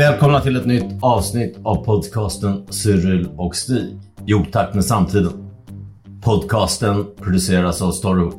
Välkomna 0.00 0.40
till 0.40 0.56
ett 0.56 0.66
nytt 0.66 1.02
avsnitt 1.02 1.58
av 1.62 1.84
podcasten 1.84 2.66
Cyril 2.70 3.28
och 3.36 3.56
Stig 3.56 3.98
i 4.26 4.34
otakt 4.34 4.74
med 4.74 4.84
samtiden. 4.84 5.50
Podcasten 6.22 7.06
produceras 7.22 7.82
av 7.82 7.90
Storywood. 7.90 8.34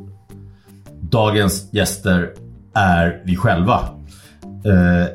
Dagens 1.01 1.73
gäster 1.73 2.29
är 2.75 3.21
vi 3.25 3.35
själva. 3.35 3.79
Eh, 4.43 5.07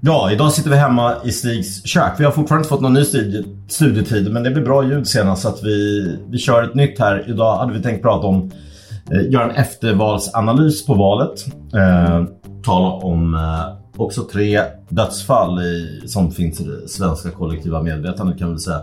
ja, 0.00 0.30
idag 0.32 0.52
sitter 0.52 0.70
vi 0.70 0.76
hemma 0.76 1.14
i 1.24 1.32
Stigs 1.32 1.86
kök. 1.86 2.12
Vi 2.18 2.24
har 2.24 2.32
fortfarande 2.32 2.60
inte 2.60 2.68
fått 2.68 2.80
någon 2.80 2.94
ny 2.94 3.04
studie, 3.04 3.44
studietid 3.68 4.32
men 4.32 4.42
det 4.42 4.50
blir 4.50 4.64
bra 4.64 4.84
ljud 4.84 5.06
senast 5.06 5.42
så 5.42 5.48
att 5.48 5.62
vi, 5.62 6.18
vi 6.28 6.38
kör 6.38 6.62
ett 6.62 6.74
nytt 6.74 6.98
här. 6.98 7.24
Idag 7.28 7.56
hade 7.56 7.72
vi 7.72 7.82
tänkt 7.82 8.02
prata 8.02 8.26
om, 8.26 8.50
eh, 9.10 9.30
göra 9.30 9.44
en 9.44 9.56
eftervalsanalys 9.56 10.86
på 10.86 10.94
valet. 10.94 11.46
Eh, 11.74 12.24
tala 12.64 12.88
om 12.88 13.34
eh, 13.34 13.83
också 13.96 14.22
tre 14.22 14.60
dödsfall 14.88 15.60
i, 15.60 16.02
som 16.06 16.30
finns 16.30 16.60
i 16.60 16.64
det 16.64 16.88
svenska 16.88 17.30
kollektiva 17.30 17.82
medvetandet 17.82 18.38
kan 18.38 18.48
man 18.48 18.58
säga. 18.58 18.80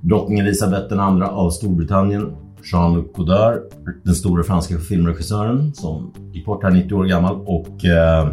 Drottning 0.00 0.38
Elisabeth 0.38 0.92
II 0.92 1.22
av 1.22 1.50
Storbritannien, 1.50 2.36
Jean-Luc 2.72 3.06
Godard, 3.14 3.58
den 4.04 4.14
stora 4.14 4.42
franska 4.42 4.78
filmregissören 4.78 5.74
som 5.74 6.12
gick 6.32 6.46
bort 6.46 6.62
här 6.62 6.70
90 6.70 6.94
år 6.94 7.04
gammal 7.04 7.36
och 7.46 7.84
eh, 7.84 8.28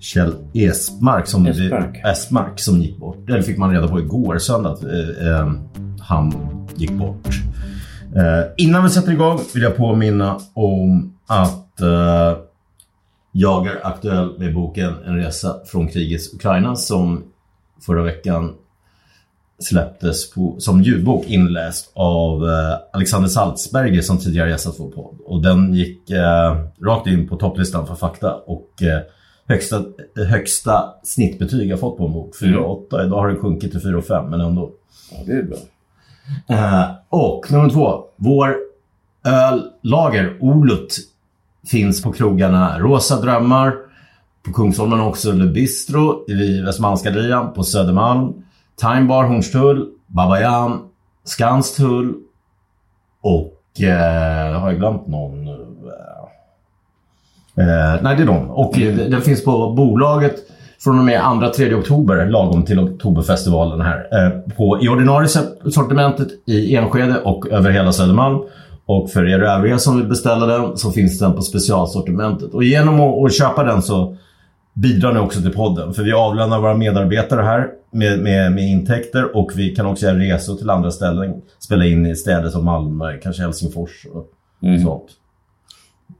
Kjell 0.00 0.34
Esmark 0.54 1.26
som, 1.26 1.46
Esmark. 1.46 2.04
Esmark 2.04 2.60
som 2.60 2.80
gick 2.80 2.98
bort. 2.98 3.26
Det 3.26 3.42
fick 3.42 3.58
man 3.58 3.70
reda 3.72 3.88
på 3.88 4.00
igår 4.00 4.38
söndag 4.38 4.70
att 4.70 4.84
eh, 4.84 5.28
eh, 5.28 5.52
han 6.00 6.32
gick 6.74 6.92
bort. 6.92 7.28
Eh, 8.16 8.50
innan 8.56 8.84
vi 8.84 8.90
sätter 8.90 9.12
igång 9.12 9.40
vill 9.54 9.62
jag 9.62 9.76
påminna 9.76 10.38
om 10.54 11.14
att 11.26 11.80
eh, 11.80 12.36
jag 13.32 13.66
är 13.66 13.86
aktuell 13.86 14.38
med 14.38 14.54
boken 14.54 14.94
En 15.06 15.16
resa 15.16 15.56
från 15.66 15.88
krigets 15.88 16.34
Ukraina 16.34 16.76
som 16.76 17.24
förra 17.86 18.02
veckan 18.02 18.54
släpptes 19.58 20.30
på, 20.30 20.56
som 20.58 20.82
ljudbok 20.82 21.26
inläst 21.26 21.92
av 21.94 22.44
eh, 22.48 22.78
Alexander 22.92 23.28
Salzberger 23.28 24.02
som 24.02 24.18
tidigare 24.18 24.50
gästat 24.50 24.74
vår 24.78 24.90
podd. 24.90 25.18
Och 25.24 25.42
den 25.42 25.74
gick 25.74 26.10
eh, 26.10 26.64
rakt 26.82 27.06
in 27.06 27.28
på 27.28 27.36
topplistan 27.36 27.86
för 27.86 27.94
fakta 27.94 28.34
och 28.34 28.82
eh, 28.82 29.00
högsta, 29.46 29.84
högsta 30.16 30.94
snittbetyg 31.02 31.70
jag 31.70 31.80
fått 31.80 31.98
på 31.98 32.06
en 32.06 32.12
bok, 32.12 32.36
4,8. 32.40 33.06
Idag 33.06 33.16
har 33.16 33.28
den 33.28 33.38
sjunkit 33.38 33.70
till 33.70 33.80
4,5 33.80 34.30
men 34.30 34.40
ändå. 34.40 34.70
Ja, 35.10 35.18
det 35.26 35.32
är 35.32 35.42
bra. 35.42 35.58
Eh, 36.48 36.90
och 37.08 37.52
nummer 37.52 37.70
två, 37.70 38.04
vår 38.16 38.56
öllager 39.24 40.36
Olut 40.40 40.98
finns 41.66 42.02
på 42.02 42.12
krogarna 42.12 42.78
Rosa 42.78 43.20
Drömmar, 43.20 43.74
på 44.46 44.52
Kungsholmen 44.52 45.00
också 45.00 45.32
Le 45.32 45.46
Bistro, 45.46 46.30
i 46.30 46.60
Västmalmsgallerian, 46.60 47.52
på 47.52 47.62
Södermalm, 47.62 48.32
Time 48.80 49.02
Bar 49.02 49.24
Hornstull, 49.24 49.88
Babayan, 50.06 50.80
Skanstull 51.24 52.14
och 53.22 53.80
eh, 53.80 54.60
har 54.60 54.70
jag 54.70 54.78
glömt 54.78 55.06
någon 55.06 55.44
nu? 55.44 55.66
Eh, 57.56 58.02
nej, 58.02 58.16
det 58.16 58.22
är 58.22 58.26
de. 58.26 58.50
Och 58.50 58.78
mm. 58.78 59.10
den 59.10 59.20
finns 59.20 59.44
på 59.44 59.72
bolaget 59.72 60.34
från 60.84 60.98
och 60.98 61.04
med 61.04 61.20
2-3 61.20 61.78
oktober, 61.78 62.26
lagom 62.26 62.64
till 62.64 62.78
Oktoberfestivalen 62.78 63.80
här. 63.80 64.08
Eh, 64.12 64.54
på, 64.56 64.78
I 64.82 64.88
ordinarie 64.88 65.28
sortimentet 65.70 66.28
i 66.46 66.76
Enskede 66.76 67.20
och 67.20 67.48
över 67.48 67.70
hela 67.70 67.92
Södermalm. 67.92 68.38
Och 68.90 69.10
för 69.10 69.28
er 69.28 69.38
övriga 69.40 69.78
som 69.78 69.96
vill 69.96 70.06
beställa 70.08 70.46
den 70.46 70.76
så 70.76 70.92
finns 70.92 71.18
den 71.18 71.32
på 71.32 71.42
specialsortimentet. 71.42 72.54
Och 72.54 72.64
genom 72.64 73.00
att, 73.00 73.34
köpa 73.34 73.64
den 73.64 73.82
så 73.82 74.16
bidrar 74.74 75.12
ni 75.12 75.20
också 75.20 75.40
till 75.40 75.52
podden. 75.52 75.94
För 75.94 76.02
vi 76.02 76.12
avlönar 76.12 76.60
våra 76.60 76.74
medarbetare 76.74 77.42
här 77.42 77.68
med, 77.92 78.18
med, 78.20 78.52
med 78.52 78.64
intäkter 78.68 79.36
och 79.36 79.50
vi 79.56 79.74
kan 79.74 79.86
också 79.86 80.06
göra 80.06 80.18
resor 80.18 80.56
till 80.56 80.70
andra 80.70 80.90
ställen. 80.90 81.42
Spela 81.58 81.84
in 81.86 82.06
i 82.06 82.16
städer 82.16 82.48
som 82.48 82.64
Malmö, 82.64 83.18
kanske 83.18 83.42
Helsingfors 83.42 84.06
och 84.12 84.26
Mm. 84.62 84.82
sånt. 84.82 85.10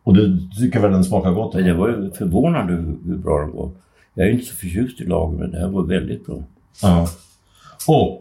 Och 0.04 0.14
du 0.14 0.38
tycker 0.60 0.80
väl 0.80 0.92
den 0.92 1.04
smakar 1.04 1.30
gott? 1.30 1.54
Men 1.54 1.64
det 1.64 1.74
var 1.74 1.88
ju 1.88 2.10
förvånande 2.10 2.72
hur, 2.72 2.96
hur 3.06 3.16
bra 3.16 3.40
den 3.40 3.52
var. 3.56 3.70
Jag 4.14 4.26
är 4.26 4.30
inte 4.30 4.46
så 4.46 4.54
förtjust 4.54 5.00
i 5.00 5.04
lager, 5.04 5.38
men 5.38 5.50
det 5.50 5.58
här 5.58 5.68
var 5.68 5.82
väldigt 5.82 6.26
bra. 6.26 6.36
Ja. 6.82 7.08
Och 7.88 8.20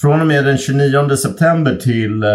från 0.00 0.20
och 0.20 0.26
med 0.26 0.44
den 0.44 0.58
29 0.58 1.16
september 1.16 1.76
till, 1.76 2.22
eh, 2.22 2.28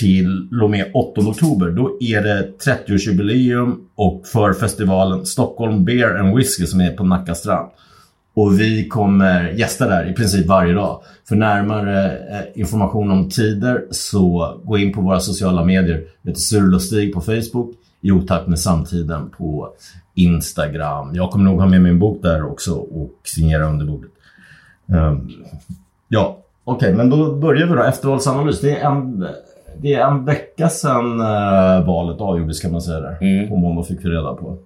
till 0.00 0.48
och 0.62 0.70
med 0.70 0.90
8 0.94 1.20
oktober 1.20 1.70
då 1.70 1.96
är 2.00 2.22
det 2.22 2.52
30-årsjubileum 2.66 3.76
och 3.94 4.26
för 4.26 4.52
festivalen 4.52 5.26
Stockholm 5.26 5.84
Beer 5.84 6.18
and 6.18 6.36
Whiskey 6.36 6.66
som 6.66 6.80
är 6.80 6.92
på 6.92 7.04
Nacka 7.04 7.34
strand. 7.34 7.70
Och 8.34 8.60
vi 8.60 8.88
kommer 8.88 9.48
gästa 9.48 9.88
där 9.88 10.10
i 10.10 10.12
princip 10.12 10.46
varje 10.46 10.72
dag. 10.72 11.02
För 11.28 11.36
närmare 11.36 12.18
eh, 12.18 12.60
information 12.60 13.10
om 13.10 13.30
tider 13.30 13.84
så 13.90 14.54
gå 14.64 14.78
in 14.78 14.92
på 14.92 15.00
våra 15.00 15.20
sociala 15.20 15.64
medier. 15.64 16.04
Det 16.22 16.30
heter 16.30 16.40
Surl 16.40 16.74
och 16.74 16.82
Stig 16.82 17.14
på 17.14 17.20
Facebook, 17.20 17.70
i 18.00 18.10
otakt 18.10 18.46
med 18.46 18.58
samtiden 18.58 19.30
på 19.30 19.68
Instagram. 20.14 21.14
Jag 21.14 21.30
kommer 21.30 21.44
nog 21.44 21.60
ha 21.60 21.68
med 21.68 21.82
min 21.82 21.98
bok 21.98 22.22
där 22.22 22.50
också 22.50 22.74
och 22.74 23.12
signera 23.24 23.68
under 23.68 23.86
bordet. 23.86 24.10
Um, 24.86 25.32
ja, 26.08 26.38
okej, 26.64 26.94
men 26.94 27.10
då 27.10 27.34
börjar 27.34 27.66
vi 27.66 27.74
då. 27.74 27.82
Eftervalsanalys. 27.82 28.60
Det 28.60 28.78
är 28.78 28.90
en, 28.90 29.26
det 29.82 29.94
är 29.94 30.06
en 30.06 30.24
vecka 30.24 30.68
sedan 30.68 31.20
eh, 31.20 31.86
valet 31.86 32.20
avgjordes 32.20 32.60
kan 32.60 32.72
man 32.72 32.82
säga 32.82 33.00
där. 33.00 33.18
Mm. 33.20 33.48
På 33.48 33.56
måndag 33.56 33.82
fick 33.82 34.04
vi 34.04 34.08
reda 34.08 34.34
på. 34.34 34.58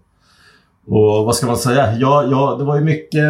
Och 0.87 1.25
vad 1.25 1.34
ska 1.34 1.47
man 1.47 1.56
säga? 1.56 1.97
Ja, 1.97 2.25
ja, 2.31 2.56
det 2.59 2.65
var 2.65 2.77
ju 2.77 2.84
mycket... 2.84 3.25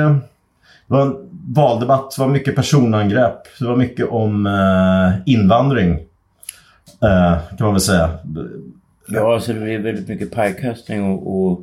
Det 0.89 0.95
var 0.95 1.03
en 1.03 1.17
valdebatt, 1.55 2.17
det 2.17 2.23
var 2.23 2.29
mycket 2.29 2.57
personangrepp. 2.57 3.39
Det 3.59 3.67
var 3.67 3.77
mycket 3.77 4.09
om 4.09 4.47
eh, 4.47 5.33
invandring. 5.35 5.93
Eh, 7.03 7.39
kan 7.57 7.65
man 7.67 7.73
väl 7.73 7.81
säga. 7.81 8.11
Ja, 9.09 9.35
alltså 9.35 9.53
det 9.53 9.75
är 9.75 9.79
väldigt 9.79 10.09
mycket 10.09 10.35
pajkastning 10.35 11.05
och, 11.13 11.51
och 11.51 11.61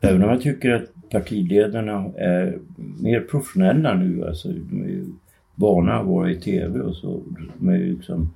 även 0.00 0.22
om 0.22 0.30
jag 0.30 0.42
tycker 0.42 0.74
att 0.74 1.10
partiledarna 1.10 2.04
är 2.16 2.58
mer 2.76 3.20
professionella 3.20 3.94
nu, 3.94 4.26
alltså 4.26 4.48
de 4.48 4.82
är 4.82 4.88
ju 4.88 5.06
vana 5.54 5.94
att 5.94 6.06
vara 6.06 6.30
i 6.30 6.40
tv 6.40 6.80
och 6.80 6.96
så, 6.96 7.20
de 7.58 7.68
är 7.68 7.76
ju 7.76 7.94
liksom 7.94 8.30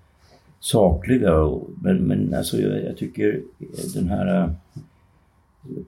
sakliga 0.62 1.33
men, 1.83 1.97
men 1.97 2.34
alltså 2.34 2.56
jag, 2.56 2.84
jag 2.84 2.97
tycker 2.97 3.41
eh, 3.61 3.67
den 3.95 4.09
här 4.09 4.43
eh, 4.43 4.50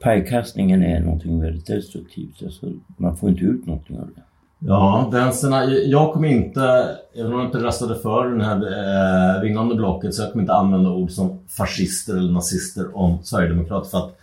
pajkastningen 0.01 0.83
är 0.83 1.01
någonting 1.01 1.41
väldigt 1.41 1.67
destruktivt. 1.67 2.43
Alltså, 2.43 2.67
man 2.97 3.17
får 3.17 3.29
inte 3.29 3.45
ut 3.45 3.67
någonting 3.67 3.99
av 3.99 4.07
det. 4.15 4.23
Ja, 4.59 5.09
vänsterna. 5.13 5.65
jag 5.65 6.13
kommer 6.13 6.29
inte, 6.29 6.97
även 7.15 7.33
om 7.33 7.39
jag 7.39 7.49
inte 7.49 7.59
röstade 7.59 7.95
för 7.99 8.29
den 8.29 8.41
här 8.41 8.57
eh, 8.57 9.43
vinnande 9.43 9.75
blocket, 9.75 10.15
så 10.15 10.23
jag 10.23 10.33
kommer 10.33 10.43
inte 10.43 10.55
använda 10.55 10.91
ord 10.91 11.11
som 11.11 11.39
fascister 11.49 12.17
eller 12.17 12.33
nazister 12.33 12.97
om 12.97 13.19
Sverigedemokrater 13.23 13.91
för 13.91 13.99
att 13.99 14.19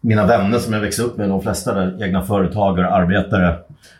mina 0.00 0.26
vänner 0.26 0.58
som 0.58 0.72
jag 0.72 0.80
växte 0.80 1.02
upp 1.02 1.16
med, 1.16 1.28
de 1.28 1.40
flesta 1.42 1.82
är 1.82 2.02
egna 2.04 2.22
företagare, 2.22 2.88
arbetare, 2.90 3.54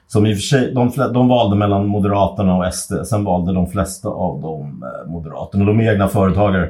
som 0.07 0.27
i 0.27 0.33
och 0.33 0.37
för 0.37 0.43
sig, 0.43 0.75
de, 0.75 0.91
de 1.15 1.29
valde 1.29 1.57
mellan 1.57 1.87
Moderaterna 1.87 2.57
och 2.57 2.75
SD, 2.75 2.93
sen 3.07 3.25
valde 3.25 3.53
de 3.55 3.67
flesta 3.67 4.09
av 4.09 4.41
dem 4.41 4.85
eh, 5.05 5.11
Moderaterna. 5.13 5.65
De 5.65 5.81
är 5.81 5.93
egna 5.93 6.09
företagare 6.09 6.69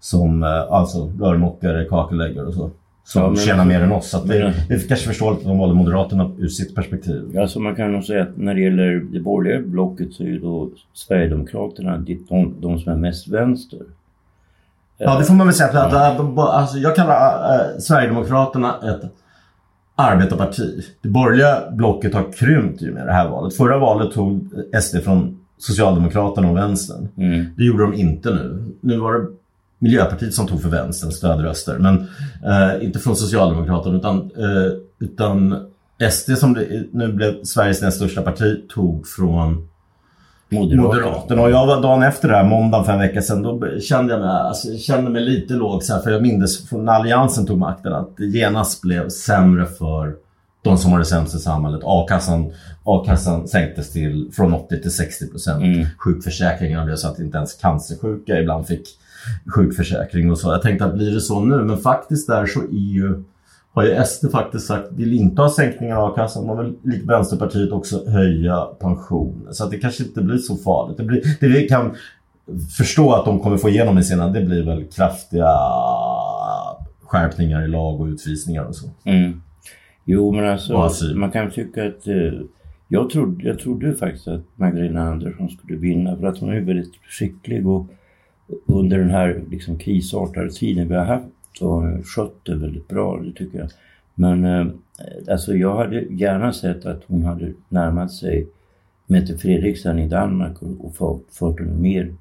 som 0.00 0.42
eh, 0.42 0.48
alltså 0.72 1.12
rörmokare, 1.20 1.84
kakeläggare 1.84 2.46
och 2.46 2.54
så. 2.54 2.70
Som 3.04 3.22
Ja, 3.22 3.28
men- 3.28 3.36
tjänar 3.36 3.64
mer 3.64 3.80
än 3.80 3.92
oss. 3.92 4.10
Så 4.10 4.16
att 4.18 4.28
det, 4.28 4.54
det 4.68 4.74
är 4.74 4.88
kanske 4.88 5.06
förståeligt 5.06 5.40
att 5.40 5.46
de 5.48 5.58
valde 5.58 5.74
Moderaterna 5.74 6.30
ur 6.38 6.48
sitt 6.48 6.74
perspektiv. 6.74 7.38
Alltså 7.40 7.60
man 7.60 7.74
kan 7.74 7.92
nog 7.92 8.04
säga 8.04 8.22
att 8.22 8.36
när 8.36 8.54
det 8.54 8.60
gäller 8.60 9.06
det 9.12 9.20
borgerliga 9.20 9.68
blocket 9.68 10.12
så 10.12 10.22
är 10.22 10.26
ju 10.26 10.38
då 10.38 10.70
Sverigedemokraterna 10.92 11.98
de, 11.98 12.18
de, 12.28 12.54
de 12.60 12.78
som 12.78 12.92
är 12.92 12.96
mest 12.96 13.28
vänster. 13.28 13.78
Ja, 14.98 15.18
det 15.18 15.24
får 15.24 15.34
man 15.34 15.46
väl 15.46 15.56
säga. 15.56 15.82
Att, 15.82 15.92
att, 15.92 16.38
alltså, 16.38 16.78
jag 16.78 16.96
kallar 16.96 17.54
äh, 17.54 17.78
Sverigedemokraterna 17.78 18.74
ett 18.82 19.12
arbetarparti. 19.96 20.84
Det 21.02 21.08
borgerliga 21.08 21.70
blocket 21.70 22.14
har 22.14 22.32
krympt 22.32 22.82
ju 22.82 22.94
med 22.94 23.06
det 23.06 23.12
här 23.12 23.28
valet. 23.28 23.56
Förra 23.56 23.78
valet 23.78 24.12
tog 24.12 24.50
SD 24.82 24.96
från 25.04 25.38
Socialdemokraterna 25.58 26.50
och 26.50 26.56
Vänstern. 26.56 27.08
Mm. 27.16 27.46
Det 27.56 27.64
gjorde 27.64 27.82
de 27.82 27.94
inte 27.94 28.30
nu. 28.30 28.74
Nu 28.80 28.98
var 28.98 29.12
det 29.12 29.26
Miljöpartiet 29.78 30.34
som 30.34 30.46
tog 30.46 30.62
för 30.62 30.68
vänstern 30.68 31.12
stödröster. 31.12 31.78
Men 31.78 32.08
eh, 32.44 32.84
inte 32.84 32.98
från 32.98 33.16
Socialdemokraterna 33.16 33.96
utan, 33.96 34.16
eh, 34.16 34.72
utan 34.98 35.66
SD 36.10 36.38
som 36.38 36.54
det, 36.54 36.84
nu 36.92 37.12
blev 37.12 37.42
Sveriges 37.44 37.82
näst 37.82 37.96
största 37.96 38.22
parti 38.22 38.68
tog 38.68 39.06
från 39.08 39.68
Moderaterna. 40.48 40.82
Moderaterna. 40.82 41.42
Och 41.42 41.50
jag 41.50 41.66
var 41.66 41.82
dagen 41.82 42.02
efter 42.02 42.28
det 42.28 42.36
här, 42.36 42.44
måndagen 42.44 42.84
för 42.84 42.92
en 42.92 42.98
vecka 42.98 43.22
sedan, 43.22 43.42
då 43.42 43.80
kände 43.80 44.12
jag 44.12 44.20
mig, 44.20 44.30
alltså, 44.30 44.68
jag 44.68 44.80
kände 44.80 45.10
mig 45.10 45.22
lite 45.22 45.54
låg. 45.54 45.82
Så 45.82 45.94
här, 45.94 46.00
för 46.00 46.10
jag 46.10 46.22
minns 46.22 46.68
från 46.68 46.84
när 46.84 46.92
Alliansen 46.92 47.46
tog 47.46 47.58
makten 47.58 47.92
att 47.92 48.16
det 48.16 48.26
genast 48.26 48.82
blev 48.82 49.08
sämre 49.08 49.66
för 49.66 50.14
de 50.62 50.78
som 50.78 50.92
har 50.92 50.98
det 50.98 51.04
sämst 51.04 51.34
i 51.34 51.38
samhället. 51.38 51.80
A-kassan, 51.84 52.52
A-kassan 52.84 53.48
sänktes 53.48 53.92
till 53.92 54.30
från 54.32 54.54
80 54.54 54.82
till 54.82 54.90
60 54.90 55.30
procent. 55.30 55.62
Mm. 55.62 55.86
Sjukförsäkringarna 55.98 56.84
blev 56.84 56.96
så 56.96 57.08
att 57.08 57.18
inte 57.18 57.36
ens 57.36 57.54
cancersjuka 57.54 58.40
ibland 58.40 58.66
fick 58.66 58.88
sjukförsäkring 59.54 60.30
och 60.30 60.38
så. 60.38 60.50
Jag 60.52 60.62
tänkte 60.62 60.84
att 60.84 60.94
blir 60.94 61.14
det 61.14 61.20
så 61.20 61.40
nu? 61.40 61.56
Men 61.56 61.78
faktiskt 61.78 62.26
där 62.26 62.46
så 62.46 62.60
är 62.60 62.92
ju 62.92 63.22
har 63.76 63.86
ju 63.86 64.04
SD 64.04 64.30
faktiskt 64.32 64.66
sagt 64.66 64.92
vill 64.92 65.12
inte 65.12 65.42
ha 65.42 65.50
sänkningar 65.50 65.96
av 65.96 66.12
a-kassan. 66.12 66.46
Man 66.46 66.58
vill 66.58 66.74
likt 66.82 67.06
Vänsterpartiet 67.06 67.72
också 67.72 68.10
höja 68.10 68.64
pensionen. 68.64 69.54
Så 69.54 69.64
att 69.64 69.70
det 69.70 69.78
kanske 69.78 70.04
inte 70.04 70.22
blir 70.22 70.38
så 70.38 70.56
farligt. 70.56 70.96
Det, 70.96 71.04
blir, 71.04 71.22
det 71.40 71.48
vi 71.48 71.68
kan 71.68 71.96
förstå 72.78 73.12
att 73.12 73.24
de 73.24 73.40
kommer 73.40 73.56
få 73.56 73.68
igenom 73.68 73.98
i 73.98 74.02
sina 74.02 74.28
det 74.28 74.40
blir 74.40 74.62
väl 74.62 74.84
kraftiga 74.84 75.48
skärpningar 77.02 77.64
i 77.64 77.68
lag 77.68 78.00
och 78.00 78.06
utvisningar 78.06 78.64
och 78.64 78.76
så. 78.76 78.86
Mm. 79.04 79.42
Jo, 80.04 80.32
men 80.32 80.58
alltså 80.70 81.04
man 81.04 81.30
kan 81.30 81.50
tycka 81.50 81.86
att 81.86 82.06
eh, 82.06 82.40
jag, 82.88 83.10
trodde, 83.10 83.48
jag 83.48 83.58
trodde 83.58 83.94
faktiskt 83.94 84.28
att 84.28 84.42
Magdalena 84.54 85.08
Andersson 85.08 85.48
skulle 85.48 85.78
vinna 85.78 86.16
för 86.16 86.26
att 86.26 86.38
hon 86.38 86.52
är 86.52 86.60
väldigt 86.60 86.94
skicklig 87.08 87.66
och 87.66 87.86
under 88.66 88.98
den 88.98 89.10
här 89.10 89.44
liksom, 89.50 89.78
krisartade 89.78 90.50
tiden 90.50 90.88
vi 90.88 90.94
har 90.94 91.04
haft 91.04 91.26
så 91.58 91.70
har 91.70 91.80
hon 91.80 92.02
skött 92.02 92.44
det 92.44 92.56
väldigt 92.56 92.88
bra, 92.88 93.20
det 93.20 93.32
tycker 93.32 93.58
jag. 93.58 93.68
Men 94.14 94.44
eh, 94.44 94.66
alltså 95.28 95.54
jag 95.54 95.76
hade 95.76 96.00
gärna 96.00 96.52
sett 96.52 96.86
att 96.86 97.02
hon 97.06 97.22
hade 97.22 97.52
närmat 97.68 98.12
sig 98.12 98.48
Mette 99.06 99.38
Fredriksen 99.38 99.98
i 99.98 100.08
Danmark 100.08 100.62
och, 100.62 100.84
och 100.84 101.24
fört, 101.30 101.60
en 101.60 101.82
mer 101.82 102.14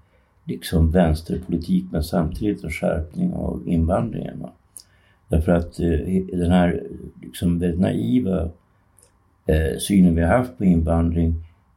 liksom 0.43 0.91
vänsterpolitik 0.91 1.85
men 1.91 2.03
samtidigt 2.03 2.63
en 2.63 2.71
skärpning 2.71 3.33
av 3.33 3.63
invandringen. 3.65 4.39
Va? 4.39 4.51
Därför 5.27 5.51
att 5.51 5.79
eh, 5.79 6.37
den 6.37 6.51
här 6.51 6.83
liksom 7.21 7.59
väldigt 7.59 7.79
naiva 7.79 8.49
eh, 9.45 9.77
synen 9.79 10.15
vi 10.15 10.21
har 10.21 10.37
haft 10.37 10.57
på 10.57 10.65
invandring 10.65 11.33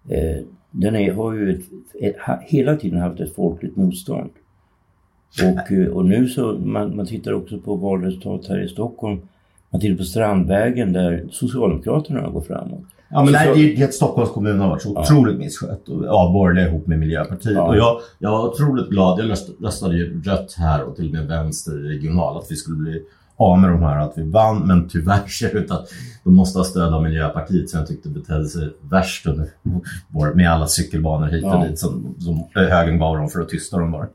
eh, 0.08 0.44
den 0.70 0.96
är, 0.96 1.12
har 1.12 1.32
ju 1.32 1.50
ett, 1.50 1.64
ett, 2.00 2.16
hela 2.43 2.76
tiden 2.76 3.00
haft 3.00 3.20
ett 3.20 3.34
folkligt 3.34 3.76
motstånd. 3.76 4.31
Och, 5.43 5.73
eh, 5.73 5.87
och 5.89 6.05
nu 6.05 6.29
så, 6.29 6.53
man, 6.53 6.97
man 6.97 7.07
tittar 7.07 7.33
också 7.33 7.59
på 7.59 7.75
valresultat 7.77 8.47
här 8.49 8.65
i 8.65 8.69
Stockholm. 8.69 9.21
Man 9.71 9.81
tittar 9.81 9.97
på 9.97 10.05
Strandvägen 10.05 10.93
där 10.93 11.25
Socialdemokraterna 11.31 12.29
går 12.29 12.41
framåt. 12.41 12.81
Ja, 13.11 13.17
men 13.25 13.27
Så- 13.27 13.33
nej, 13.33 13.75
det 13.77 13.83
är 13.83 13.85
att 13.85 13.95
Stockholms 13.95 14.31
kommun 14.31 14.61
har 14.61 14.69
varit 14.69 14.83
så 14.83 14.99
otroligt 14.99 15.39
misskött. 15.39 15.89
Och- 15.89 16.33
borgerliga 16.33 16.69
ihop 16.69 16.87
med 16.87 16.99
Miljöpartiet. 16.99 17.55
Ja. 17.55 17.63
Och 17.69 17.77
jag, 17.77 18.01
jag 18.19 18.31
var 18.31 18.49
otroligt 18.49 18.91
glad. 18.91 19.19
Jag 19.21 19.31
röst- 19.31 19.63
röstade 19.63 19.97
ju 19.97 20.23
rött 20.23 20.55
här 20.59 20.83
och 20.85 20.97
till 20.97 21.07
och 21.07 21.13
med 21.15 21.27
vänster 21.27 21.87
i 21.87 21.89
regional. 21.89 22.39
Att 22.39 22.47
vi 22.51 22.57
skulle 22.57 22.77
bli 22.77 23.03
av 23.37 23.59
med 23.59 23.71
de 23.71 23.83
här 23.83 23.99
att 24.01 24.13
vi 24.19 24.23
vann. 24.31 24.67
Men 24.67 24.89
tyvärr 24.89 25.27
ser 25.29 25.53
det 25.53 25.59
ut 25.59 25.71
att 25.71 25.89
de 26.25 26.35
måste 26.35 26.59
ha 26.59 26.65
stöd 26.65 26.95
av 26.95 27.03
Miljöpartiet 27.03 27.71
som 27.71 27.79
jag 27.79 27.89
tyckte 27.89 28.09
betedde 28.09 28.45
sig 28.49 28.69
värst 28.91 29.27
under 29.27 29.47
vår, 30.09 30.35
med 30.35 30.51
alla 30.53 30.67
cykelbanor 30.67 31.27
hit 31.27 31.45
och 31.45 31.51
Ja. 31.51 31.65
dit 31.69 31.79
som, 31.79 32.15
som 32.19 32.45
högern 32.55 32.99
gav 32.99 33.17
dem 33.17 33.29
för 33.29 33.41
att 33.41 33.49
tysta 33.49 33.79
dem 33.79 33.93
bara. 33.93 34.07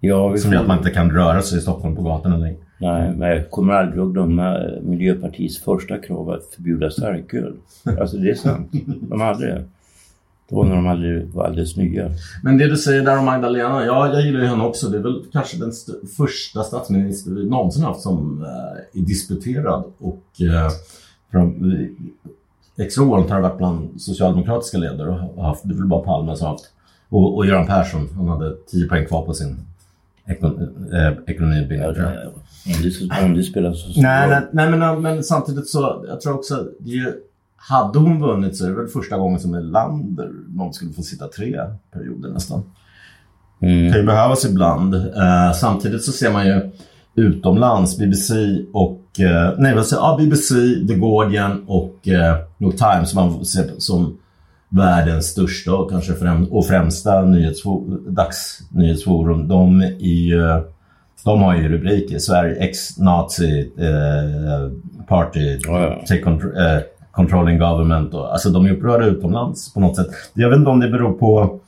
Ja, 0.00 0.36
Som 0.36 0.52
gör 0.52 0.60
att 0.60 0.66
man 0.66 0.78
inte 0.78 0.90
kan 0.90 1.10
röra 1.10 1.42
sig 1.42 1.58
i 1.58 1.60
Stockholm 1.60 1.96
på 1.96 2.02
gatorna 2.02 2.36
längre. 2.36 2.56
Nej, 2.80 3.12
men 3.16 3.28
jag 3.28 3.50
kommer 3.50 3.72
aldrig 3.72 4.02
att 4.02 4.12
glömma 4.12 4.58
Miljöpartiets 4.82 5.58
första 5.58 5.98
krav 5.98 6.30
att 6.30 6.44
förbjuda 6.44 6.90
starköl. 6.90 7.54
Alltså 8.00 8.16
det 8.16 8.30
är 8.30 8.34
sant. 8.34 8.72
De 9.00 9.20
hade 9.20 9.46
det. 9.46 9.64
Det 10.48 10.54
var 10.54 10.64
när 10.64 10.74
de 10.74 10.86
hade, 10.86 11.24
var 11.24 11.44
alldeles 11.44 11.76
nya. 11.76 12.10
Men 12.42 12.58
det 12.58 12.68
du 12.68 12.76
säger 12.76 13.02
där 13.04 13.18
om 13.18 13.24
Magdalena, 13.24 13.84
ja, 13.84 14.12
jag 14.12 14.26
gillar 14.26 14.40
ju 14.40 14.46
henne 14.46 14.64
också. 14.64 14.88
Det 14.88 14.98
är 14.98 15.02
väl 15.02 15.22
kanske 15.32 15.56
den 15.58 15.68
st- 15.68 15.92
första 16.16 16.62
statsminister 16.62 17.30
vi 17.30 17.44
någonsin 17.50 17.82
haft 17.82 18.00
som 18.00 18.42
eh, 18.44 19.00
är 19.02 19.06
disputerad. 19.06 19.84
Och 19.98 20.22
eh, 20.40 20.70
från, 21.30 21.72
eh, 21.72 22.84
extra 22.84 23.04
ovanligt 23.04 23.30
har 23.30 23.36
det 23.36 23.42
varit 23.48 23.58
bland 23.58 24.00
socialdemokratiska 24.00 24.78
ledare 24.78 25.08
och 25.10 25.42
har 25.42 25.48
haft, 25.48 25.62
det 25.68 25.74
är 25.74 25.78
väl 25.78 25.86
bara 25.86 26.02
Palme 26.04 26.36
som 26.36 26.46
haft. 26.46 26.64
Och, 27.08 27.36
och 27.36 27.46
Göran 27.46 27.66
Persson, 27.66 28.08
han 28.16 28.28
hade 28.28 28.54
10 28.70 28.88
poäng 28.88 29.06
kvar 29.06 29.22
på 29.22 29.34
sin 29.34 29.56
ekon, 30.28 30.68
ekonomiutbildning. 31.26 31.94
tror 31.94 32.06
jag. 32.06 32.26
Om 33.24 33.34
det, 33.34 33.40
det 33.40 33.42
spelar 33.42 33.72
så 33.72 33.92
stor 33.92 34.02
Nej, 34.02 34.28
nej, 34.28 34.42
nej 34.52 34.70
men, 34.70 35.02
men 35.02 35.24
samtidigt 35.24 35.68
så, 35.68 36.04
jag 36.08 36.20
tror 36.20 36.34
också, 36.34 36.68
det 36.80 36.90
ju, 36.90 37.12
hade 37.56 37.98
hon 37.98 38.20
vunnit 38.20 38.56
så 38.56 38.64
är 38.64 38.68
det 38.68 38.76
väl 38.76 38.86
första 38.86 39.18
gången 39.18 39.40
som 39.40 39.54
Erlander 39.54 40.30
någon 40.48 40.74
skulle 40.74 40.92
få 40.92 41.02
sitta 41.02 41.28
tre 41.28 41.56
perioder 41.92 42.30
nästan. 42.30 42.62
Mm. 43.62 43.92
kan 43.92 44.00
ju 44.00 44.06
behövas 44.06 44.44
ibland. 44.44 44.94
Eh, 44.94 45.52
samtidigt 45.60 46.04
så 46.04 46.12
ser 46.12 46.32
man 46.32 46.46
ju 46.46 46.70
utomlands, 47.14 47.98
BBC 47.98 48.34
och... 48.72 49.20
Eh, 49.20 49.54
nej, 49.58 49.74
vad 49.74 49.86
säger 49.86 50.02
jag? 50.02 50.12
ja, 50.12 50.16
BBC, 50.24 50.54
The 50.88 50.94
Guardian 50.94 51.64
och 51.66 52.08
eh, 52.08 52.36
New 52.58 52.70
York 52.70 52.76
Times 52.78 53.10
som 53.10 53.32
man 53.32 53.44
ser 53.44 53.70
som 53.78 54.18
världens 54.68 55.26
största 55.26 55.74
och 55.74 55.90
kanske 55.90 56.14
främ 56.14 56.44
och 56.44 56.66
främsta 56.66 57.10
nyhetsfo- 57.22 58.10
dagsnyhetsforum. 58.10 59.48
De, 59.48 59.80
är 59.82 59.98
ju, 60.02 60.62
de 61.24 61.42
har 61.42 61.56
ju 61.56 61.68
rubriker. 61.68 62.18
Sverige 62.18 62.54
ex-nazi 62.54 63.70
eh, 63.78 65.04
party, 65.08 65.58
Ja, 65.66 65.80
ja. 65.80 66.00
take 66.08 66.22
contr- 66.24 66.74
eh, 66.76 66.82
controlling 67.12 67.58
government. 67.58 68.14
Och, 68.14 68.32
alltså 68.32 68.50
de 68.50 68.66
är 68.66 68.70
upprörda 68.72 69.04
utomlands 69.06 69.74
på 69.74 69.80
något 69.80 69.96
sätt. 69.96 70.08
Jag 70.34 70.48
vet 70.48 70.58
inte 70.58 70.70
om 70.70 70.80
det 70.80 70.88
beror 70.88 71.12
på 71.12 71.60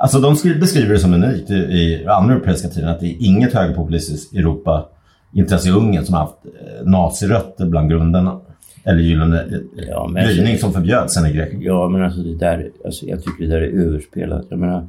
Alltså 0.00 0.18
de 0.20 0.36
skri- 0.36 0.58
beskriver 0.60 0.92
det 0.92 0.98
som 0.98 1.14
unikt 1.14 1.50
i, 1.50 1.54
i 1.54 2.06
andra 2.06 2.34
europeiska 2.34 2.68
tidningar 2.68 2.94
att 2.94 3.00
det 3.00 3.06
är 3.06 3.16
inget 3.26 3.54
högerpopulistiskt 3.54 4.34
Europa, 4.34 4.86
inte 5.32 5.52
ens 5.54 5.66
i 5.66 5.70
Ungern, 5.70 6.04
som 6.04 6.14
har 6.14 6.20
haft 6.20 6.34
eh, 6.44 6.86
nazirötter 6.86 7.66
bland 7.66 7.90
grundarna. 7.90 8.40
Eller 8.88 9.00
gyllene 9.00 9.44
Ja, 9.88 10.10
gryning 10.14 10.58
som 10.58 10.72
förbjöds 10.72 11.14
sen 11.14 11.26
i 11.26 11.32
Grekland. 11.32 11.62
Ja, 11.62 11.88
men 11.88 12.02
alltså 12.02 12.20
det 12.20 12.34
där, 12.34 12.70
alltså 12.84 13.06
jag 13.06 13.22
tycker 13.22 13.44
det 13.44 13.50
där 13.50 13.60
är 13.60 13.86
överspelat. 13.86 14.46
Jag 14.48 14.58
menar, 14.58 14.88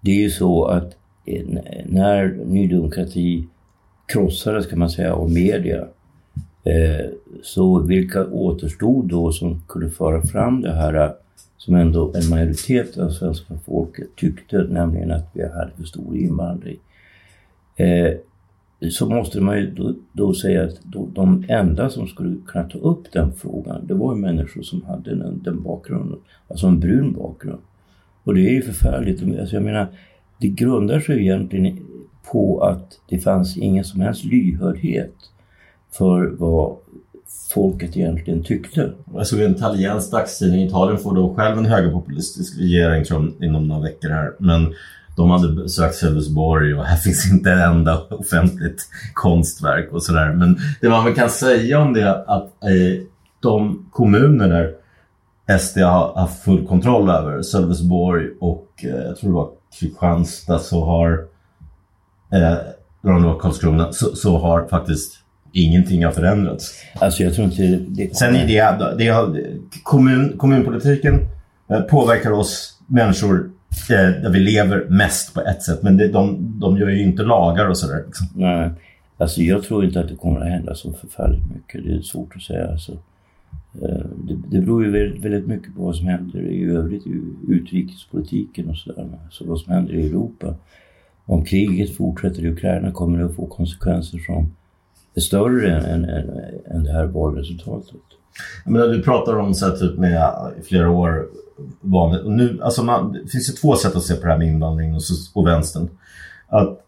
det 0.00 0.10
är 0.10 0.22
ju 0.22 0.30
så 0.30 0.64
att 0.64 0.96
när 1.84 2.44
Ny 2.46 2.68
Demokrati 2.68 3.46
krossades 4.06 4.66
kan 4.66 4.78
man 4.78 4.90
säga 4.90 5.14
av 5.14 5.30
media, 5.32 5.86
eh, 6.64 7.06
så 7.42 7.78
vilka 7.78 8.26
återstod 8.26 9.08
då 9.08 9.32
som 9.32 9.62
kunde 9.68 9.90
föra 9.90 10.22
fram 10.22 10.60
det 10.60 10.72
här 10.72 10.94
eh, 10.94 11.10
som 11.56 11.74
ändå 11.74 12.12
en 12.14 12.28
majoritet 12.28 12.98
av 12.98 13.10
svenska 13.10 13.54
folket 13.66 14.16
tyckte, 14.16 14.56
nämligen 14.70 15.10
att 15.10 15.30
vi 15.32 15.42
hade 15.42 15.70
för 15.76 15.84
stor 15.84 16.16
invandring. 16.16 16.78
Eh, 17.76 18.14
så 18.90 19.08
måste 19.08 19.40
man 19.40 19.58
ju 19.58 19.70
då, 19.70 19.94
då 20.12 20.34
säga 20.34 20.64
att 20.64 20.82
då, 20.82 21.08
de 21.14 21.44
enda 21.48 21.90
som 21.90 22.06
skulle 22.06 22.36
kunna 22.46 22.64
ta 22.64 22.78
upp 22.78 23.12
den 23.12 23.32
frågan, 23.32 23.86
det 23.86 23.94
var 23.94 24.14
ju 24.14 24.20
människor 24.20 24.62
som 24.62 24.82
hade 24.82 25.14
den, 25.14 25.42
den 25.42 25.62
bakgrunden. 25.62 26.18
Alltså 26.48 26.66
en 26.66 26.80
brun 26.80 27.12
bakgrund. 27.12 27.60
Och 28.24 28.34
det 28.34 28.40
är 28.40 28.52
ju 28.52 28.62
förfärligt. 28.62 29.40
Alltså 29.40 29.56
jag 29.56 29.62
menar, 29.62 29.86
det 30.38 30.48
grundar 30.48 31.00
sig 31.00 31.20
egentligen 31.20 31.78
på 32.32 32.60
att 32.60 33.00
det 33.08 33.18
fanns 33.18 33.56
ingen 33.56 33.84
som 33.84 34.00
helst 34.00 34.24
lyhördhet 34.24 35.14
för 35.90 36.26
vad 36.38 36.76
folket 37.54 37.96
egentligen 37.96 38.42
tyckte. 38.42 38.92
Jag 39.14 39.26
såg 39.26 39.40
en 39.40 39.54
italiensk 39.54 40.10
dagstidning 40.10 40.66
Italien 40.66 40.98
får 40.98 41.14
då 41.14 41.34
själv 41.34 41.58
en 41.58 41.66
högerpopulistisk 41.66 42.58
regering 42.58 43.04
tror 43.04 43.32
jag, 43.38 43.48
inom 43.48 43.68
några 43.68 43.82
veckor 43.82 44.08
här. 44.08 44.32
Men 44.38 44.74
de 45.16 45.30
hade 45.30 45.62
besökt 45.62 45.94
Sölvesborg 45.94 46.74
och 46.74 46.84
här 46.84 46.96
finns 47.04 47.32
inte 47.32 47.50
en 47.50 47.58
enda 47.58 48.06
offentligt 48.10 48.88
konstverk 49.14 49.92
och 49.92 50.02
sådär. 50.02 50.32
Men 50.32 50.58
det 50.80 50.88
man 50.88 51.04
väl 51.04 51.14
kan 51.14 51.30
säga 51.30 51.80
om 51.80 51.92
det 51.92 52.02
är 52.02 52.30
att 52.30 52.64
eh, 52.64 53.02
de 53.40 53.86
kommuner 53.90 54.48
där 54.48 54.74
SD 55.58 55.78
har 55.78 56.14
haft 56.20 56.44
full 56.44 56.66
kontroll 56.66 57.10
över, 57.10 57.42
Sölvesborg 57.42 58.26
och 58.40 58.68
eh, 58.84 58.90
jag 58.90 59.16
tror 59.16 59.30
det 59.30 59.34
var 59.34 59.50
Kristianstad, 59.80 60.58
så 60.58 60.84
har, 60.84 61.12
eh, 62.32 62.52
eller 63.02 63.14
om 63.14 63.22
det 63.22 63.28
var 63.28 63.38
Karlskrona, 63.38 63.92
så, 63.92 64.16
så 64.16 64.38
har 64.38 64.66
faktiskt 64.68 65.12
ingenting 65.52 66.04
har 66.04 66.12
förändrats. 66.12 66.72
Alltså 67.00 67.22
jag 67.22 67.34
tror 67.34 67.46
inte 67.46 67.62
det 67.88 68.16
Sen 68.16 68.36
är 68.36 68.46
det, 68.46 68.94
det 68.98 69.08
har, 69.08 69.40
kommun, 69.82 70.34
kommunpolitiken 70.38 71.14
påverkar 71.90 72.30
oss 72.30 72.78
människor 72.86 73.50
eh, 73.90 74.22
där 74.22 74.30
vi 74.30 74.38
lever 74.38 74.86
mest 74.88 75.34
på 75.34 75.40
ett 75.40 75.62
sätt. 75.62 75.82
Men 75.82 75.96
det, 75.96 76.08
de, 76.08 76.54
de 76.60 76.76
gör 76.76 76.88
ju 76.88 77.02
inte 77.02 77.22
lagar 77.22 77.68
och 77.68 77.78
sådär. 77.78 78.02
Liksom. 78.06 78.26
Nej. 78.34 78.70
Alltså 79.16 79.40
jag 79.40 79.62
tror 79.62 79.84
inte 79.84 80.00
att 80.00 80.08
det 80.08 80.16
kommer 80.16 80.40
att 80.40 80.48
hända 80.48 80.74
så 80.74 80.92
förfärligt 80.92 81.46
mycket. 81.54 81.84
Det 81.84 81.94
är 81.94 82.00
svårt 82.00 82.36
att 82.36 82.42
säga. 82.42 82.70
Alltså, 82.70 82.92
eh, 83.82 84.04
det, 84.24 84.36
det 84.50 84.60
beror 84.60 84.84
ju 84.84 84.90
väldigt, 84.90 85.24
väldigt 85.24 85.46
mycket 85.46 85.76
på 85.76 85.82
vad 85.82 85.96
som 85.96 86.06
händer 86.06 86.40
i 86.40 86.64
övrigt 86.64 87.06
i 87.06 87.22
utrikespolitiken 87.48 88.70
och 88.70 88.76
sådär. 88.76 89.08
Så 89.30 89.44
vad 89.44 89.60
som 89.60 89.72
händer 89.72 89.94
i 89.94 90.06
Europa. 90.06 90.54
Om 91.26 91.44
kriget 91.44 91.96
fortsätter 91.96 92.44
i 92.44 92.48
Ukraina 92.48 92.92
kommer 92.92 93.18
det 93.18 93.24
att 93.24 93.36
få 93.36 93.46
konsekvenser 93.46 94.18
som 94.18 94.52
är 95.14 95.20
större 95.20 95.76
än, 95.76 96.04
än, 96.04 96.30
än 96.66 96.84
det 96.84 96.92
här 96.92 97.04
valresultatet. 97.04 97.96
Men 98.64 98.90
du 98.90 99.02
pratar 99.02 99.36
om 99.36 99.54
så 99.54 99.66
här, 99.66 99.76
typ 99.76 99.98
med 99.98 100.32
flera 100.64 100.90
år 100.90 101.26
vanligt. 101.80 102.22
Och 102.22 102.32
nu, 102.32 102.60
alltså 102.62 102.82
man, 102.82 103.12
det 103.12 103.28
finns 103.28 103.50
ju 103.50 103.52
två 103.52 103.76
sätt 103.76 103.96
att 103.96 104.02
se 104.02 104.14
på 104.14 104.26
det 104.26 104.32
här 104.32 104.38
med 104.38 104.48
invandring 104.48 104.94
och, 104.94 105.02
och 105.34 105.46
vänstern. 105.46 105.88
Att 106.48 106.80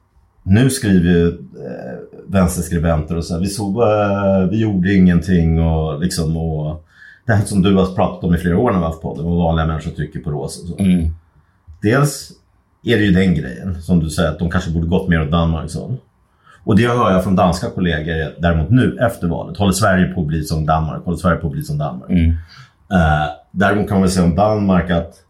nu 0.42 0.70
skriver 0.70 1.10
ju 1.10 1.28
eh, 1.28 2.22
vänsterskribenter 2.26 3.16
och 3.16 3.24
så 3.24 3.34
här, 3.34 3.40
vi, 3.40 3.46
såg, 3.46 3.82
eh, 3.82 4.48
vi 4.50 4.60
gjorde 4.60 4.94
ingenting 4.94 5.60
och 5.60 6.00
liksom 6.00 6.36
och 6.36 6.86
det 7.26 7.32
här 7.32 7.44
som 7.44 7.62
du 7.62 7.74
har 7.74 7.94
pratat 7.94 8.24
om 8.24 8.34
i 8.34 8.38
flera 8.38 8.58
år 8.58 8.70
när 8.70 8.78
vi 8.78 8.84
har 8.84 8.90
haft 8.90 9.02
podden, 9.02 9.24
vad 9.24 9.36
vanliga 9.36 9.66
människor 9.66 9.90
tycker 9.90 10.20
på 10.20 10.30
Rås 10.30 10.62
och 10.62 10.68
så. 10.68 10.78
Mm. 10.78 11.10
Dels 11.82 12.32
är 12.84 12.96
det 12.96 13.02
ju 13.02 13.12
den 13.12 13.34
grejen 13.34 13.82
som 13.82 14.00
du 14.00 14.10
säger 14.10 14.30
att 14.30 14.38
de 14.38 14.50
kanske 14.50 14.70
borde 14.70 14.86
gått 14.86 15.08
mer 15.08 15.22
åt 15.22 15.30
Danmark. 15.30 15.70
Så. 15.70 15.96
Och 16.64 16.76
det 16.76 16.88
hör 16.88 17.10
jag 17.10 17.24
från 17.24 17.36
danska 17.36 17.70
kollegor 17.70 18.40
däremot 18.40 18.70
nu 18.70 18.98
efter 19.00 19.28
valet. 19.28 19.56
Håller 19.56 19.72
Sverige 19.72 20.06
på 20.06 20.20
att 20.20 20.26
bli 20.26 20.44
som 20.44 20.66
Danmark? 20.66 21.04
Håller 21.04 21.18
Sverige 21.18 21.36
på 21.36 21.46
att 21.46 21.52
bli 21.52 21.62
som 21.62 21.78
Danmark? 21.78 22.10
Mm. 22.10 22.30
Uh, 22.30 23.28
däremot 23.56 23.88
kan 23.88 24.00
man 24.00 24.08
säga 24.08 24.26
om 24.26 24.34
Danmark 24.34 24.90
att 24.90 25.22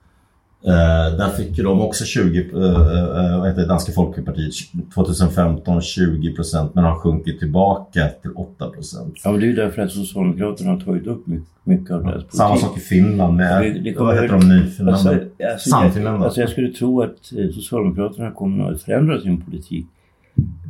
uh, 0.67 1.17
där 1.19 1.29
fick 1.37 1.57
de 1.57 1.81
också 1.81 2.05
20, 2.05 2.41
uh, 2.41 2.63
uh, 2.63 3.39
vad 3.39 3.49
heter 3.49 3.61
det, 3.63 3.67
Danska 3.69 3.93
Folkepartiet 3.93 4.53
2015 4.95 5.81
20 5.83 6.33
procent 6.33 6.75
men 6.75 6.85
har 6.85 6.95
sjunkit 6.95 7.39
tillbaka 7.39 8.09
till 8.23 8.31
8 8.37 8.71
procent. 8.71 9.15
Ja, 9.25 9.31
men 9.31 9.41
det 9.41 9.47
är 9.47 9.49
ju 9.49 9.55
därför 9.57 9.83
att 9.83 9.91
Socialdemokraterna 9.93 10.71
har 10.71 10.81
tagit 10.81 11.07
upp 11.07 11.27
mycket, 11.27 11.49
mycket 11.65 11.91
av 11.91 12.03
deras 12.03 12.15
politik. 12.15 12.35
Samma 12.35 12.57
sak 12.57 12.77
i 12.77 12.81
Finland 12.81 13.37
med, 13.37 13.63
Det- 13.63 13.81
det 13.81 13.99
vad 13.99 14.15
heter 14.15 14.29
de, 14.29 14.49
Nyfinländarna? 14.49 15.11
Alltså, 15.11 15.45
alltså, 15.53 15.71
Samfinländarna. 15.71 16.17
jag, 16.19 16.25
alltså 16.25 16.41
jag 16.41 16.51
skulle 16.51 16.73
tro 16.73 17.03
att 17.03 17.33
eh, 17.39 17.51
Socialdemokraterna 17.55 18.31
kommer 18.31 18.73
att 18.73 18.83
förändra 18.83 19.21
sin 19.21 19.41
politik 19.41 19.87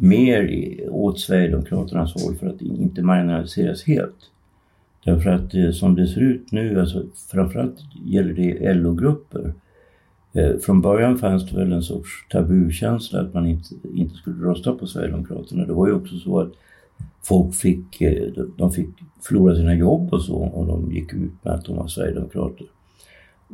mer 0.00 0.48
åt 0.90 1.20
Sverigedemokraternas 1.20 2.14
håll 2.22 2.34
för 2.36 2.46
att 2.46 2.60
inte 2.62 3.02
marginaliseras 3.02 3.82
helt. 3.84 4.16
Därför 5.06 5.30
att 5.30 5.54
eh, 5.54 5.70
som 5.70 5.94
det 5.94 6.06
ser 6.06 6.20
ut 6.20 6.52
nu, 6.52 6.80
alltså, 6.80 7.02
framförallt 7.32 7.76
gäller 8.04 8.32
det 8.32 8.75
LO-grupper. 8.75 9.52
Eh, 10.32 10.56
från 10.58 10.80
början 10.80 11.18
fanns 11.18 11.50
det 11.50 11.58
väl 11.58 11.72
en 11.72 11.82
sorts 11.82 12.10
tabukänsla 12.30 13.20
att 13.20 13.34
man 13.34 13.46
inte, 13.46 13.68
inte 13.94 14.14
skulle 14.14 14.46
rösta 14.46 14.72
på 14.72 14.86
Sverigedemokraterna. 14.86 15.66
Det 15.66 15.72
var 15.72 15.86
ju 15.86 15.92
också 15.92 16.18
så 16.18 16.40
att 16.40 16.52
folk 17.22 17.54
fick, 17.54 18.00
eh, 18.00 18.32
de- 18.56 18.72
fick 18.72 18.88
förlora 19.22 19.56
sina 19.56 19.75
jobb 19.75 20.12
och 20.12 20.22
så 20.22 20.36
och 20.36 20.66
de 20.66 20.92
gick 20.92 21.12
ut 21.12 21.32
med 21.44 21.52
att 21.54 21.64
de 21.64 21.76
var 21.76 21.86
Sverigedemokrater. 21.88 22.66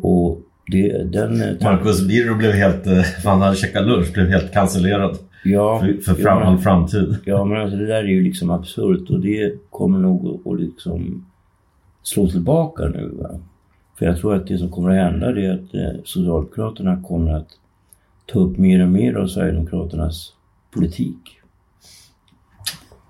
Och 0.00 0.40
det, 0.66 1.12
den... 1.12 1.38
Marcus 1.62 2.08
Birro 2.08 2.34
blev 2.34 2.52
helt, 2.52 2.86
han 3.24 3.40
hade 3.40 3.56
käkat 3.56 3.86
lunch, 3.86 4.12
blev 4.12 4.26
helt 4.26 4.52
cancellerad 4.52 5.18
ja, 5.44 5.80
för, 5.80 6.14
fram, 6.14 6.38
ja, 6.38 6.44
all 6.44 6.58
framtid. 6.58 7.16
ja, 7.24 7.44
men 7.44 7.60
alltså 7.60 7.76
det 7.76 7.86
där 7.86 8.04
är 8.04 8.08
ju 8.08 8.22
liksom 8.22 8.50
absurt 8.50 9.10
och 9.10 9.20
det 9.20 9.52
kommer 9.70 9.98
nog 9.98 10.42
att 10.46 10.60
liksom 10.60 11.24
slå 12.02 12.28
tillbaka 12.28 12.82
nu. 12.82 13.10
Va? 13.12 13.30
För 13.98 14.06
jag 14.06 14.18
tror 14.18 14.34
att 14.34 14.46
det 14.46 14.58
som 14.58 14.70
kommer 14.70 14.90
att 14.90 15.12
hända 15.12 15.32
det 15.32 15.46
är 15.46 15.52
att 15.52 15.74
eh, 15.74 16.00
Socialdemokraterna 16.04 17.02
kommer 17.02 17.32
att 17.32 17.48
ta 18.32 18.38
upp 18.38 18.58
mer 18.58 18.82
och 18.82 18.88
mer 18.88 19.14
av 19.14 19.26
Sverigedemokraternas 19.26 20.32
politik. 20.74 21.18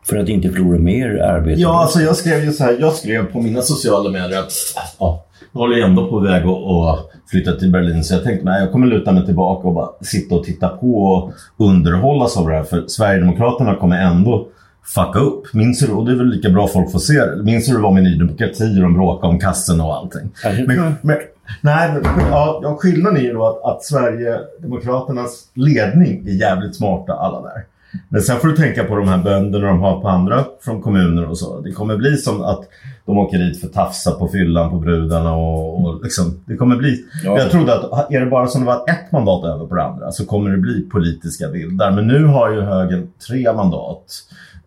För 0.05 0.17
att 0.17 0.29
inte 0.29 0.51
förlora 0.51 0.79
mer 0.79 1.23
arbete. 1.23 1.61
Ja, 1.61 1.83
alltså 1.83 2.01
jag 2.01 2.17
skrev 2.17 2.45
ju 2.45 2.53
så 2.53 2.65
här, 2.65 2.77
jag 2.81 2.93
skrev 2.93 3.33
på 3.33 3.41
mina 3.41 3.63
sociala 3.63 4.11
medier 4.11 4.39
att 4.39 4.53
ja, 4.99 5.25
jag 5.53 5.61
håller 5.61 5.77
ju 5.77 5.83
ändå 5.83 6.09
på 6.09 6.19
väg 6.19 6.43
att, 6.47 7.09
flytta 7.27 7.53
till 7.53 7.73
Berlin 7.73 8.05
så 8.05 8.15
jag 8.15 8.25
tänkte 8.25 8.51
att 8.51 8.61
jag 8.61 8.73
kommer 8.73 8.87
luta 8.87 9.13
mig 9.13 9.27
tillbaka 9.27 9.69
och 9.69 9.75
bara 9.75 9.89
sitta 10.01 10.35
och 10.35 10.45
titta 10.45 10.69
på 10.69 11.05
och 11.05 11.33
underhållas 11.57 12.37
av 12.37 12.49
det 12.49 12.55
här 12.55 12.63
för 12.63 12.85
Sverigedemokraterna 12.87 13.77
kommer 13.77 13.99
ändå 13.99 14.49
fucka 14.85 15.19
upp. 15.19 15.55
Minns 15.55 15.81
du, 15.81 15.93
och 15.93 16.07
det 16.07 16.13
är 16.13 16.17
väl 16.17 16.27
lika 16.27 16.51
bra 16.51 16.69
folk 16.69 16.93
får 16.93 16.99
se 16.99 17.25
det. 17.25 17.43
Minns 17.43 17.67
du 17.67 17.73
det 17.73 17.83
var 17.83 17.93
med 17.93 18.03
Ny 18.03 18.19
Demokrati 18.19 18.79
och 18.79 18.83
de 18.83 18.95
bråkade 18.95 19.33
om 19.33 19.41
kassen 19.41 19.81
och 19.81 19.97
allting? 19.97 20.31
Tror 20.43 20.67
Men, 20.67 20.77
jag. 20.77 20.93
men, 21.03 21.17
nej, 21.61 21.93
men 21.93 22.05
ja, 22.31 22.77
skillnaden 22.81 23.19
är 23.19 23.23
ju 23.23 23.33
då 23.33 23.47
att, 23.47 23.75
att 23.75 23.85
Sverigedemokraternas 23.85 25.49
ledning 25.55 26.27
är 26.27 26.33
jävligt 26.33 26.77
smarta 26.77 27.13
alla 27.13 27.43
där. 27.43 27.65
Men 28.09 28.21
sen 28.21 28.41
får 28.41 28.49
du 28.49 28.57
tänka 28.57 28.85
på 28.85 28.97
de 28.97 29.09
här 29.09 29.19
bönderna 29.19 29.67
de 29.67 29.81
har 29.81 30.01
på 30.01 30.09
andra 30.09 30.45
från 30.61 30.83
kommuner 30.83 31.29
och 31.29 31.39
så. 31.39 31.61
Det 31.61 31.73
kommer 31.73 31.97
bli 31.97 32.17
som 32.17 32.43
att 32.43 32.69
de 33.07 33.19
åker 33.19 33.39
dit 33.39 33.61
för 33.61 33.67
att 33.67 33.73
tafsa 33.73 34.11
på 34.11 34.29
fyllan 34.29 34.71
på 34.71 34.79
brudarna 34.79 35.35
och, 35.35 35.85
och 35.85 36.03
liksom, 36.03 36.41
det 36.47 36.57
kommer 36.57 36.77
bli... 36.77 37.05
Ja. 37.25 37.39
Jag 37.39 37.51
trodde 37.51 37.75
att 37.75 38.13
är 38.13 38.21
det 38.21 38.27
bara 38.27 38.47
som 38.47 38.61
det 38.61 38.67
var 38.67 38.85
ett 38.89 39.13
mandat 39.13 39.45
över 39.45 39.67
på 39.67 39.75
det 39.75 39.85
andra 39.85 40.13
så 40.13 40.27
kommer 40.27 40.51
det 40.51 40.57
bli 40.57 40.81
politiska 40.81 41.49
vildar. 41.49 41.91
Men 41.91 42.07
nu 42.07 42.25
har 42.25 42.51
ju 42.51 42.61
högern 42.61 43.09
tre 43.29 43.53
mandat 43.53 44.05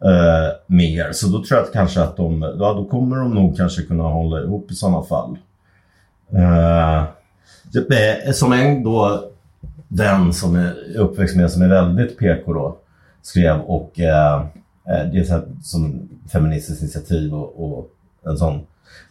eh, 0.02 0.56
mer. 0.68 1.12
Så 1.12 1.28
då 1.28 1.44
tror 1.44 1.60
jag 1.60 1.68
att 1.68 1.74
kanske 1.74 2.02
att 2.02 2.18
de, 2.18 2.42
ja 2.42 2.74
då 2.74 2.86
kommer 2.86 3.16
de 3.16 3.34
nog 3.34 3.58
kanske 3.58 3.82
kunna 3.82 4.04
hålla 4.04 4.42
ihop 4.42 4.72
i 4.72 4.76
sådana 4.76 5.04
fall. 5.04 5.38
Eh, 6.32 7.04
som 8.34 8.54
en 8.54 8.84
då 8.84 9.30
den 9.88 10.34
som 10.34 10.56
är 10.56 10.98
uppväxt 10.98 11.36
med 11.36 11.52
som 11.52 11.62
är 11.62 11.68
väldigt 11.68 12.18
PK 12.20 12.54
då 12.54 12.78
skrev 13.22 13.60
och 13.60 14.00
eh, 14.00 14.36
eh, 14.90 15.12
det 15.12 15.20
är 15.20 15.24
så 15.24 15.34
här, 15.34 15.44
som 15.64 16.10
feministiskt 16.32 16.82
initiativ 16.82 17.34
och, 17.34 17.78
och 17.78 17.90
en 18.26 18.38
sån 18.38 18.54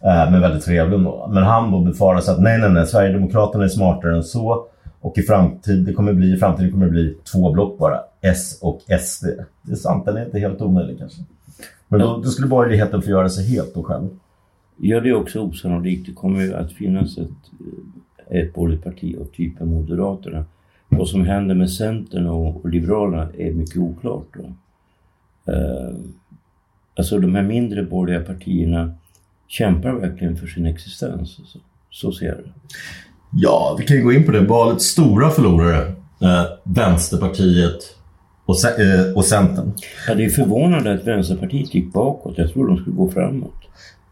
eh, 0.01 0.31
men 0.31 0.41
väldigt 0.41 0.65
trevlig. 0.65 1.01
Men 1.29 1.43
han 1.43 1.71
då 1.73 1.81
befarar 1.81 2.21
sig 2.21 2.35
att 2.35 2.41
nej, 2.41 2.59
nej, 2.59 2.71
nej, 2.71 2.87
Sverigedemokraterna 2.87 3.65
är 3.65 3.69
smartare 3.69 4.17
än 4.17 4.25
så 4.25 4.67
och 5.05 5.19
i 5.19 5.23
framtid, 5.23 5.85
det 5.85 5.93
kommer 5.93 6.13
bli, 6.13 6.35
i 6.35 6.37
framtiden 6.37 6.71
kommer 6.71 6.87
det 6.87 6.93
bli 6.93 7.17
två 7.33 7.53
block 7.53 7.79
bara, 7.79 8.01
S 8.21 8.59
och 8.63 8.81
SD. 9.01 9.27
Det 9.63 9.73
är 9.73 9.77
sant, 9.77 10.05
den 10.05 10.17
är 10.17 10.25
inte 10.25 10.39
helt 10.39 10.61
omöjlig 10.61 10.99
kanske. 10.99 11.23
Men 11.89 12.01
då, 12.01 12.21
då 12.25 12.31
skulle 12.31 12.49
borgerligheten 12.49 13.03
få 13.03 13.11
göra 13.11 13.29
sig 13.29 13.47
helt 13.47 13.75
då 13.75 13.83
själv. 13.83 14.09
Ja, 14.77 15.01
det 15.01 15.09
är 15.09 15.15
också 15.15 15.41
osannolikt. 15.41 16.07
Det 16.07 16.13
kommer 16.13 16.41
ju 16.41 16.55
att 16.55 16.73
finnas 16.73 17.19
ett, 17.19 17.29
ett 18.31 18.55
borgerligt 18.55 18.85
parti 18.85 19.17
av 19.21 19.25
typen 19.25 19.69
Moderaterna. 19.69 20.45
Vad 20.89 21.09
som 21.09 21.25
händer 21.25 21.55
med 21.55 21.71
Centern 21.71 22.27
och, 22.27 22.65
och 22.65 22.69
Liberalerna 22.69 23.29
är 23.39 23.53
mycket 23.53 23.77
oklart. 23.77 24.29
Då. 24.35 24.53
Eh, 25.53 25.95
alltså 26.97 27.19
de 27.19 27.35
här 27.35 27.43
mindre 27.43 27.83
borgerliga 27.83 28.35
partierna 28.35 28.95
kämpar 29.47 29.93
verkligen 29.93 30.37
för 30.37 30.47
sin 30.47 30.67
existens. 30.67 31.41
Så, 31.45 31.59
Så 31.91 32.13
ser 32.13 32.27
jag 32.27 32.37
det. 32.37 32.53
Ja, 33.31 33.77
vi 33.79 33.87
kan 33.87 33.97
ju 33.97 34.03
gå 34.03 34.13
in 34.13 34.25
på 34.27 34.33
det. 34.33 34.41
Valets 34.41 34.85
stora 34.85 35.31
förlorare, 35.31 35.87
eh, 36.21 36.45
Vänsterpartiet 36.65 37.79
och, 38.47 38.65
eh, 38.65 39.13
och 39.17 39.25
Centern. 39.25 39.73
Ja, 40.09 40.15
det 40.15 40.25
är 40.25 40.29
förvånande 40.29 40.95
att 40.95 41.05
Vänsterpartiet 41.05 41.75
gick 41.75 41.93
bakåt. 41.93 42.39
Jag 42.39 42.53
tror 42.53 42.69
de 42.69 42.77
skulle 42.77 42.97
gå 42.97 43.11
framåt. 43.11 43.55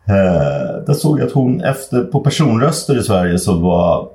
Eh, 0.04 0.84
där 0.86 0.94
såg 0.94 1.20
jag 1.20 1.26
att 1.26 1.32
hon 1.32 1.60
efter, 1.60 2.04
på 2.04 2.20
personröster 2.20 2.98
i 2.98 3.02
Sverige 3.02 3.38
så 3.38 3.58
var 3.58 4.08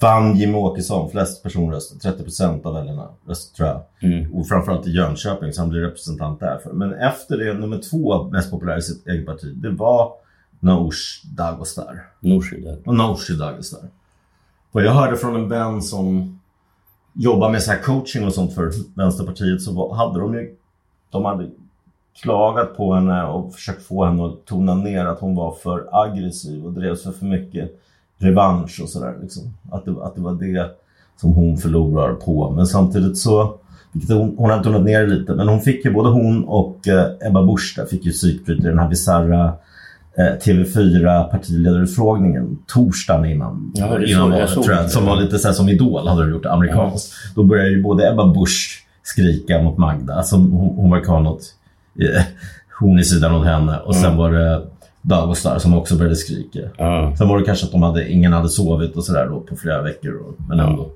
vann 0.00 0.36
Jimmie 0.36 0.56
Åkesson 0.56 1.10
flest 1.10 1.42
personröster, 1.42 2.10
30% 2.10 2.66
av 2.66 2.74
väljarna 2.74 3.08
röst, 3.28 3.56
tror 3.56 3.68
jag. 3.68 3.82
Mm. 4.12 4.32
Och 4.34 4.48
framförallt 4.48 4.86
i 4.86 4.90
Jönköping, 4.90 5.52
så 5.52 5.60
han 5.60 5.70
blir 5.70 5.80
representant 5.80 6.40
därför. 6.40 6.72
Men 6.72 6.92
efter 6.92 7.36
det, 7.36 7.54
nummer 7.54 7.80
två 7.90 8.24
mest 8.24 8.50
populär 8.50 8.78
i 8.78 8.82
sitt 8.82 9.06
eget 9.06 9.26
parti, 9.26 9.54
det 9.56 9.70
var 9.70 10.12
Noosh 10.60 11.26
Dagostar. 11.36 12.04
Nooshi. 12.20 12.78
Och 12.86 12.94
Nooshi 12.94 13.32
Dagostar. 13.32 13.80
Vad 14.72 14.84
jag 14.84 14.92
hörde 14.92 15.16
från 15.16 15.34
en 15.34 15.48
vän 15.48 15.82
som 15.82 16.38
jobbar 17.12 17.50
med 17.50 17.62
så 17.62 17.70
här 17.70 17.82
coaching 17.82 18.26
och 18.26 18.34
sånt 18.34 18.54
för 18.54 18.70
Vänsterpartiet 18.94 19.62
så 19.62 19.72
var, 19.72 19.94
hade 19.94 20.20
de 20.20 20.34
ju 20.34 20.56
de 21.10 21.24
hade 21.24 21.50
klagat 22.22 22.76
på 22.76 22.94
henne 22.94 23.24
och 23.24 23.54
försökt 23.54 23.82
få 23.82 24.04
henne 24.04 24.26
att 24.26 24.44
tona 24.44 24.74
ner 24.74 25.04
att 25.04 25.20
hon 25.20 25.34
var 25.34 25.52
för 25.52 25.88
aggressiv 25.92 26.66
och 26.66 26.72
drevs 26.72 27.02
för 27.02 27.12
för 27.12 27.26
mycket 27.26 27.80
revansch 28.18 28.80
och 28.82 28.88
sådär. 28.88 29.18
Liksom. 29.22 29.54
Att, 29.70 29.84
det, 29.84 29.90
att 30.02 30.14
det 30.14 30.20
var 30.20 30.32
det 30.32 30.70
som 31.16 31.32
hon 31.32 31.56
förlorar 31.56 32.14
på. 32.14 32.50
Men 32.50 32.66
samtidigt 32.66 33.18
så, 33.18 33.54
vilket 33.92 34.16
hon, 34.16 34.34
hon 34.38 34.50
hade 34.50 34.64
tonat 34.64 34.84
ner 34.84 35.06
lite, 35.06 35.34
men 35.34 35.48
hon 35.48 35.60
fick 35.60 35.84
ju, 35.84 35.92
både 35.92 36.08
hon 36.08 36.44
och 36.44 36.88
eh, 36.88 37.28
Ebba 37.28 37.42
Busch 37.46 37.74
där 37.76 37.86
fick 37.86 38.04
ju 38.04 38.12
psykbryt 38.12 38.60
i 38.60 38.68
den 38.68 38.78
här 38.78 38.88
bisarra 38.88 39.52
TV4 40.22 41.30
partiledarutfrågningen 41.30 42.58
torsdagen 42.66 43.24
innan, 43.24 43.72
Ja, 43.74 44.04
innan 44.04 44.30
valet, 44.30 44.50
tror 44.50 44.70
jag, 44.70 44.90
som 44.90 45.06
var 45.06 45.16
lite 45.16 45.38
så 45.38 45.52
som 45.52 45.68
Idol 45.68 46.08
hade 46.08 46.22
de 46.22 46.30
gjort 46.30 46.46
amerikanskt. 46.46 47.12
Då 47.34 47.44
började 47.44 47.70
ju 47.70 47.82
både 47.82 48.10
Ebba 48.10 48.26
Busch 48.26 48.86
skrika 49.02 49.62
mot 49.62 49.78
Magda, 49.78 50.14
alltså 50.14 50.36
hon, 50.36 50.74
hon 50.76 50.90
verkar 50.90 51.12
ha 51.12 51.20
något 51.20 51.42
eh, 52.00 52.22
hon 52.80 52.98
i 52.98 53.04
sidan 53.04 53.34
åt 53.34 53.46
henne 53.46 53.78
och 53.78 53.96
sen 53.96 54.16
var 54.16 54.32
det 54.32 54.62
Dagostar 55.02 55.58
som 55.58 55.74
också 55.74 55.96
började 55.96 56.16
skrika. 56.16 56.60
Ja. 56.76 57.14
Sen 57.18 57.28
var 57.28 57.38
det 57.38 57.44
kanske 57.44 57.66
att 57.66 57.72
de 57.72 57.82
hade, 57.82 58.10
ingen 58.10 58.32
hade 58.32 58.48
sovit 58.48 58.96
och 58.96 59.04
sådär 59.04 59.26
på 59.26 59.56
flera 59.56 59.82
veckor. 59.82 60.14
Och, 60.14 60.34
men 60.48 60.60
ändå. 60.60 60.90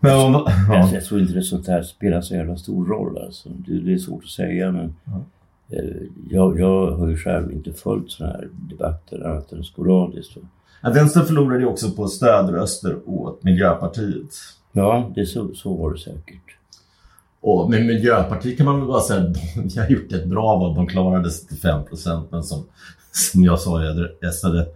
Men, 0.00 0.10
ja. 0.10 0.90
jag, 0.92 1.04
tror 1.04 1.20
inte 1.20 1.32
det 1.32 1.42
sånt 1.42 1.68
här 1.68 1.82
spelar 1.82 2.20
så 2.20 2.34
jävla 2.34 2.56
stor 2.56 2.86
roll 2.86 3.18
alltså. 3.24 3.48
Det, 3.48 3.80
det 3.80 3.92
är 3.92 3.98
svårt 3.98 4.24
att 4.24 4.30
säga 4.30 4.72
men 4.72 4.94
Ja. 5.04 5.12
eh, 5.12 5.20
jag, 6.30 6.60
jag 6.60 6.90
har 6.90 7.08
ju 7.08 7.16
själv 7.16 7.52
inte 7.52 7.72
följt 7.72 8.10
såna 8.10 8.30
här 8.30 8.48
debatter 8.70 9.26
annat 9.26 9.52
än 9.52 9.64
sporadiskt. 9.64 10.36
Ja, 10.82 10.90
Vänstern 10.90 11.24
förlorade 11.24 11.60
ju 11.60 11.66
också 11.66 11.90
på 11.90 12.08
stödröster 12.08 12.96
åt 13.06 13.44
Miljöpartiet. 13.44 14.34
Ja, 14.72 15.12
det 15.14 15.26
så, 15.26 15.54
så 15.54 15.74
var 15.74 15.92
det 15.92 15.98
säkert. 15.98 16.56
Och 17.40 17.70
med 17.70 17.86
Miljöpartiet 17.86 18.56
kan 18.56 18.66
man 18.66 18.78
väl 18.78 18.88
bara 18.88 19.00
säga 19.00 19.20
att 19.20 19.34
de 19.54 19.80
har 19.80 19.88
gjort 19.88 20.12
ett 20.12 20.26
bra 20.26 20.56
val. 20.56 20.74
De 20.74 20.86
klarade 20.86 21.30
sig 21.30 21.48
till 21.48 21.56
5 21.56 21.84
procent. 21.84 22.28
Men 22.30 22.42
som, 22.42 22.64
som 23.12 23.44
jag 23.44 23.60
sa, 23.60 23.84
jag 23.84 24.08
gästade 24.22 24.66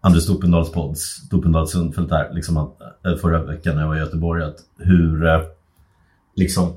Anders 0.00 0.22
Stopendals 0.22 0.72
podd, 0.72 0.98
Stopendals 0.98 1.70
Sundfeldt 1.70 2.12
här, 2.12 2.30
liksom 2.34 2.56
att, 2.56 2.80
eh, 3.06 3.16
förra 3.16 3.42
veckan 3.42 3.74
när 3.74 3.82
jag 3.82 3.88
var 3.88 3.96
i 3.96 3.98
Göteborg, 3.98 4.42
att 4.42 4.56
hur 4.78 5.26
eh, 5.26 5.40
liksom 6.34 6.76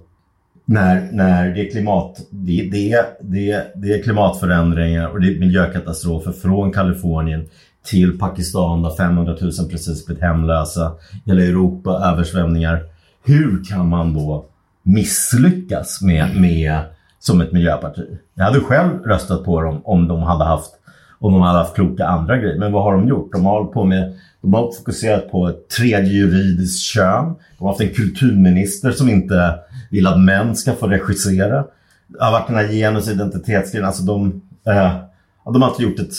när, 0.69 1.09
när 1.11 1.49
det 1.49 1.67
är 1.67 1.71
klimat, 1.71 2.27
det, 2.29 2.69
det, 2.71 3.05
det, 3.21 3.73
det 3.75 3.93
är 3.93 4.03
klimatförändringar 4.03 5.07
och 5.07 5.21
det 5.21 5.35
är 5.35 5.39
miljökatastrofer 5.39 6.31
från 6.31 6.71
Kalifornien 6.71 7.45
till 7.85 8.19
Pakistan 8.19 8.83
där 8.83 8.95
500 8.95 9.35
000 9.41 9.51
precis 9.69 10.05
blivit 10.05 10.23
hemlösa. 10.23 10.91
Hela 11.25 11.41
Europa 11.41 11.89
översvämningar. 11.91 12.83
Hur 13.25 13.63
kan 13.63 13.89
man 13.89 14.13
då 14.13 14.45
misslyckas 14.83 16.01
med, 16.01 16.41
med 16.41 16.81
som 17.19 17.41
ett 17.41 17.51
miljöparti? 17.51 18.07
Jag 18.33 18.45
hade 18.45 18.59
själv 18.59 19.03
röstat 19.05 19.45
på 19.45 19.61
dem 19.61 19.81
om 19.83 20.07
de 20.07 20.21
hade 20.21 20.43
haft 20.43 20.71
om 21.19 21.33
de 21.33 21.41
hade 21.41 21.59
haft 21.59 21.75
kloka 21.75 22.05
andra 22.05 22.37
grejer. 22.37 22.59
Men 22.59 22.71
vad 22.71 22.83
har 22.83 22.93
de 22.93 23.07
gjort? 23.07 23.31
De 23.31 23.45
har 23.45 23.65
på 23.65 23.83
med 23.83 24.13
de 24.41 24.53
har 24.53 24.71
fokuserat 24.71 25.31
på 25.31 25.47
ett 25.47 25.69
tredje 25.69 26.13
juridiskt 26.13 26.79
kön. 26.79 27.35
De 27.57 27.63
har 27.63 27.67
haft 27.67 27.81
en 27.81 27.93
kulturminister 27.93 28.91
som 28.91 29.09
inte 29.09 29.55
vill 29.89 30.07
att 30.07 30.19
män 30.19 30.55
ska 30.55 30.73
få 30.73 30.87
regissera. 30.87 31.65
Det 32.07 32.23
har 32.23 32.31
varit 32.31 32.47
den 32.47 32.55
här 32.55 32.67
genus 32.67 33.07
och 33.07 33.13
identitetsgrejen. 33.13 33.87
Alltså 33.87 34.03
de, 34.03 34.41
eh, 34.67 34.95
de 35.45 35.61
har 35.61 35.69
inte 35.69 35.83
gjort 35.83 35.99
ett 35.99 36.13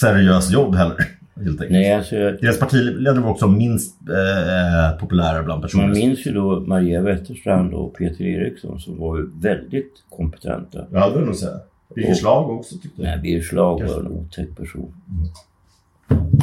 seriöst 0.00 0.52
jobb 0.52 0.74
heller. 0.74 0.96
Nej, 1.70 1.92
alltså, 1.92 2.14
Deras 2.14 2.58
partiledare 2.58 3.20
var 3.20 3.30
också 3.30 3.46
minst 3.46 3.96
eh, 4.08 4.98
populära 4.98 5.42
bland 5.42 5.62
personer. 5.62 5.84
man 5.84 5.92
minns 5.92 6.26
ju 6.26 6.32
då 6.32 6.60
Maria 6.60 7.00
Wetterstrand 7.00 7.74
och 7.74 7.94
Peter 7.94 8.24
Eriksson 8.24 8.80
som 8.80 8.98
var 8.98 9.18
ju 9.18 9.30
väldigt 9.40 9.92
kompetenta. 10.16 10.86
Ja, 10.90 11.10
det 11.10 11.18
vill 11.18 11.26
jag 11.26 11.36
säga. 11.36 11.60
Birger 11.94 12.14
Schlaug 12.14 12.50
också 12.50 12.74
tyckte 12.74 13.02
jag. 13.02 13.08
Nej, 13.10 13.18
Birger 13.18 13.40
Schlaug 13.40 13.82
var 13.88 14.00
en 14.00 14.06
otäck 14.06 14.56
person. 14.56 14.94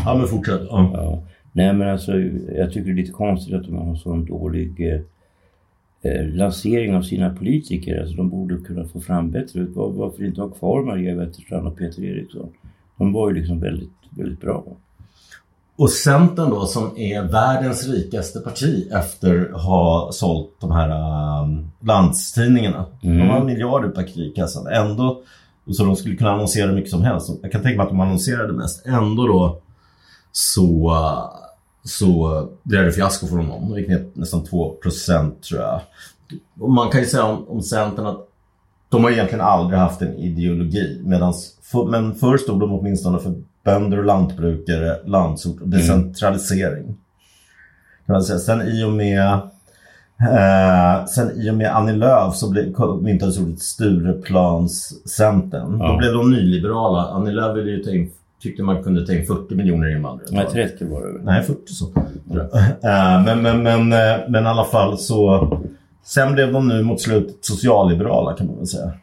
Ja, 0.05 0.15
men 0.15 0.27
fortsätt. 0.27 0.61
Ja. 0.69 0.91
Ja. 0.93 1.23
Nej 1.51 1.73
men 1.73 1.89
alltså 1.89 2.19
jag 2.55 2.71
tycker 2.71 2.85
det 2.85 2.91
är 2.91 2.95
lite 2.95 3.11
konstigt 3.11 3.55
att 3.55 3.63
de 3.63 3.75
har 3.77 3.95
sån 3.95 4.25
dålig 4.25 4.93
eh, 4.93 5.01
lansering 6.33 6.95
av 6.95 7.01
sina 7.01 7.29
politiker. 7.35 7.99
Alltså 8.01 8.15
de 8.15 8.29
borde 8.29 8.57
kunna 8.57 8.85
få 8.85 8.99
fram 8.99 9.31
bättre. 9.31 9.65
Var, 9.65 9.89
varför 9.89 10.25
inte 10.25 10.41
ha 10.41 10.49
kvar 10.49 10.83
Maria 10.83 11.15
Wetterstrand 11.15 11.67
och 11.67 11.77
Peter 11.77 12.03
Eriksson? 12.03 12.49
De 12.97 13.13
var 13.13 13.29
ju 13.29 13.35
liksom 13.35 13.59
väldigt, 13.59 13.89
väldigt 14.09 14.41
bra. 14.41 14.63
Och 15.75 15.89
Centern 15.89 16.49
då 16.49 16.65
som 16.65 16.97
är 16.97 17.23
världens 17.23 17.87
rikaste 17.87 18.39
parti 18.39 18.87
efter 18.91 19.51
att 19.55 19.61
ha 19.61 20.09
sålt 20.11 20.49
de 20.59 20.71
här 20.71 20.89
um, 21.41 21.71
landstidningarna. 21.79 22.85
Mm. 23.03 23.17
De 23.17 23.29
har 23.29 23.43
miljarder 23.43 23.89
per 23.89 24.07
krigkassan. 24.07 24.67
Ändå, 24.67 25.21
så 25.71 25.83
de 25.83 25.95
skulle 25.95 26.15
kunna 26.15 26.31
annonsera 26.31 26.71
mycket 26.71 26.91
som 26.91 27.01
helst. 27.01 27.29
Jag 27.41 27.51
kan 27.51 27.61
tänka 27.61 27.77
mig 27.77 27.83
att 27.83 27.89
de 27.89 27.99
annonserade 27.99 28.53
mest. 28.53 28.85
Ändå 28.85 29.27
då 29.27 29.61
så, 30.31 30.89
uh, 30.89 31.48
så 31.89 32.47
blev 32.63 32.85
det 32.85 32.91
fiasko 32.91 33.27
för 33.27 33.35
honom. 33.37 33.69
De 33.69 33.79
gick 33.79 33.89
ner 33.89 34.05
nästan 34.13 34.43
2 34.43 34.75
tror 34.83 34.93
jag. 35.61 35.81
Och 36.59 36.69
man 36.71 36.89
kan 36.89 37.01
ju 37.01 37.07
säga 37.07 37.23
om, 37.23 37.47
om 37.47 37.61
Centern 37.61 38.05
att 38.05 38.25
de 38.89 39.03
har 39.03 39.11
egentligen 39.11 39.45
aldrig 39.45 39.79
haft 39.79 40.01
en 40.01 40.15
ideologi. 40.15 41.01
Medans, 41.05 41.57
för, 41.61 41.85
men 41.85 42.15
förr 42.15 42.37
stod 42.37 42.59
de 42.59 42.73
åtminstone 42.73 43.19
för 43.19 43.33
bönder 43.65 43.97
och 43.99 44.05
lantbrukare, 44.05 44.97
landsort 45.05 45.61
och 45.61 45.67
decentralisering. 45.69 46.85
Kan 48.05 48.13
man 48.13 48.23
säga. 48.23 48.39
Sen 48.39 48.61
i 48.61 48.83
och 48.83 48.91
med 48.91 49.29
eh, 50.21 51.05
sen 51.05 51.31
i 51.41 51.49
och 51.49 51.53
med 51.55 51.75
Annie 51.75 51.93
Lööf 51.95 52.35
så 52.35 52.49
blev, 52.49 52.73
myntades 53.01 53.39
ordet 53.39 53.59
Stureplanscentern. 53.59 55.79
Då 55.79 55.85
Ja. 55.85 55.97
blev 55.97 56.13
de 56.13 56.31
nyliberala. 56.31 57.05
Annie 57.07 57.31
Lööf 57.31 57.57
ville 57.57 57.71
ju 57.71 57.83
ta 57.83 57.89
in, 57.91 58.11
tyckte 58.39 58.63
man 58.63 58.83
kunde 58.83 59.05
ta 59.05 59.13
in 59.13 59.25
40 59.25 59.55
miljoner 59.55 59.95
invandrare. 59.95 60.29
Nej, 60.31 60.45
30 60.51 60.85
var 60.85 61.07
det. 61.07 61.23
Nej, 61.23 61.43
40 61.43 61.59
så. 61.65 61.85
Eh, 61.85 63.25
men, 63.25 63.41
men, 63.41 63.63
men, 63.63 63.93
eh, 63.93 64.29
men 64.29 64.43
i 64.43 64.47
alla 64.47 64.65
fall 64.65 64.97
så... 64.97 65.49
Sen 66.03 66.33
blev 66.33 66.53
de 66.53 66.67
nu 66.67 66.83
mot 66.83 67.01
slutet 67.01 67.45
socialliberala 67.45 68.33
kan 68.33 68.47
man 68.47 68.57
väl 68.57 68.67
säga. 68.67 68.93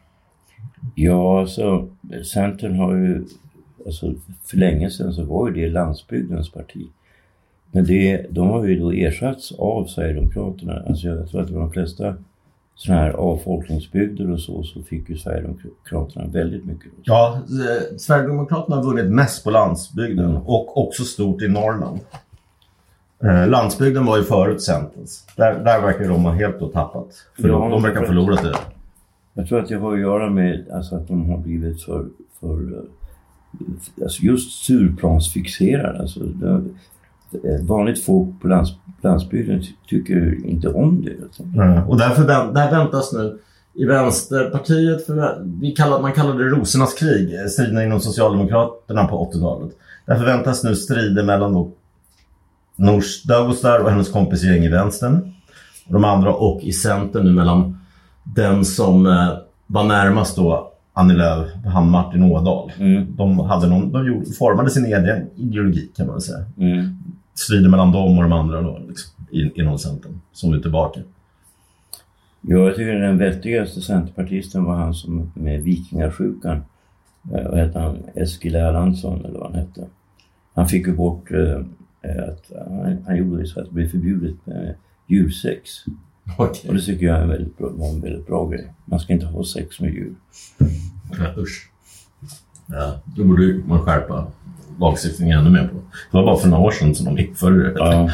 Ja, 0.95 1.39
alltså 1.39 1.87
Centern 2.33 2.75
har 2.75 2.95
ju, 2.95 3.25
alltså 3.85 4.13
för 4.45 4.57
länge 4.57 4.89
sedan 4.89 5.13
så 5.13 5.23
var 5.23 5.49
ju 5.49 5.53
det 5.53 5.69
landsbygdens 5.69 6.51
parti. 6.51 6.87
Men 7.71 7.85
det, 7.85 8.25
de 8.29 8.49
har 8.49 8.65
ju 8.65 8.79
då 8.79 8.91
ersatts 8.91 9.51
av 9.51 9.85
Sverigedemokraterna. 9.85 10.83
Alltså 10.87 11.07
jag 11.07 11.29
tror 11.29 11.41
att 11.41 11.47
de 11.47 11.71
flesta 11.71 12.15
sådana 12.77 13.01
här 13.01 13.11
avfolkningsbygder 13.11 14.31
och 14.31 14.39
så, 14.39 14.63
så 14.63 14.83
fick 14.83 15.09
ju 15.09 15.17
Sverigedemokraterna 15.17 16.27
väldigt 16.27 16.65
mycket. 16.65 16.91
Ja, 17.03 17.35
eh, 17.35 17.97
Sverigedemokraterna 17.97 18.75
har 18.75 18.83
vunnit 18.83 19.11
mest 19.11 19.43
på 19.43 19.51
landsbygden 19.51 20.37
och 20.37 20.77
också 20.77 21.03
stort 21.03 21.41
i 21.41 21.47
Norrland. 21.47 21.99
Eh, 23.23 23.47
landsbygden 23.47 24.05
var 24.05 24.17
ju 24.17 24.23
förut 24.23 24.61
Centerns. 24.61 25.27
Där, 25.35 25.53
där 25.53 25.81
verkar 25.81 26.07
de 26.07 26.23
ha 26.23 26.31
helt 26.31 26.59
då 26.59 26.67
tappat. 26.67 27.07
För 27.41 27.47
Ja, 27.47 27.69
de, 27.69 27.83
verkar 27.83 27.99
ha 27.99 28.07
förlorat 28.07 28.43
det. 28.43 28.55
Jag 29.33 29.47
tror 29.47 29.59
att 29.59 29.69
det 29.69 29.75
har 29.75 29.93
att 29.93 29.99
göra 29.99 30.29
med 30.29 30.65
alltså, 30.71 30.95
att 30.95 31.07
de 31.07 31.29
har 31.29 31.37
blivit 31.37 31.83
för, 31.83 32.05
för 32.39 32.73
eh, 32.73 34.03
alltså 34.03 34.23
just 34.23 34.65
surplansfixerade. 34.65 35.99
Alltså, 35.99 36.19
det, 36.19 36.63
vanligt 37.61 38.05
folk 38.05 38.41
på 38.41 38.47
lands, 38.47 38.71
landsbygden 39.01 39.63
tycker 39.87 40.45
inte 40.45 40.67
om 40.67 41.05
det. 41.05 41.23
Alltså. 41.23 41.43
Mm. 41.43 41.87
Och 41.87 41.97
därför 41.97 42.23
vänt, 42.23 42.55
där 42.55 42.71
väntas 42.71 43.13
nu 43.13 43.39
i 43.73 43.85
Vänsterpartiet, 43.85 45.05
för 45.05 45.43
vi 45.61 45.71
kallar, 45.71 46.01
man 46.01 46.13
kallade 46.13 46.43
det 46.43 46.49
rosornas 46.49 46.93
krig, 46.93 47.33
eh, 47.33 47.47
striderna 47.47 47.83
inom 47.83 47.99
Socialdemokraterna 47.99 49.07
på 49.07 49.31
80-talet. 49.31 49.71
Där 50.05 50.15
förväntas 50.15 50.63
nu 50.63 50.75
strider 50.75 51.23
mellan 51.23 51.53
då 51.53 51.71
Noosh 52.75 53.27
Dagostar 53.27 53.79
och 53.79 53.89
hennes 53.89 54.11
kompis 54.11 54.43
gäng 54.43 54.63
i 54.63 54.69
vänstern. 54.69 55.33
Och 55.87 55.93
de 55.93 56.05
andra 56.05 56.33
och 56.33 56.63
i 56.63 56.71
Centern 56.71 57.23
nu 57.23 57.31
mellan 57.31 57.79
den 58.23 58.65
som 58.65 59.05
eh, 59.05 59.37
var 59.67 59.83
närmast 59.83 60.35
då 60.35 60.73
Annie 60.97 61.13
Lööf, 61.15 61.49
han 61.65 61.89
Martin 61.89 62.23
Ådahl. 62.23 62.71
Mm, 62.79 63.15
De, 63.15 63.39
hade 63.39 63.67
någon, 63.69 63.91
de 63.91 64.25
formade 64.25 64.69
sin 64.69 64.85
egen 64.85 65.29
ideologi 65.35 65.89
kan 65.97 66.07
man 66.07 66.21
säga. 66.21 66.45
mm. 66.57 66.97
Strider 67.35 67.69
mellan 67.69 67.91
dem 67.91 68.17
och 68.17 68.23
de 68.23 68.31
andra 68.33 68.61
då, 68.61 68.81
liksom, 68.87 69.11
in, 69.31 69.51
inom 69.55 69.77
Centern, 69.79 70.19
som 70.31 70.53
är 70.53 70.59
tillbaka. 70.59 70.99
Ja, 72.41 72.57
jag 72.57 72.75
tycker 72.75 72.93
den 72.99 73.17
vettigaste 73.17 73.81
centerpartisten 73.81 74.63
var 74.63 74.75
han 74.75 74.93
som 74.93 75.31
med 75.33 75.63
vikingasjukan. 75.63 76.57
Eh, 77.33 77.49
Vad 77.49 77.57
hette 77.59 77.79
han? 77.79 77.97
Eskil 78.15 78.55
Erlandsson 78.55 79.25
eller 79.25 79.39
vad 79.39 79.51
han 79.51 79.59
hette. 79.59 79.85
Han 80.53 80.67
fick 80.67 80.87
ju 80.87 80.95
bort 80.95 81.31
eh, 81.31 81.59
att 82.29 82.51
han, 82.69 82.97
han 83.07 83.17
gjorde 83.17 83.45
så 83.47 83.59
att 83.59 83.65
det 83.65 83.73
blev 83.73 83.89
förbjudet 83.89 84.35
med 84.45 84.75
djursex. 85.07 85.69
Och 86.37 86.73
det 86.73 86.81
tycker 86.81 87.05
jag 87.05 87.17
är 87.17 87.25
väldigt 87.25 87.57
bra, 87.57 87.69
var 87.69 87.89
en 87.89 88.01
väldigt 88.01 88.27
bra 88.27 88.47
grej. 88.47 88.73
Man 88.85 88.99
ska 88.99 89.13
inte 89.13 89.25
ha 89.25 89.43
sex 89.43 89.79
med 89.79 89.93
djur. 89.93 90.15
Ja, 91.19 91.41
usch. 91.41 91.69
Ja, 92.65 93.01
då 93.05 93.23
borde 93.23 93.61
man 93.67 93.81
skärpa 93.81 94.27
lagstiftningen 94.79 95.39
ännu 95.39 95.49
mer 95.49 95.67
på. 95.67 95.75
Det 96.11 96.17
var 96.17 96.23
bara 96.23 96.37
för 96.37 96.47
några 96.47 96.63
år 96.63 96.71
sedan 96.71 96.95
som 96.95 97.05
de 97.05 97.21
införde 97.21 97.63
det. 97.63 97.79
Ja. 97.79 98.09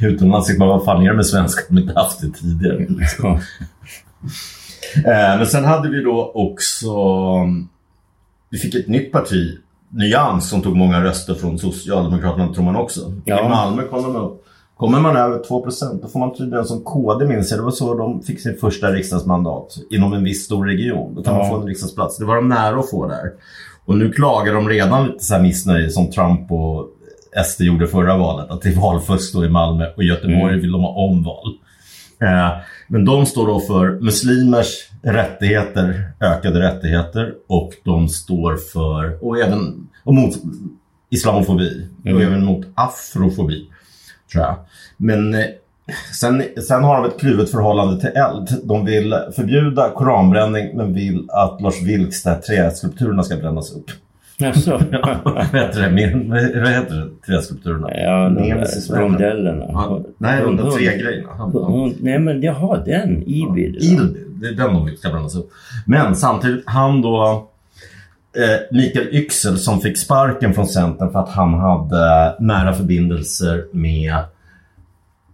Utomlands 0.06 0.48
fick 0.48 0.58
man, 0.58 0.68
vad 0.68 0.84
fan 0.84 1.02
är 1.02 1.10
det 1.10 1.16
med 1.16 1.26
svenskar 1.26 1.64
om 1.70 1.78
inte 1.78 1.92
haft 1.94 2.20
det 2.20 2.30
tidigare? 2.30 2.78
Liksom. 2.88 3.40
Men 5.04 5.46
sen 5.46 5.64
hade 5.64 5.88
vi 5.90 6.02
då 6.02 6.32
också... 6.34 6.90
Vi 8.50 8.58
fick 8.58 8.74
ett 8.74 8.88
nytt 8.88 9.12
parti, 9.12 9.58
Nyans, 9.88 10.48
som 10.48 10.62
tog 10.62 10.76
många 10.76 11.04
röster 11.04 11.34
från 11.34 11.58
Socialdemokraterna, 11.58 12.54
tror 12.54 12.64
man 12.64 12.76
också. 12.76 13.12
Ja. 13.24 13.46
I 13.46 13.48
Malmö 13.48 13.82
kom 13.82 14.02
de 14.02 14.16
upp. 14.16 14.43
Kommer 14.76 15.00
man 15.00 15.16
över 15.16 15.38
2% 15.38 16.00
då 16.02 16.08
får 16.08 16.18
man 16.20 16.34
tydligen 16.34 16.64
som 16.64 16.80
KD 16.84 17.26
minns 17.26 17.50
jag, 17.50 17.60
det 17.60 17.64
var 17.64 17.70
så 17.70 17.94
de 17.94 18.22
fick 18.22 18.40
sin 18.40 18.56
första 18.56 18.90
riksdagsmandat 18.92 19.76
inom 19.90 20.12
en 20.12 20.24
viss 20.24 20.44
stor 20.44 20.66
region. 20.66 21.14
Då 21.14 21.22
kan 21.22 21.34
Ja. 21.34 21.40
man 21.40 21.50
få 21.50 21.56
en 21.60 21.66
riksdagsplats. 21.66 22.18
Det 22.18 22.24
var 22.24 22.36
de 22.36 22.48
nära 22.48 22.78
att 22.78 22.90
få 22.90 23.06
där. 23.08 23.32
Och 23.84 23.98
nu 23.98 24.10
klagar 24.12 24.54
de 24.54 24.68
redan 24.68 25.06
lite 25.06 25.24
så 25.24 25.34
här 25.34 25.42
missnöje 25.42 25.90
som 25.90 26.10
Trump 26.10 26.52
och 26.52 26.86
SD 27.46 27.60
gjorde 27.60 27.86
förra 27.86 28.16
valet. 28.18 28.50
Att 28.50 28.62
det 28.62 28.68
är 28.68 28.80
valfusk 28.80 29.34
då 29.34 29.44
i 29.44 29.48
Malmö 29.48 29.86
och 29.96 30.02
Göteborg 30.04 30.42
Mm. 30.52 30.60
vill 30.60 30.72
de 30.72 30.80
ha 30.82 30.90
omval. 30.90 31.52
Eh, 32.22 32.50
men 32.88 33.04
de 33.04 33.26
står 33.26 33.46
då 33.46 33.60
för 33.60 34.00
muslimers 34.00 34.88
rättigheter, 35.02 36.12
ökade 36.20 36.60
rättigheter 36.60 37.34
och 37.48 37.72
de 37.84 38.08
står 38.08 38.56
för, 38.56 39.24
och 39.24 39.38
även 39.38 39.88
och 40.04 40.14
mot 40.14 40.34
islamofobi 41.10 41.88
Mm. 42.04 42.16
och 42.16 42.22
även 42.22 42.44
mot 42.44 42.66
afrofobi. 42.74 43.68
Tror 44.34 44.44
jag. 44.44 44.56
Men 44.96 45.34
eh, 45.34 45.40
Sen, 46.20 46.42
sen 46.68 46.84
har 46.84 47.02
de 47.02 47.08
ett 47.08 47.20
kluvet 47.20 47.50
förhållande 47.50 48.00
till 48.00 48.10
eld. 48.10 48.48
De 48.64 48.84
vill 48.84 49.14
förbjuda 49.36 49.90
koranbränning 49.90 50.76
men 50.76 50.94
vill 50.94 51.30
att 51.30 51.60
Lars 51.60 51.82
Vilks 51.82 52.22
träskulpturerna 52.22 53.22
ska 53.22 53.36
brännas 53.36 53.72
upp. 53.76 53.90
Jaså? 54.38 54.70
vad 55.24 55.44
heter 55.44 55.80
det? 55.80 55.90
Men, 55.90 56.30
vad 56.62 56.68
heter 56.68 56.94
det? 56.94 57.26
Träskulpturerna? 57.26 57.88
Ja, 57.94 58.28
de 58.28 58.48
där 58.48 58.96
rondellerna. 58.98 59.72
Han, 59.72 60.04
nej, 60.18 60.42
de 60.42 60.56
där 60.56 60.70
tre 60.70 60.98
grejerna. 60.98 61.28
Han, 61.30 61.52
han, 61.52 61.62
Hon, 61.64 61.94
nej 62.00 62.18
men 62.18 62.42
jaha, 62.42 62.76
den. 62.76 63.22
Ibil. 63.22 63.76
Idel, 63.80 64.16
det 64.40 64.46
är 64.46 64.52
den 64.52 64.74
de 64.74 64.84
vill 64.84 64.98
ska 64.98 65.08
brännas 65.08 65.36
upp. 65.36 65.50
Men 65.86 66.16
samtidigt, 66.16 66.62
han 66.66 67.02
då... 67.02 67.48
Eh, 68.36 68.76
Mikael 68.76 69.08
Yxel 69.12 69.58
som 69.58 69.80
fick 69.80 69.98
sparken 69.98 70.54
från 70.54 70.66
Centern 70.66 71.12
för 71.12 71.18
att 71.18 71.28
han 71.28 71.54
hade 71.54 72.34
nära 72.40 72.72
förbindelser 72.72 73.64
med 73.72 74.14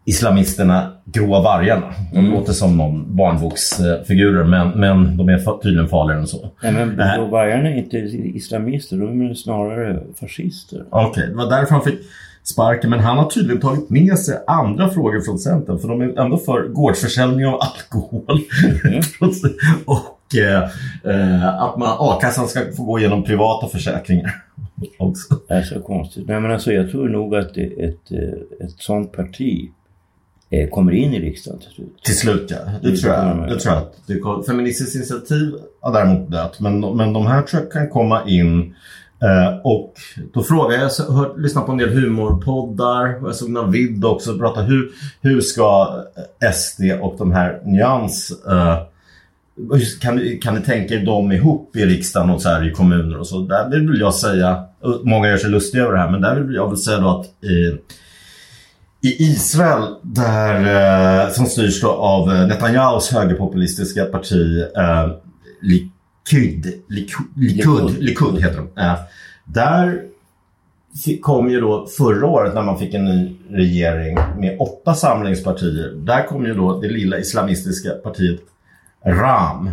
islamisterna 0.04 0.92
Gråa 1.04 1.42
vargarna. 1.42 1.86
De 2.12 2.18
Mm. 2.18 2.32
låter 2.32 2.52
som 2.52 2.76
någon 2.76 3.16
barnboksfigurer 3.16 4.44
men, 4.44 4.68
men 4.68 5.16
de 5.16 5.28
är 5.28 5.62
tydligen 5.62 5.88
farligare 5.88 6.20
än 6.20 6.26
så. 6.26 6.50
Nej 6.62 6.72
men 6.72 6.88
Nej. 6.88 7.18
då 7.18 7.24
vargarna 7.26 7.68
är 7.68 7.76
inte 7.78 7.96
islamister, 7.96 8.96
de 8.96 9.30
är 9.30 9.34
snarare 9.34 10.02
fascister. 10.20 10.84
Okej, 10.90 11.26
det 11.28 11.34
var 11.34 11.50
därför 11.50 11.72
han 11.74 11.82
fick 11.84 11.98
sparken. 12.42 12.90
Men 12.90 13.00
han 13.00 13.18
har 13.18 13.30
tydligen 13.30 13.60
tagit 13.60 13.90
med 13.90 14.18
sig 14.18 14.38
andra 14.46 14.88
frågor 14.88 15.20
från 15.20 15.38
Centern. 15.38 15.78
För 15.78 15.88
de 15.88 16.00
är 16.00 16.18
ändå 16.18 16.38
för 16.38 16.68
gårdsförsäljning 16.68 17.46
av 17.46 17.60
alkohol. 17.60 18.40
Mm. 18.84 19.00
och 19.86 20.19
eh, 20.34 20.62
eh, 21.14 21.62
att 21.62 21.76
man, 21.76 21.96
a-kassan 21.98 22.48
ska 22.48 22.60
få 22.76 22.84
gå 22.84 22.98
igenom 22.98 23.24
privata 23.24 23.68
försäkringar. 23.68 24.34
också. 24.98 25.34
Det 25.48 25.54
är 25.54 25.62
så 25.62 25.80
konstigt. 25.80 26.28
Nej 26.28 26.40
men 26.40 26.50
alltså 26.50 26.72
jag 26.72 26.90
tror 26.90 27.08
nog 27.08 27.36
att 27.36 27.56
ett, 27.56 28.10
eh, 28.10 28.66
ett 28.66 28.74
sånt 28.78 29.12
parti 29.12 29.70
eh, 30.50 30.68
kommer 30.68 30.92
in 30.92 31.14
i 31.14 31.20
riksdagen 31.20 31.60
till 31.60 31.70
slut. 31.70 32.02
Till 32.02 32.16
slut 32.16 32.46
ja, 32.50 32.56
det 32.82 32.90
Det 32.90 32.96
tror 32.96 33.14
kommer 33.14 33.48
jag. 33.48 33.56
Det 33.56 33.60
tror 33.60 33.74
jag 33.74 33.82
att 33.82 34.06
det 34.06 34.46
Feministiskt 34.46 34.94
initiativ 34.94 35.54
har 35.80 35.92
däremot 35.92 36.30
dött. 36.30 36.60
Men, 36.60 36.80
men 36.80 37.12
de 37.12 37.26
här 37.26 37.42
tror 37.42 37.62
jag 37.62 37.72
kan 37.72 37.88
komma 37.88 38.22
in. 38.26 38.74
Eh, 39.22 39.58
och 39.64 39.94
då 40.32 40.42
frågar 40.42 40.78
jag, 40.78 40.90
jag 40.98 41.04
har 41.04 41.38
lyssnat 41.38 41.66
på 41.66 41.72
en 41.72 41.78
del 41.78 41.88
humorpoddar 41.88 43.22
och 43.22 43.28
jag 43.28 43.34
såg 43.34 43.50
Navid 43.50 44.04
också 44.04 44.38
prata 44.38 44.62
hur, 44.62 44.90
hur 45.20 45.40
ska 45.40 45.88
SD 46.54 46.80
och 47.00 47.14
de 47.18 47.32
här 47.32 47.60
nyans 47.64 48.32
eh, 48.48 48.78
kan, 50.00 50.38
kan 50.42 50.54
ni 50.54 50.60
tänka 50.60 50.94
er 50.94 51.04
dem 51.04 51.32
ihop 51.32 51.76
i 51.76 51.84
riksdagen 51.84 52.30
och 52.30 52.42
så 52.42 52.48
här 52.48 52.68
i 52.68 52.72
kommuner 52.72 53.18
och 53.18 53.26
så? 53.26 53.40
Där 53.40 53.70
vill 53.70 54.00
jag 54.00 54.14
säga, 54.14 54.64
många 55.04 55.28
gör 55.28 55.36
sig 55.36 55.50
lustiga 55.50 55.82
över 55.82 55.92
det 55.92 55.98
här, 55.98 56.10
men 56.10 56.20
där 56.20 56.40
vill 56.40 56.56
jag 56.56 56.68
väl 56.68 56.78
säga 56.78 56.98
då 56.98 57.08
att 57.08 57.26
i, 57.44 57.78
i 59.08 59.16
Israel, 59.18 59.82
där, 60.02 61.24
eh, 61.24 61.32
som 61.32 61.46
styrs 61.46 61.84
av 61.84 62.32
eh, 62.32 62.46
Netanyahus 62.46 63.10
högerpopulistiska 63.10 64.04
parti 64.04 64.64
eh, 64.76 65.10
Likud, 65.62 66.72
Likud, 66.88 67.26
Likud, 67.36 67.98
Likud 67.98 68.42
heter 68.42 68.56
de. 68.56 68.82
Eh, 68.82 68.98
där 69.44 70.02
kom 71.20 71.50
ju 71.50 71.60
då 71.60 71.86
förra 71.86 72.26
året 72.26 72.54
när 72.54 72.62
man 72.62 72.78
fick 72.78 72.94
en 72.94 73.04
ny 73.04 73.36
regering 73.50 74.18
med 74.38 74.56
åtta 74.60 74.94
samlingspartier. 74.94 75.94
Där 75.96 76.26
kom 76.26 76.46
ju 76.46 76.54
då 76.54 76.80
det 76.80 76.88
lilla 76.88 77.18
islamistiska 77.18 77.90
partiet 77.90 78.40
Ram 79.04 79.70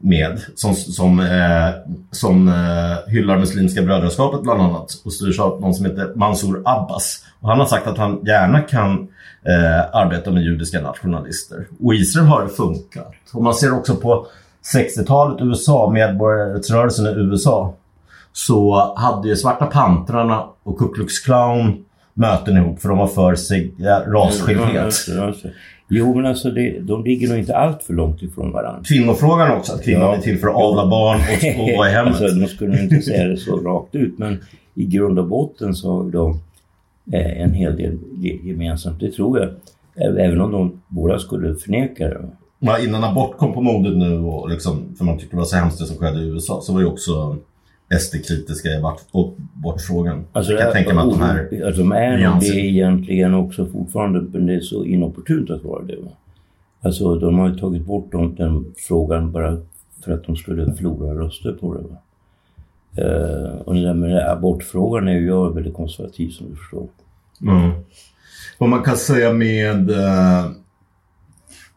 med 0.00 0.40
som, 0.54 0.74
som, 0.74 1.20
eh, 1.20 1.70
som 2.10 2.48
eh, 2.48 3.12
hyllar 3.12 3.38
Muslimska 3.38 3.82
brödraskapet 3.82 4.42
bland 4.42 4.60
annat 4.60 5.02
och 5.04 5.12
styrs 5.12 5.38
av 5.38 5.60
någon 5.60 5.74
som 5.74 5.86
heter 5.86 6.12
Mansour 6.14 6.62
Abbas. 6.64 7.24
Och 7.40 7.48
han 7.48 7.58
har 7.58 7.66
sagt 7.66 7.86
att 7.86 7.98
han 7.98 8.20
gärna 8.26 8.60
kan 8.60 9.08
eh, 9.44 9.96
arbeta 9.96 10.30
med 10.30 10.42
judiska 10.42 10.80
nationalister. 10.80 11.66
Och 11.82 11.94
Israel 11.94 12.26
har 12.26 12.42
det 12.42 12.48
funkat. 12.48 13.14
Och 13.32 13.42
man 13.42 13.54
ser 13.54 13.74
också 13.74 13.96
på 13.96 14.26
60-talet 14.74 15.42
USA, 15.42 15.90
medborgarrättsrörelsen 15.90 17.06
i 17.06 17.10
USA, 17.10 17.74
så 18.32 18.94
hade 18.96 19.28
ju 19.28 19.36
Svarta 19.36 19.66
Pantrarna 19.66 20.44
och 20.62 20.78
Ku 20.78 20.88
Klux 20.94 21.18
Klan 21.18 21.84
möten 22.14 22.56
ihop 22.56 22.80
för 22.80 22.88
de 22.88 22.98
var 22.98 23.06
för 23.06 23.34
sig, 23.34 23.74
ja, 23.78 24.02
Ja, 24.06 24.12
rasskildhet. 24.12 25.06
det. 25.06 25.52
Jo 25.90 26.14
men 26.14 26.26
alltså 26.26 26.50
det, 26.50 26.78
de 26.80 27.04
ligger 27.04 27.28
nog 27.28 27.38
inte 27.38 27.56
allt 27.56 27.82
för 27.82 27.94
långt 27.94 28.22
ifrån 28.22 28.52
varandra. 28.52 28.80
Kvinnofrågan 28.84 29.56
också, 29.58 29.72
att 29.74 29.84
kvinnan 29.84 30.02
Ja. 30.02 30.16
är 30.16 30.20
till 30.20 30.38
för 30.38 30.48
att 30.48 30.54
avla 30.56 30.86
barn 30.86 31.18
och, 31.18 31.62
och 31.62 31.68
vara 31.78 31.88
i 31.88 31.92
hemmet. 31.92 32.20
alltså, 32.20 32.38
de 32.40 32.46
skulle 32.46 32.82
inte 32.82 33.00
säga 33.02 33.28
det 33.28 33.36
så 33.36 33.56
rakt 33.56 33.94
ut 33.94 34.18
men 34.18 34.38
i 34.74 34.84
grund 34.84 35.18
och 35.18 35.26
botten 35.28 35.74
så 35.74 35.92
har 36.02 36.10
de 36.10 36.40
eh, 37.12 37.40
en 37.42 37.52
hel 37.52 37.76
del 37.76 37.98
ge- 38.16 38.38
gemensamt. 38.42 39.00
Det 39.00 39.10
tror 39.12 39.38
jag. 39.40 39.48
Även 40.18 40.40
om 40.40 40.52
de 40.52 40.80
båda 40.88 41.18
skulle 41.18 41.54
förneka 41.54 42.08
det. 42.08 42.20
Ja, 42.58 42.78
innan 42.78 43.04
abort 43.04 43.36
kom 43.36 43.52
på 43.52 43.60
modet 43.60 43.96
nu, 43.96 44.18
och 44.18 44.48
liksom, 44.50 44.82
för 44.98 45.04
man 45.04 45.18
tyckte 45.18 45.36
det 45.36 45.38
var 45.38 45.44
så 45.44 45.56
hemskt 45.56 45.78
det 45.78 45.86
som 45.86 45.96
skedde 45.96 46.20
i 46.20 46.26
USA, 46.28 46.60
så 46.60 46.72
var 46.72 46.80
ju 46.80 46.86
också 46.86 47.36
SD-kritiska 47.90 48.68
i 48.68 48.76
abort- 48.76 49.36
abortfrågan. 49.56 50.24
Alltså, 50.32 50.52
jag 50.52 50.60
kan 50.62 50.72
tänka 50.72 50.94
mig 50.94 51.04
att 51.04 51.10
de 51.10 51.20
här... 51.20 51.64
alltså, 51.66 51.82
de 51.82 51.92
är 51.92 52.16
nyanser. 52.18 52.54
det 52.54 52.60
egentligen 52.60 53.34
också 53.34 53.66
fortfarande, 53.66 54.20
men 54.20 54.46
det 54.46 54.54
är 54.54 54.60
så 54.60 54.84
inopportunt 54.84 55.50
att 55.50 55.64
vara 55.64 55.82
det. 55.82 55.96
Va? 55.96 56.10
Alltså 56.80 57.14
de 57.14 57.38
har 57.38 57.48
ju 57.48 57.58
tagit 57.58 57.86
bort 57.86 58.12
dem, 58.12 58.34
den 58.34 58.64
frågan 58.76 59.32
bara 59.32 59.62
för 60.04 60.12
att 60.12 60.24
de 60.24 60.36
skulle 60.36 60.74
förlora 60.74 61.20
röster 61.20 61.52
på 61.52 61.74
det. 61.74 61.82
Va? 61.82 61.96
Eh, 62.96 63.60
och 63.60 63.74
det 63.74 63.80
där 63.80 63.94
med 63.94 64.28
abortfrågan 64.30 65.08
är 65.08 65.12
ju 65.12 65.26
jag 65.26 65.54
väldigt 65.54 65.74
konservativ 65.74 66.30
som 66.30 66.50
du 66.50 66.56
förstår. 66.56 66.88
Mm. 67.42 67.70
Vad 68.58 68.68
man 68.68 68.82
kan 68.82 68.96
säga 68.96 69.32
med... 69.32 69.90
Uh, 69.90 70.50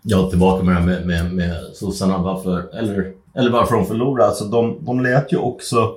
ja, 0.01 0.29
tillbaka 0.29 0.63
med 0.63 0.85
med, 0.85 1.07
med, 1.07 1.33
med 1.33 1.55
sossarna. 1.73 2.17
Varför, 2.17 2.77
eller, 2.77 3.13
eller 3.33 3.51
varför 3.51 3.75
de 3.75 3.85
förlorade. 3.85 4.29
Alltså, 4.29 4.45
de, 4.45 4.77
de 4.85 4.99
lät 4.99 5.33
ju 5.33 5.37
också... 5.37 5.95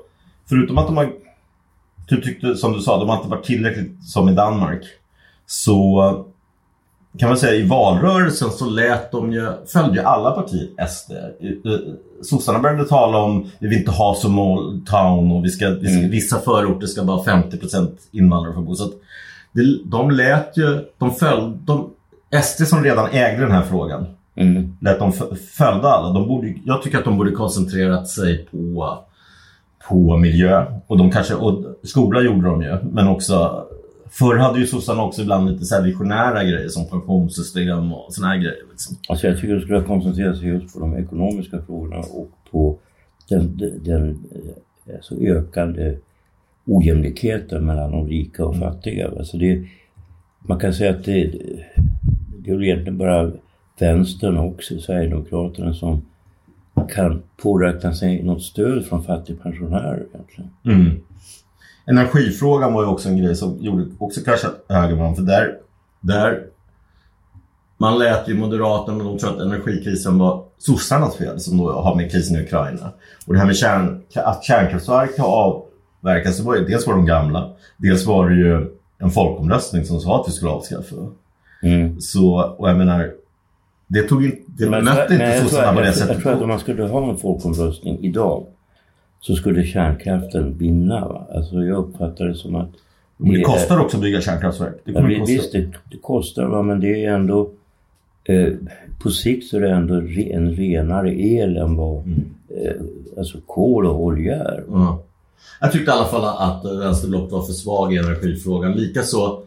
Förutom 0.48 0.78
att 0.78 0.86
de 0.86 0.96
har... 0.96 1.12
Du 2.08 2.20
tyckte, 2.20 2.56
som 2.56 2.72
du 2.72 2.80
sa, 2.80 2.98
de 2.98 3.08
har 3.08 3.16
inte 3.16 3.28
varit 3.28 3.44
tillräckligt 3.44 4.04
som 4.04 4.28
i 4.28 4.32
Danmark. 4.32 4.82
Så 5.46 6.24
kan 7.18 7.28
man 7.28 7.38
säga 7.38 7.54
i 7.54 7.68
valrörelsen 7.68 8.50
så 8.50 8.70
lät 8.70 9.12
de 9.12 9.32
ju, 9.32 9.48
följde 9.72 9.94
ju 9.98 10.04
alla 10.04 10.30
partier 10.30 10.68
SD. 10.88 11.12
Sossarna 12.22 12.58
började 12.58 12.84
tala 12.84 13.18
om 13.18 13.50
vi 13.58 13.68
vill 13.68 13.78
inte 13.78 13.90
ha 13.90 14.14
small 14.14 14.80
town 14.86 15.32
och 15.32 15.44
vi 15.44 15.48
ska, 15.48 15.68
vi 15.70 15.86
ska, 15.88 15.98
Mm. 15.98 16.10
vissa 16.10 16.38
förorter 16.40 16.86
ska 16.86 17.04
bara 17.04 17.22
50% 17.24 17.88
invandrare 18.12 18.54
få 18.54 18.60
bo. 18.60 18.74
Så 18.74 18.90
det, 19.52 19.78
de 19.84 20.10
lät 20.10 20.56
ju, 20.56 20.84
de 20.98 21.10
följde, 21.14 21.58
de, 21.64 21.90
SD 22.42 22.66
som 22.66 22.84
redan 22.84 23.08
ägde 23.10 23.40
den 23.42 23.52
här 23.52 23.62
frågan, 23.62 24.06
Mm. 24.36 24.76
lät 24.80 24.98
de 24.98 25.12
följde 25.58 25.88
alla. 25.88 26.12
De 26.12 26.28
borde, 26.28 26.54
jag 26.64 26.82
tycker 26.82 26.98
att 26.98 27.04
de 27.04 27.16
borde 27.18 27.30
koncentrerat 27.30 28.08
sig 28.08 28.44
på, 28.50 28.98
på 29.88 30.16
miljö. 30.16 30.66
Och 30.86 30.98
de 30.98 31.10
kanske, 31.10 31.34
och 31.34 31.64
skola 31.82 32.22
gjorde 32.22 32.48
de 32.48 32.62
ju, 32.62 32.78
men 32.82 33.08
också 33.08 33.66
Förr 34.18 34.36
hade 34.36 34.58
ju 34.58 34.66
sossarna 34.66 35.02
också 35.02 35.22
ibland 35.22 35.50
lite 35.50 35.64
så 35.64 35.74
här 35.74 35.82
visionära 35.82 36.44
grejer 36.44 36.68
som 36.68 36.88
pensionssystem 36.88 37.92
och 37.92 38.14
såna 38.14 38.28
här 38.28 38.36
grejer. 38.36 38.64
Liksom. 38.70 38.96
Alltså 39.08 39.26
jag 39.26 39.40
tycker 39.40 39.54
de 39.54 39.60
skulle 39.60 39.78
ha 39.78 39.86
koncentrerat 39.86 40.38
sig 40.38 40.48
just 40.48 40.74
på 40.74 40.80
de 40.80 40.96
ekonomiska 40.96 41.62
frågorna 41.62 41.98
och 41.98 42.30
på 42.50 42.78
den, 43.28 43.56
den, 43.84 44.08
eh, 44.10 44.94
alltså 44.94 45.14
ökande 45.14 45.96
ojämlikheten 46.66 47.66
mellan 47.66 47.90
de 47.90 48.08
rika 48.08 48.46
och 48.46 48.56
fattiga. 48.56 49.10
Alltså 49.18 49.36
det, 49.36 49.64
man 50.38 50.58
kan 50.60 50.72
säga 50.72 50.90
att 50.90 51.04
det, 51.04 51.32
det 52.38 52.50
är 52.50 52.54
väl 52.54 52.64
egentligen 52.64 52.98
bara 52.98 53.32
vänstern 53.78 54.36
och 54.36 54.62
Sverigedemokraterna 54.62 55.74
som 55.74 56.02
kan 56.94 57.22
påräkna 57.42 57.94
sig 57.94 58.22
något 58.22 58.42
stöd 58.42 58.86
från 58.86 59.04
fattigpensionärer 59.04 60.06
egentligen. 60.14 60.50
Mm. 60.64 61.00
Energifrågan 61.86 62.72
var 62.72 62.82
ju 62.82 62.88
också 62.88 63.08
en 63.08 63.18
grej 63.18 63.34
som 63.34 63.58
gjorde 63.60 63.86
också 63.98 64.20
kanske 64.24 64.46
att 64.46 64.64
högern 64.68 64.98
vann. 64.98 65.16
För 65.16 65.22
där, 65.22 65.56
där 66.00 66.46
man 67.76 67.98
lät 67.98 68.28
ju 68.28 68.34
Moderaterna, 68.34 68.98
men 68.98 69.06
de 69.06 69.18
tror 69.18 69.30
att 69.30 69.40
energikrisen 69.40 70.18
var 70.18 70.44
sossarnas 70.58 71.16
fel 71.16 71.40
som 71.40 71.58
då 71.58 71.72
har 71.72 71.94
med 71.94 72.10
krisen 72.10 72.36
i 72.36 72.42
Ukraina. 72.42 72.92
Och 73.26 73.32
det 73.32 73.38
här 73.38 73.46
med 73.46 73.56
kärn, 73.56 74.02
att 74.14 74.44
kärnkraftverk 74.44 75.18
har 75.18 75.26
avverkats, 76.02 76.40
var 76.40 76.56
ju, 76.56 76.64
dels 76.64 76.86
var 76.86 76.94
de 76.94 77.06
gamla, 77.06 77.50
dels 77.76 78.06
var 78.06 78.28
det 78.28 78.36
ju 78.36 78.70
en 78.98 79.10
folkomröstning 79.10 79.84
som 79.84 80.00
sa 80.00 80.20
att 80.20 80.28
vi 80.28 80.32
skulle 80.32 80.50
avskaffa. 80.50 80.96
Mm. 81.62 82.00
Så, 82.00 82.54
och 82.58 82.68
jag 82.70 82.76
menar, 82.76 83.12
det 83.94 84.02
tog 84.08 84.24
inte, 84.24 84.38
det 84.46 84.70
Men 84.70 84.86
jag, 84.86 84.96
men 84.96 85.12
inte 85.12 85.24
jag, 85.24 85.38
tror, 85.40 85.48
sossarna 85.48 85.72
på 85.72 85.80
det 85.80 85.86
jag, 85.86 85.88
jag 85.88 85.94
sättet. 85.96 86.22
tror 86.22 86.32
att 86.32 86.42
om 86.42 86.48
man 86.48 86.58
skulle 86.60 86.82
ha 86.82 87.10
en 87.10 87.16
folkomröstning 87.16 87.98
idag 88.04 88.46
så 89.20 89.34
skulle 89.34 89.64
kärnkraften 89.64 90.58
vinna. 90.58 91.08
Va? 91.08 91.26
Alltså 91.34 91.54
jag 91.56 91.76
uppfattar 91.78 92.24
det 92.24 92.34
som 92.34 92.54
att 92.56 92.68
Men 93.16 93.32
det 93.32 93.40
kostar 93.40 93.80
också 93.80 93.96
att 93.96 94.02
bygga 94.02 94.20
kärnkraftverk. 94.20 94.74
Det 94.84 94.92
Ja, 94.92 95.00
kosta. 95.00 95.24
visst, 95.32 95.52
det, 95.52 95.60
det 95.90 95.96
kostar 96.02 96.44
va, 96.46 96.62
men 96.62 96.80
det 96.80 97.04
är 97.04 97.12
ändå... 97.14 97.50
Eh, 98.24 98.48
på 99.02 99.10
sikt 99.10 99.46
så 99.46 99.56
är 99.56 99.60
det 99.60 99.70
ändå 99.70 99.94
re, 99.94 100.22
en 100.32 100.56
renare 100.56 101.14
el 101.22 101.56
än 101.56 101.76
vad 101.76 102.02
Mm. 102.04 102.24
eh, 102.48 102.72
alltså 103.18 103.38
kol 103.46 103.86
och 103.86 104.00
olja 104.02 104.34
är. 104.36 104.64
Ja. 104.70 105.02
Jag 105.60 105.72
tyckte 105.72 105.90
i 105.90 105.94
alla 105.94 106.06
fall 106.06 106.24
att 106.24 106.64
vänsterblocket 106.80 107.32
var 107.32 107.42
för 107.42 107.52
svag 107.52 107.94
i 107.94 107.98
energifrågan. 107.98 108.72
Likaså 108.72 109.42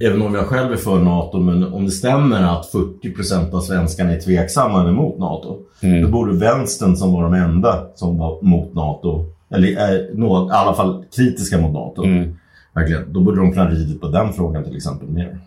även 0.00 0.22
om 0.22 0.34
jag 0.34 0.46
själv 0.46 0.72
är 0.72 0.76
för 0.76 0.98
NATO, 0.98 1.40
men 1.40 1.64
om 1.72 1.84
det 1.84 1.90
stämmer 1.90 2.42
att 2.42 2.72
40% 2.72 3.54
av 3.54 3.60
svenskarna 3.60 4.12
är 4.12 4.20
tveksamma 4.20 4.88
emot 4.88 5.18
NATO, 5.18 5.58
mm. 5.80 6.02
då 6.02 6.08
borde 6.08 6.38
vänstern 6.38 6.96
som 6.96 7.12
var 7.12 7.22
de 7.22 7.34
enda 7.34 7.86
som 7.94 8.18
var 8.18 8.42
mot 8.42 8.74
NATO, 8.74 9.24
eller 9.50 9.68
eh, 9.68 10.00
nå, 10.14 10.48
i 10.48 10.52
alla 10.52 10.74
fall 10.74 11.04
kritiska 11.16 11.60
mot 11.60 11.72
NATO, 11.72 12.04
mm. 12.04 12.36
verkligen, 12.74 13.12
då 13.12 13.20
borde 13.20 13.40
de 13.40 13.52
kunna 13.52 13.70
ridit 13.70 14.00
på 14.00 14.08
den 14.08 14.32
frågan 14.32 14.64
till 14.64 14.76
exempel 14.76 15.08
mer. 15.08 15.38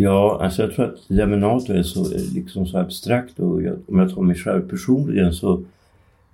Ja, 0.00 0.40
alltså 0.42 0.62
jag 0.62 0.74
tror 0.74 0.84
att 0.84 1.08
det 1.08 1.14
där 1.14 1.26
med 1.26 1.38
NATO 1.38 1.72
är 1.72 1.82
så, 1.82 2.06
liksom 2.34 2.66
så 2.66 2.78
abstrakt 2.78 3.38
och 3.38 3.62
jag, 3.62 3.76
om 3.88 3.98
jag 3.98 4.14
tar 4.14 4.22
mig 4.22 4.36
själv 4.36 4.68
personligen 4.68 5.32
så 5.32 5.62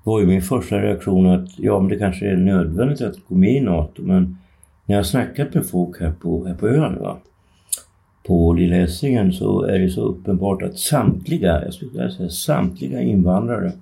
var 0.03 0.21
ju 0.21 0.27
min 0.27 0.43
första 0.43 0.79
reaktion 0.79 1.27
att 1.27 1.59
ja, 1.59 1.81
men 1.81 1.89
det 1.89 1.97
kanske 1.97 2.27
är 2.27 2.37
nödvändigt 2.37 3.01
att 3.01 3.17
gå 3.29 3.35
med 3.35 3.57
i 3.57 3.61
NATO 3.61 4.03
men 4.03 4.39
när 4.87 4.95
jag 4.95 4.99
har 4.99 5.05
snackat 5.05 5.55
med 5.55 5.67
folk 5.67 6.01
här 6.01 6.13
på, 6.21 6.47
här 6.47 6.55
på 6.55 6.69
ön 6.69 6.99
va, 7.01 7.19
på 8.27 8.53
Lilla 8.53 8.77
Essingen 8.77 9.33
så 9.33 9.63
är 9.63 9.79
det 9.79 9.91
så 9.91 10.01
uppenbart 10.01 10.63
att 10.63 10.79
samtliga, 10.79 11.65
jag 11.65 11.75
skulle 11.75 12.11
säga 12.11 12.29
samtliga 12.29 13.01
invandrare 13.01 13.73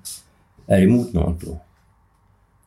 är 0.66 0.82
emot 0.82 1.12
NATO. 1.12 1.50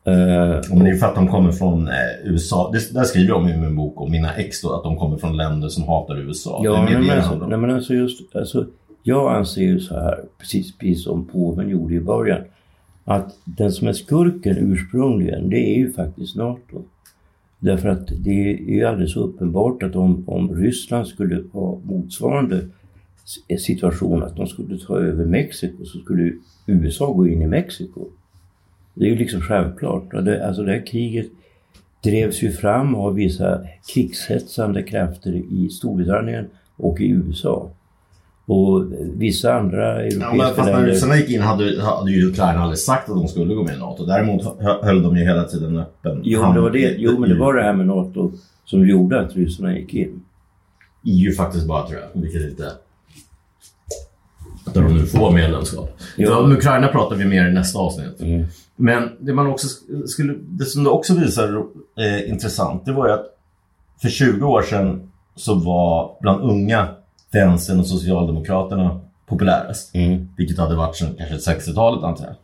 Uh, 0.08 0.60
men 0.70 0.84
det 0.84 0.90
är 0.90 0.96
för 0.96 1.06
att 1.06 1.14
de 1.14 1.28
kommer 1.28 1.52
från 1.52 1.88
eh, 1.88 1.94
USA. 2.24 2.70
Det 2.72 2.94
där 2.94 3.04
skriver 3.04 3.28
jag 3.28 3.50
i 3.50 3.56
min 3.56 3.76
bok 3.76 4.00
om 4.00 4.10
mina 4.10 4.34
ex 4.34 4.62
då, 4.62 4.72
att 4.72 4.82
de 4.82 4.96
kommer 4.96 5.16
från 5.16 5.36
länder 5.36 5.68
som 5.68 5.84
hatar 5.84 6.18
USA. 6.18 6.60
Ja, 6.64 6.82
nej, 6.84 6.98
men, 6.98 7.18
alltså, 7.18 7.46
nej, 7.46 7.58
men 7.58 7.70
alltså 7.70 7.94
just, 7.94 8.36
alltså, 8.36 8.66
jag 9.02 9.36
anser 9.36 9.62
ju 9.62 9.80
så 9.80 9.94
här, 9.94 10.20
precis, 10.38 10.78
precis 10.78 11.04
som 11.04 11.26
påven 11.26 11.68
gjorde 11.68 11.94
i 11.94 12.00
början, 12.00 12.40
att 13.04 13.34
den 13.44 13.72
som 13.72 13.88
är 13.88 13.92
skurken 13.92 14.56
ursprungligen, 14.56 15.50
det 15.50 15.74
är 15.74 15.78
ju 15.78 15.92
faktiskt 15.92 16.36
NATO. 16.36 16.82
Därför 17.58 17.88
att 17.88 18.06
det 18.18 18.50
är 18.50 18.74
ju 18.74 18.84
alldeles 18.84 19.16
uppenbart 19.16 19.82
att 19.82 19.96
om, 19.96 20.24
om 20.26 20.54
Ryssland 20.54 21.06
skulle 21.06 21.44
ha 21.52 21.80
motsvarande 21.84 22.68
eh, 23.48 23.58
situation, 23.58 24.22
att 24.22 24.36
de 24.36 24.46
skulle 24.46 24.78
ta 24.78 24.98
över 24.98 25.24
Mexiko, 25.24 25.84
så 25.84 25.98
skulle 25.98 26.32
USA 26.66 27.12
gå 27.12 27.28
in 27.28 27.42
i 27.42 27.46
Mexiko. 27.46 28.08
Det 28.94 29.04
är 29.04 29.08
ju 29.08 29.16
liksom 29.16 29.40
självklart. 29.40 30.14
Alltså 30.14 30.62
det 30.62 30.72
här 30.72 30.86
kriget 30.86 31.26
drevs 32.04 32.42
ju 32.42 32.50
fram 32.50 32.94
av 32.94 33.14
vissa 33.14 33.66
krigshetsande 33.94 34.82
krafter 34.82 35.32
i 35.32 35.68
Storbritannien 35.68 36.46
och 36.76 37.00
i 37.00 37.08
USA. 37.08 37.70
Och 38.48 38.84
vissa 39.14 39.54
andra 39.54 40.02
europeiska 40.02 40.26
ja, 40.26 40.34
men 40.34 40.54
fast 40.54 40.72
när 40.72 40.86
ryssarna 40.86 41.16
gick 41.16 41.30
in 41.30 41.42
hade, 41.42 41.82
hade 41.82 42.10
ju 42.10 42.28
Ukraina 42.28 42.60
aldrig 42.60 42.78
sagt 42.78 43.08
att 43.08 43.16
de 43.16 43.28
skulle 43.28 43.54
gå 43.54 43.64
med 43.64 43.74
i 43.74 43.78
NATO. 43.78 44.06
Däremot 44.06 44.62
höll 44.82 45.02
de 45.02 45.16
ju 45.16 45.24
hela 45.24 45.44
tiden 45.44 45.76
öppen 45.76 46.20
Jo, 46.24 46.52
det 46.52 46.60
var 46.60 46.70
det, 46.70 46.94
jo 46.98 47.18
men 47.18 47.28
det 47.28 47.38
var 47.38 47.54
det 47.54 47.62
här 47.62 47.72
med 47.72 47.86
NATO 47.86 48.32
som 48.64 48.88
gjorde 48.88 49.20
att 49.20 49.36
ryssarna 49.36 49.78
gick 49.78 49.94
in. 49.94 50.22
EU 51.04 51.32
faktiskt 51.32 51.66
bara 51.66 51.86
tror 51.86 52.00
jag, 52.00 52.20
vilket 52.20 52.50
inte... 52.50 52.72
Där 54.74 54.82
de 54.82 54.94
nu 54.94 55.06
får 55.06 55.32
medlemskap. 55.32 55.98
Ja. 56.16 56.38
Om 56.38 56.52
Ukraina 56.52 56.88
pratar 56.88 57.16
vi 57.16 57.24
mer 57.24 57.48
i 57.48 57.52
nästa 57.52 57.78
avsnitt. 57.78 58.20
Mm. 58.20 58.46
Men 58.76 59.10
det 59.20 59.34
man 59.34 59.46
också 59.46 59.66
skulle... 60.06 60.34
Det 60.48 60.64
som 60.64 60.84
det 60.84 60.90
också 60.90 61.14
visar 61.14 61.64
eh, 61.98 62.30
intressant, 62.30 62.84
det 62.84 62.92
var 62.92 63.06
ju 63.06 63.12
att 63.12 63.26
för 64.02 64.08
20 64.08 64.46
år 64.46 64.62
sedan 64.62 65.12
så 65.36 65.54
var 65.54 66.16
bland 66.20 66.42
unga 66.42 66.88
vänstern 67.36 67.80
och 67.80 67.86
Socialdemokraterna 67.86 69.00
populärast. 69.26 69.94
Mm. 69.94 70.28
Vilket 70.36 70.58
hade 70.58 70.76
varit 70.76 70.96
sedan 70.96 71.14
kanske 71.18 71.52
60-talet 71.52 72.04
antar 72.04 72.24
jag. 72.24 72.36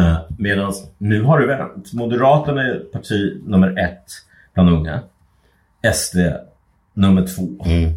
Uh, 0.00 0.08
eh, 0.08 0.18
Medan 0.38 0.72
nu 0.98 1.22
har 1.22 1.40
det 1.40 1.46
vänt. 1.46 1.92
Moderaterna 1.92 2.62
är 2.62 2.78
parti 2.78 3.40
nummer 3.46 3.78
ett 3.78 4.04
bland 4.54 4.70
unga. 4.70 5.00
SD 5.94 6.16
nummer 6.94 7.26
två. 7.26 7.64
Mm. 7.64 7.92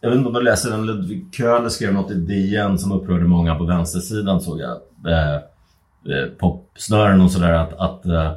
Jag 0.00 0.10
vet 0.10 0.16
inte 0.16 0.28
om 0.28 0.34
du 0.34 0.42
läser 0.42 0.70
den. 0.70 0.86
Ludvig 0.86 1.26
Köhler 1.32 1.68
skrev 1.68 1.94
något 1.94 2.10
i 2.10 2.14
DN 2.14 2.78
som 2.78 2.92
upprörde 2.92 3.24
många 3.24 3.54
på 3.54 3.64
vänstersidan 3.64 4.40
såg 4.40 4.60
jag. 4.60 4.76
Uh, 5.06 5.40
uh, 6.12 6.30
popsnören 6.38 7.20
och 7.20 7.30
sådär 7.30 7.52
att, 7.52 7.72
att 7.72 8.06
uh, 8.06 8.32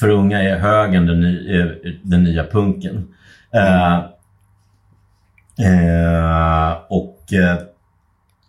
för 0.00 0.08
unga 0.08 0.42
är 0.42 0.58
högern 0.58 1.06
den, 1.06 1.20
ny, 1.20 2.00
den 2.02 2.24
nya 2.24 2.44
punken. 2.44 3.14
Mm. 3.50 4.02
Eh, 5.58 6.76
och 6.88 7.32
eh, 7.32 7.58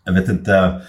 jag 0.05 0.13
vet 0.13 0.29
inte, 0.29 0.81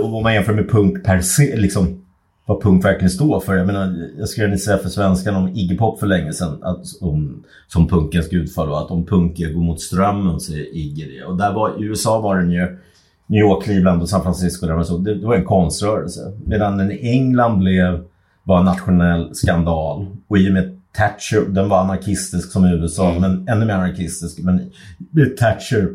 om 0.00 0.22
man 0.22 0.34
jämför 0.34 0.54
med 0.54 0.70
punk 0.70 1.04
per 1.04 1.20
se, 1.20 1.56
liksom 1.56 2.04
vad 2.46 2.62
punk 2.62 2.84
verkligen 2.84 3.10
står 3.10 3.40
för. 3.40 3.54
Jag 3.54 3.66
menar, 3.66 4.10
jag 4.18 4.28
skrev 4.28 4.52
en 4.52 4.58
för 4.58 4.88
svenskan 4.88 5.36
om 5.36 5.48
Iggy 5.48 5.76
Pop 5.76 6.00
för 6.00 6.06
länge 6.06 6.32
sedan, 6.32 6.58
att, 6.62 6.84
om, 7.00 7.44
som 7.66 7.88
punkens 7.88 8.28
gudfar 8.28 8.82
att 8.84 8.90
om 8.90 9.06
punk 9.06 9.38
går 9.38 9.60
mot 9.60 9.80
strömmen 9.80 10.40
så 10.40 10.52
är 10.52 10.76
Iggy 10.76 11.18
det. 11.18 11.24
Och 11.24 11.36
där 11.36 11.52
var, 11.52 11.82
i 11.82 11.84
USA 11.84 12.20
var 12.20 12.36
den 12.36 12.50
ju 12.50 12.78
New 13.26 13.40
York, 13.40 13.64
Cleveland 13.64 14.02
och 14.02 14.08
San 14.08 14.22
Francisco, 14.22 14.66
där 14.66 14.74
var 14.74 14.84
så, 14.84 14.98
det, 14.98 15.14
det 15.14 15.26
var 15.26 15.34
en 15.34 15.44
konströrelse. 15.44 16.32
Medan 16.44 16.78
den 16.78 16.92
i 16.92 17.10
England 17.10 17.58
blev, 17.58 18.04
var 18.42 18.58
en 18.58 18.64
nationell 18.64 19.34
skandal. 19.34 20.06
Och 20.28 20.38
i 20.38 20.48
och 20.48 20.52
med 20.52 20.77
Thatcher, 20.96 21.40
den 21.48 21.68
var 21.68 21.80
anarkistisk 21.80 22.52
som 22.52 22.66
i 22.66 22.72
USA, 22.72 23.10
mm. 23.10 23.20
men 23.20 23.48
ännu 23.48 23.66
mer 23.66 23.74
anarkistisk. 23.74 24.38
Men 24.38 24.70
med 25.10 25.36
Thatcher 25.36 25.94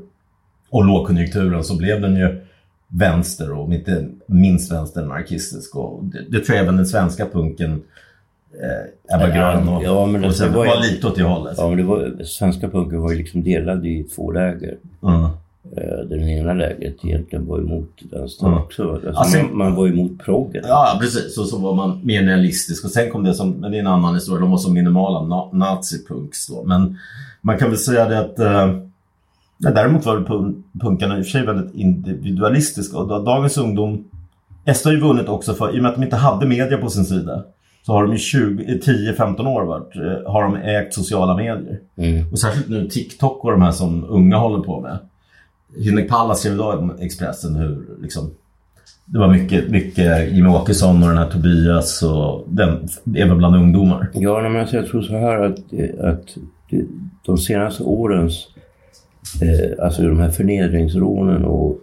och 0.70 0.86
lågkonjunkturen 0.86 1.64
så 1.64 1.78
blev 1.78 2.02
den 2.02 2.16
ju 2.16 2.42
vänster 2.88 3.52
och 3.52 3.74
inte 3.74 4.10
minst 4.26 4.72
vänster 4.72 5.02
anarkistisk. 5.02 5.76
Och 5.76 6.04
det, 6.04 6.26
det 6.30 6.40
tror 6.40 6.58
jag 6.58 6.64
även 6.64 6.78
den 6.78 6.86
svenska 6.86 7.26
punken 7.26 7.84
eh, 8.62 9.16
Ebba 9.16 9.30
Grön 9.30 9.68
och, 9.70 9.84
ja, 9.84 10.06
men 10.06 10.22
det, 10.22 10.28
och 10.28 10.36
sen 10.36 10.54
var, 10.54 10.66
var 10.66 10.82
lite 10.82 11.08
åt 11.08 11.16
det 11.16 11.24
hållet. 11.24 11.56
Ja, 11.58 11.68
men 11.68 11.78
det 11.78 11.84
var, 11.84 12.24
svenska 12.24 12.70
punken 12.70 13.02
var 13.02 13.12
ju 13.12 13.18
liksom 13.18 13.44
delad 13.44 13.86
i 13.86 14.04
två 14.04 14.32
läger. 14.32 14.78
Mm. 15.04 15.30
Eh, 15.72 16.08
den 16.10 16.30
ena 16.30 16.54
läget 16.54 17.06
egentligen 17.06 17.46
var 17.46 17.60
emot 17.60 17.90
vänstern 18.12 18.48
mm. 18.48 18.64
också. 18.64 18.92
Alltså 18.92 19.10
alltså, 19.10 19.38
man, 19.38 19.58
man, 19.58 19.76
var 19.76 19.88
emot 19.88 20.20
proggen. 20.20 20.64
Ja, 20.68 20.98
precis. 21.02 21.38
Och 21.38 21.46
så 21.46 21.58
var 21.58 21.74
man 21.74 22.00
mer 22.04 22.24
realistisk. 22.24 22.86
Och 22.86 22.92
sen 22.92 23.12
kom 23.12 23.24
det 23.24 23.34
som, 23.34 23.52
men 23.52 23.72
det 23.72 23.78
är 23.78 23.80
en 23.80 23.88
annan 23.88 24.16
historia, 24.16 24.42
de 24.42 24.52
var 24.52 24.58
så 24.58 24.72
minimala 24.72 25.24
na, 25.24 25.50
nazipunks 25.54 26.48
då. 26.48 26.64
Men 26.64 26.98
man 27.42 27.58
kan 27.58 27.70
väl 27.70 27.78
säga 27.78 28.10
det 28.10 28.20
att 28.20 28.40
eh, 28.40 28.76
däremot 29.58 30.06
var 30.06 30.22
pun 30.22 30.64
punkarna 30.82 31.18
i 31.18 31.22
och 31.22 31.26
för 31.26 31.32
sig 31.32 31.46
väldigt 31.46 31.76
individualistiska. 31.76 32.98
Och 32.98 33.24
dagens 33.24 33.58
ungdom, 33.58 34.04
SD 34.76 34.86
har 34.86 34.94
ju 34.94 35.00
vunnit 35.00 35.30
också 35.30 35.54
för, 35.54 35.76
i 35.76 35.80
och 35.80 35.84
med 35.84 35.90
att 35.90 35.96
de 35.96 36.04
inte 36.04 36.16
hade 36.16 36.46
media 36.46 36.78
på 36.78 36.90
sin 36.90 37.06
sida 37.06 37.44
så 37.86 37.94
har 37.94 38.04
de 38.04 38.14
i 38.14 38.18
10-15 38.18 39.48
år 39.48 39.64
varit, 39.64 39.96
eh, 39.96 40.32
har 40.32 40.44
de 40.44 40.56
ägt 40.56 40.94
sociala 40.94 41.36
medier. 41.36 41.80
Mm. 41.96 42.32
Och 42.32 42.40
särskilt 42.40 42.70
nu 42.70 42.88
TikTok 42.88 43.44
och 43.44 43.52
de 43.52 43.62
här 43.62 43.72
som 43.72 44.06
unga 44.10 44.38
håller 44.38 44.60
på 44.60 44.82
med. 44.82 44.98
Henrik 45.78 46.10
Pallas 46.10 46.40
skrev 46.40 46.54
idag 46.54 46.80
om 46.80 46.94
Expressen 47.00 47.56
hur 47.56 47.86
liksom, 48.02 48.32
det 49.06 49.20
var 49.20 49.28
mycket, 49.28 49.70
mycket 49.70 50.34
Jimmie 50.34 50.52
Åkesson 50.52 51.04
och 51.04 51.10
den 51.10 51.18
här 51.18 51.30
Tobias 51.30 52.04
och 52.04 52.46
den, 52.48 52.88
även 53.16 53.38
bland 53.38 53.56
ungdomar. 53.56 54.10
Ja, 54.14 54.42
men 54.42 54.62
alltså 54.62 54.76
jag 54.76 54.88
tror 54.88 55.02
så 55.02 55.18
här 55.18 55.40
att, 55.40 55.60
att 56.00 56.38
de 57.26 57.38
senaste 57.38 57.84
årens, 57.84 58.48
eh, 59.42 59.86
alltså 59.86 60.02
de 60.02 60.20
här 60.20 60.30
förnedringsrånen 60.30 61.46
och 61.46 61.80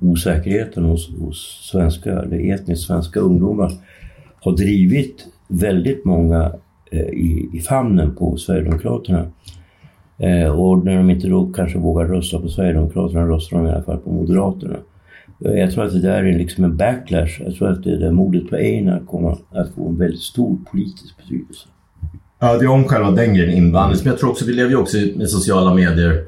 osäkerheten 0.00 0.84
hos, 0.84 1.10
hos 1.18 1.68
svenska, 1.72 2.10
eller 2.10 2.54
etniskt 2.54 2.86
svenska 2.86 3.20
ungdomar 3.20 3.72
har 4.40 4.56
drivit 4.56 5.26
väldigt 5.48 6.04
många 6.04 6.52
eh, 6.90 7.00
i, 7.00 7.50
i 7.52 7.60
famnen 7.60 8.14
på 8.14 8.36
Sverigedemokraterna. 8.36 9.26
Eh, 10.18 10.60
och 10.60 10.84
när 10.84 10.96
de 10.96 11.10
inte 11.10 11.28
då 11.28 11.46
kanske 11.46 11.78
vågar 11.78 12.06
rösta 12.06 12.38
på 12.38 12.48
Sverigedemokraterna 12.48 13.26
röstar 13.26 13.56
de 13.56 13.66
i 13.66 13.70
alla 13.70 13.82
fall 13.82 13.98
på 13.98 14.10
Moderaterna. 14.10 14.76
Eh, 15.44 15.52
jag 15.52 15.72
tror 15.72 15.84
att 15.84 15.92
det 15.92 16.00
där 16.00 16.24
är 16.24 16.38
liksom 16.38 16.64
en 16.64 16.76
backlash. 16.76 17.42
Jag 17.44 17.54
tror 17.54 17.70
att 17.70 17.84
det 17.84 17.98
där 17.98 18.10
mordet 18.10 18.50
på 18.50 18.56
Einar 18.56 19.02
kommer 19.06 19.30
att 19.30 19.74
få 19.74 19.88
en 19.88 19.98
väldigt 19.98 20.20
stor 20.20 20.58
politisk 20.70 21.16
betydelse. 21.16 21.68
Ja, 22.40 22.58
det 22.58 22.64
är 22.64 22.68
om 22.68 22.84
själva 22.84 23.10
den 23.10 23.34
grejen 23.34 23.56
invandring. 23.56 24.00
Men 24.04 24.10
jag 24.10 24.20
tror 24.20 24.30
också, 24.30 24.44
vi 24.44 24.52
lever 24.52 24.70
ju 24.70 24.76
också 24.76 24.96
med 25.16 25.28
sociala 25.28 25.74
medier, 25.74 26.24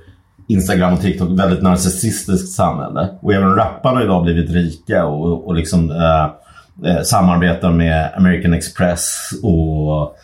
Instagram 0.47 0.92
och 0.92 1.01
TikTok, 1.01 1.38
väldigt 1.38 1.62
narcissistiskt 1.62 2.49
samhälle. 2.49 3.09
Och 3.20 3.33
även 3.33 3.55
rapparna 3.55 3.97
har 3.97 4.05
idag 4.05 4.25
blivit 4.25 4.51
rika 4.51 5.07
och, 5.07 5.47
och 5.47 5.55
liksom 5.55 5.90
eh, 5.90 6.25
eh, 6.90 7.03
samarbetar 7.03 7.73
med 7.73 8.11
American 8.16 8.55
Express 8.55 9.31
och 9.42 10.16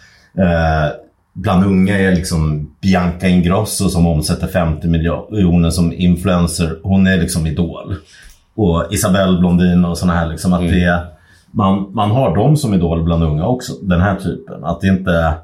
eh, 0.42 0.90
bland 1.32 1.64
unga 1.64 1.98
är 1.98 2.14
liksom 2.14 2.70
Bianca 2.80 3.28
Ingrosso 3.28 3.88
som 3.88 4.06
omsätter 4.06 4.46
50 4.46 4.88
miljoner 4.88 5.70
som 5.70 5.92
influencer. 5.92 6.78
Hon 6.82 7.06
är 7.06 7.16
liksom 7.16 7.46
idol. 7.46 7.96
Och 8.54 8.86
Isabelle 8.90 9.38
Blondin 9.38 9.84
och 9.84 9.98
sådana 9.98 10.18
här. 10.18 10.28
Liksom, 10.28 10.52
att 10.52 10.60
mm. 10.60 10.72
det, 10.72 11.02
man, 11.50 11.94
man 11.94 12.10
har 12.10 12.36
dem 12.36 12.56
som 12.56 12.74
idol 12.74 13.02
bland 13.02 13.24
unga 13.24 13.46
också. 13.46 13.72
Den 13.82 14.00
här 14.00 14.16
typen. 14.16 14.64
Att 14.64 14.80
det 14.80 14.88
inte 14.88 15.34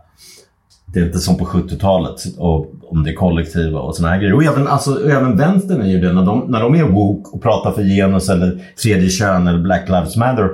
det 0.86 1.00
är 1.00 1.06
inte 1.06 1.18
som 1.18 1.36
på 1.36 1.44
70-talet 1.44 2.20
och 2.38 2.72
om 2.88 3.04
det 3.04 3.10
är 3.10 3.14
kollektiva 3.14 3.80
och 3.80 3.96
sådana 3.96 4.14
här 4.14 4.20
grejer. 4.20 4.34
Och 4.34 4.44
även, 4.44 4.68
alltså, 4.68 5.10
även 5.10 5.36
vänstern 5.36 5.80
är 5.80 5.86
ju 5.86 6.00
det. 6.00 6.12
När 6.12 6.26
de, 6.26 6.44
när 6.48 6.60
de 6.60 6.74
är 6.74 6.84
woke 6.84 7.30
och 7.32 7.42
pratar 7.42 7.72
för 7.72 7.82
genus 7.82 8.28
eller 8.28 8.60
tredje 8.82 9.08
kön 9.08 9.46
eller 9.46 9.58
Black 9.58 9.88
Lives 9.88 10.16
Matter 10.16 10.50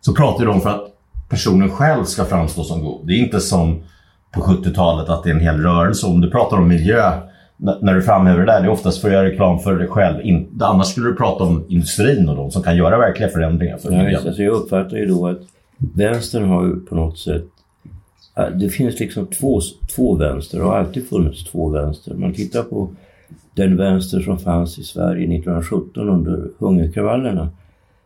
så 0.00 0.14
pratar 0.14 0.46
de 0.46 0.60
för 0.60 0.70
att 0.70 0.84
personen 1.28 1.70
själv 1.70 2.04
ska 2.04 2.24
framstå 2.24 2.64
som 2.64 2.84
god. 2.84 3.06
Det 3.06 3.12
är 3.12 3.18
inte 3.18 3.40
som 3.40 3.82
på 4.36 4.42
70-talet 4.42 5.08
att 5.08 5.22
det 5.22 5.30
är 5.30 5.34
en 5.34 5.40
hel 5.40 5.62
rörelse. 5.62 6.06
Om 6.06 6.20
du 6.20 6.30
pratar 6.30 6.56
om 6.56 6.68
miljö 6.68 7.12
när 7.56 7.94
du 7.94 8.02
framhäver 8.02 8.40
det 8.40 8.46
där, 8.46 8.60
det 8.60 8.66
är 8.66 8.70
oftast 8.70 9.00
för 9.00 9.08
att 9.08 9.14
göra 9.14 9.24
reklam 9.24 9.58
för 9.58 9.78
dig 9.78 9.88
själv. 9.88 10.46
annars 10.60 10.86
skulle 10.86 11.08
du 11.08 11.16
prata 11.16 11.44
om 11.44 11.64
industrin 11.68 12.28
och 12.28 12.36
de 12.36 12.50
som 12.50 12.62
kan 12.62 12.76
göra 12.76 12.98
verkliga 12.98 13.28
förändringar 13.28 13.76
för. 13.76 13.92
Ja, 13.92 14.18
alltså 14.26 14.42
jag 14.42 14.52
uppfattar 14.52 14.96
ju 14.96 15.06
då 15.06 15.26
att 15.26 15.40
vänstern 15.78 16.44
har 16.44 16.64
ju 16.64 16.80
på 16.80 16.94
något 16.94 17.18
sätt 17.18 17.44
det 18.54 18.68
finns 18.68 19.00
liksom 19.00 19.26
två, 19.26 19.60
två 19.96 20.14
vänster 20.14 20.62
och 20.62 20.70
har 20.70 20.78
alltid 20.78 21.08
funnits 21.08 21.44
två 21.44 21.68
vänster. 21.68 22.14
Man 22.14 22.32
tittar 22.32 22.62
på 22.62 22.90
den 23.54 23.76
vänster 23.76 24.20
som 24.20 24.38
fanns 24.38 24.78
i 24.78 24.84
Sverige 24.84 25.36
1917 25.36 26.08
under 26.08 26.48
hungerkravallerna 26.58 27.48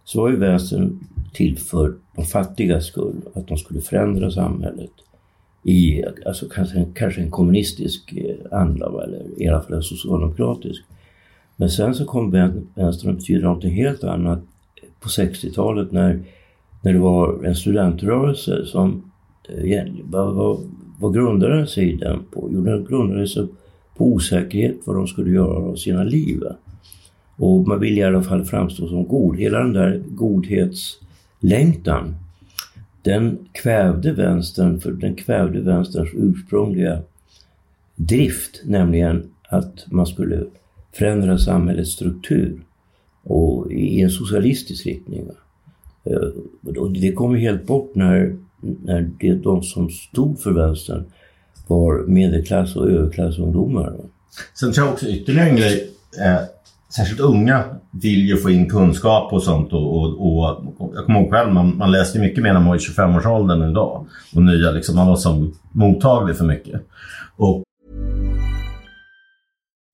så 0.04 0.20
var 0.20 0.28
ju 0.28 0.36
vänstern 0.36 1.00
till 1.32 1.58
för 1.58 1.94
de 2.16 2.24
fattigas 2.24 2.86
skull, 2.86 3.22
att 3.34 3.48
de 3.48 3.58
skulle 3.58 3.80
förändra 3.80 4.30
samhället 4.30 4.90
i 5.62 6.04
alltså 6.26 6.48
kanske, 6.48 6.86
kanske 6.94 7.20
en 7.20 7.30
kommunistisk 7.30 8.12
eh, 8.12 8.58
anda 8.58 8.86
eller 8.86 9.22
i 9.36 9.48
alla 9.48 9.60
fall 9.60 9.72
en 9.72 9.82
socialdemokratisk. 9.82 10.82
Men 11.56 11.70
sen 11.70 11.94
så 11.94 12.04
kom 12.04 12.30
vänstern 12.74 13.10
att 13.10 13.16
betyda 13.16 13.48
något 13.48 13.64
helt 13.64 14.04
annat 14.04 14.42
på 15.00 15.08
60-talet 15.08 15.92
när, 15.92 16.20
när 16.82 16.92
det 16.92 16.98
var 16.98 17.44
en 17.44 17.56
studentrörelse 17.56 18.66
som 18.66 19.12
eh, 19.48 19.84
vad, 20.04 20.34
vad, 20.34 20.60
vad 20.98 21.14
grundade 21.14 21.66
sig 21.66 21.96
den 21.96 22.22
på? 22.30 22.48
Jo, 22.52 22.60
den 22.60 22.84
grundade 22.84 23.28
sig 23.28 23.46
på 23.96 24.06
osäkerhet 24.06 24.76
vad 24.84 24.96
de 24.96 25.06
skulle 25.06 25.30
göra 25.30 25.56
av 25.56 25.74
sina 25.74 26.04
liv. 26.04 26.42
Och 27.36 27.68
man 27.68 27.80
ville 27.80 28.00
i 28.00 28.04
alla 28.04 28.22
fall 28.22 28.44
framstå 28.44 28.88
som 28.88 29.08
god. 29.08 29.36
Hela 29.36 29.58
den 29.58 29.72
där 29.72 30.02
godhetslängtan 30.08 32.14
den 33.02 33.38
kvävde 33.52 34.12
vänstern, 34.12 34.80
för 34.80 34.92
den 34.92 35.14
kvävde 35.14 35.60
vänsterns 35.60 36.10
ursprungliga 36.14 37.02
drift, 37.96 38.60
nämligen 38.64 39.30
att 39.48 39.86
man 39.86 40.06
skulle 40.06 40.44
förändra 40.92 41.38
samhällets 41.38 41.90
struktur 41.90 42.60
och 43.22 43.72
i 43.72 44.00
en 44.00 44.10
socialistisk 44.10 44.86
riktning. 44.86 45.30
Eh, 46.04 46.76
och 46.78 46.92
det 46.92 47.12
kom 47.12 47.34
ju 47.34 47.40
helt 47.40 47.66
bort 47.66 47.94
när, 47.94 48.36
när 48.60 49.10
det, 49.20 49.34
de 49.34 49.62
som 49.62 49.90
stod 49.90 50.40
för 50.40 50.52
vänstern 50.52 51.04
var 51.66 52.06
medelklass 52.06 52.76
och 52.76 52.90
överklassungdomar. 52.90 53.96
Sen 54.54 54.72
tror 54.72 54.86
jag 54.86 54.92
också 54.92 55.06
ytterligare 55.06 55.48
en 55.48 55.56
grej. 55.56 55.90
Eh, 56.20 56.38
Särskilt 56.96 57.20
unga 57.20 57.64
vill 57.90 58.28
ju 58.28 58.36
få 58.36 58.50
in 58.50 58.68
kunskap 58.68 59.32
och 59.32 59.42
sånt. 59.42 59.72
Och, 59.72 59.96
och, 59.96 60.26
och 60.26 60.66
jag 60.94 61.06
kommer 61.06 61.20
ihåg 61.20 61.30
själv, 61.30 61.52
man, 61.52 61.76
man 61.76 61.92
läste 61.92 62.18
mycket 62.18 62.42
mer 62.42 62.52
när 62.52 62.60
man 62.60 62.68
var 62.68 62.76
i 62.76 62.78
25-årsåldern 62.78 63.70
idag. 63.70 64.06
Och 64.34 64.42
nya, 64.42 64.70
liksom, 64.70 64.96
man 64.96 65.06
var 65.06 65.16
som 65.16 65.54
mottaglig 65.72 66.36
för 66.36 66.44
mycket. 66.44 66.82
Och 67.36 67.62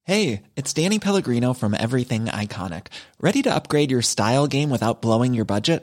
Hej, 0.08 0.42
är 0.54 0.82
Danny 0.82 1.00
Pellegrino 1.00 1.54
from 1.54 1.74
Everything 1.74 2.28
Iconic. 2.42 2.82
Ready 3.18 3.42
to 3.42 3.50
upgrade 3.56 3.90
your 3.90 4.02
style 4.02 4.46
game 4.46 4.70
without 4.70 5.00
blowing 5.00 5.34
your 5.34 5.44
budget? 5.44 5.82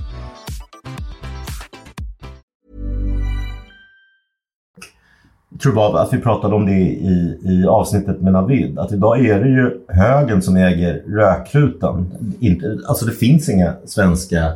Jag 5.51 5.59
tror 5.59 5.73
bara 5.73 6.01
att 6.01 6.13
vi 6.13 6.17
pratade 6.17 6.55
om 6.55 6.65
det 6.65 6.71
i, 6.71 7.39
i 7.43 7.65
avsnittet 7.67 8.21
med 8.21 8.33
Navid. 8.33 8.79
Att 8.79 8.91
idag 8.91 9.25
är 9.25 9.39
det 9.39 9.49
ju 9.49 9.79
högen 9.87 10.41
som 10.41 10.55
äger 10.57 11.03
rökrutan. 11.07 12.11
Inte, 12.39 12.77
alltså 12.87 13.05
det 13.05 13.11
finns 13.11 13.49
inga 13.49 13.73
svenska 13.85 14.53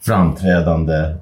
framträdande 0.00 1.14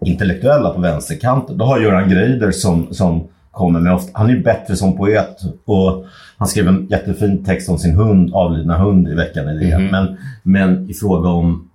intellektuella 0.00 0.70
på 0.70 0.80
vänsterkanten. 0.80 1.58
Då 1.58 1.64
har 1.64 1.80
Göran 1.80 2.08
Greider 2.08 2.50
som, 2.50 2.94
som 2.94 3.28
kommer 3.50 3.80
med 3.80 3.94
ofta, 3.94 4.10
han 4.18 4.30
är 4.30 4.34
ju 4.34 4.42
bättre 4.42 4.76
som 4.76 4.96
poet 4.96 5.40
och 5.64 6.04
han 6.36 6.48
skrev 6.48 6.68
en 6.68 6.86
jättefin 6.90 7.44
text 7.44 7.68
om 7.68 7.78
sin 7.78 7.94
hund, 7.94 8.34
avlidna 8.34 8.78
hund 8.78 9.08
i 9.08 9.14
veckan 9.14 9.48
i 9.48 9.58
det. 9.58 9.72
Mm 9.72 9.90
men, 9.90 10.16
men 10.42 10.90
i 10.90 10.94
fråga 10.94 11.28
om 11.28 11.68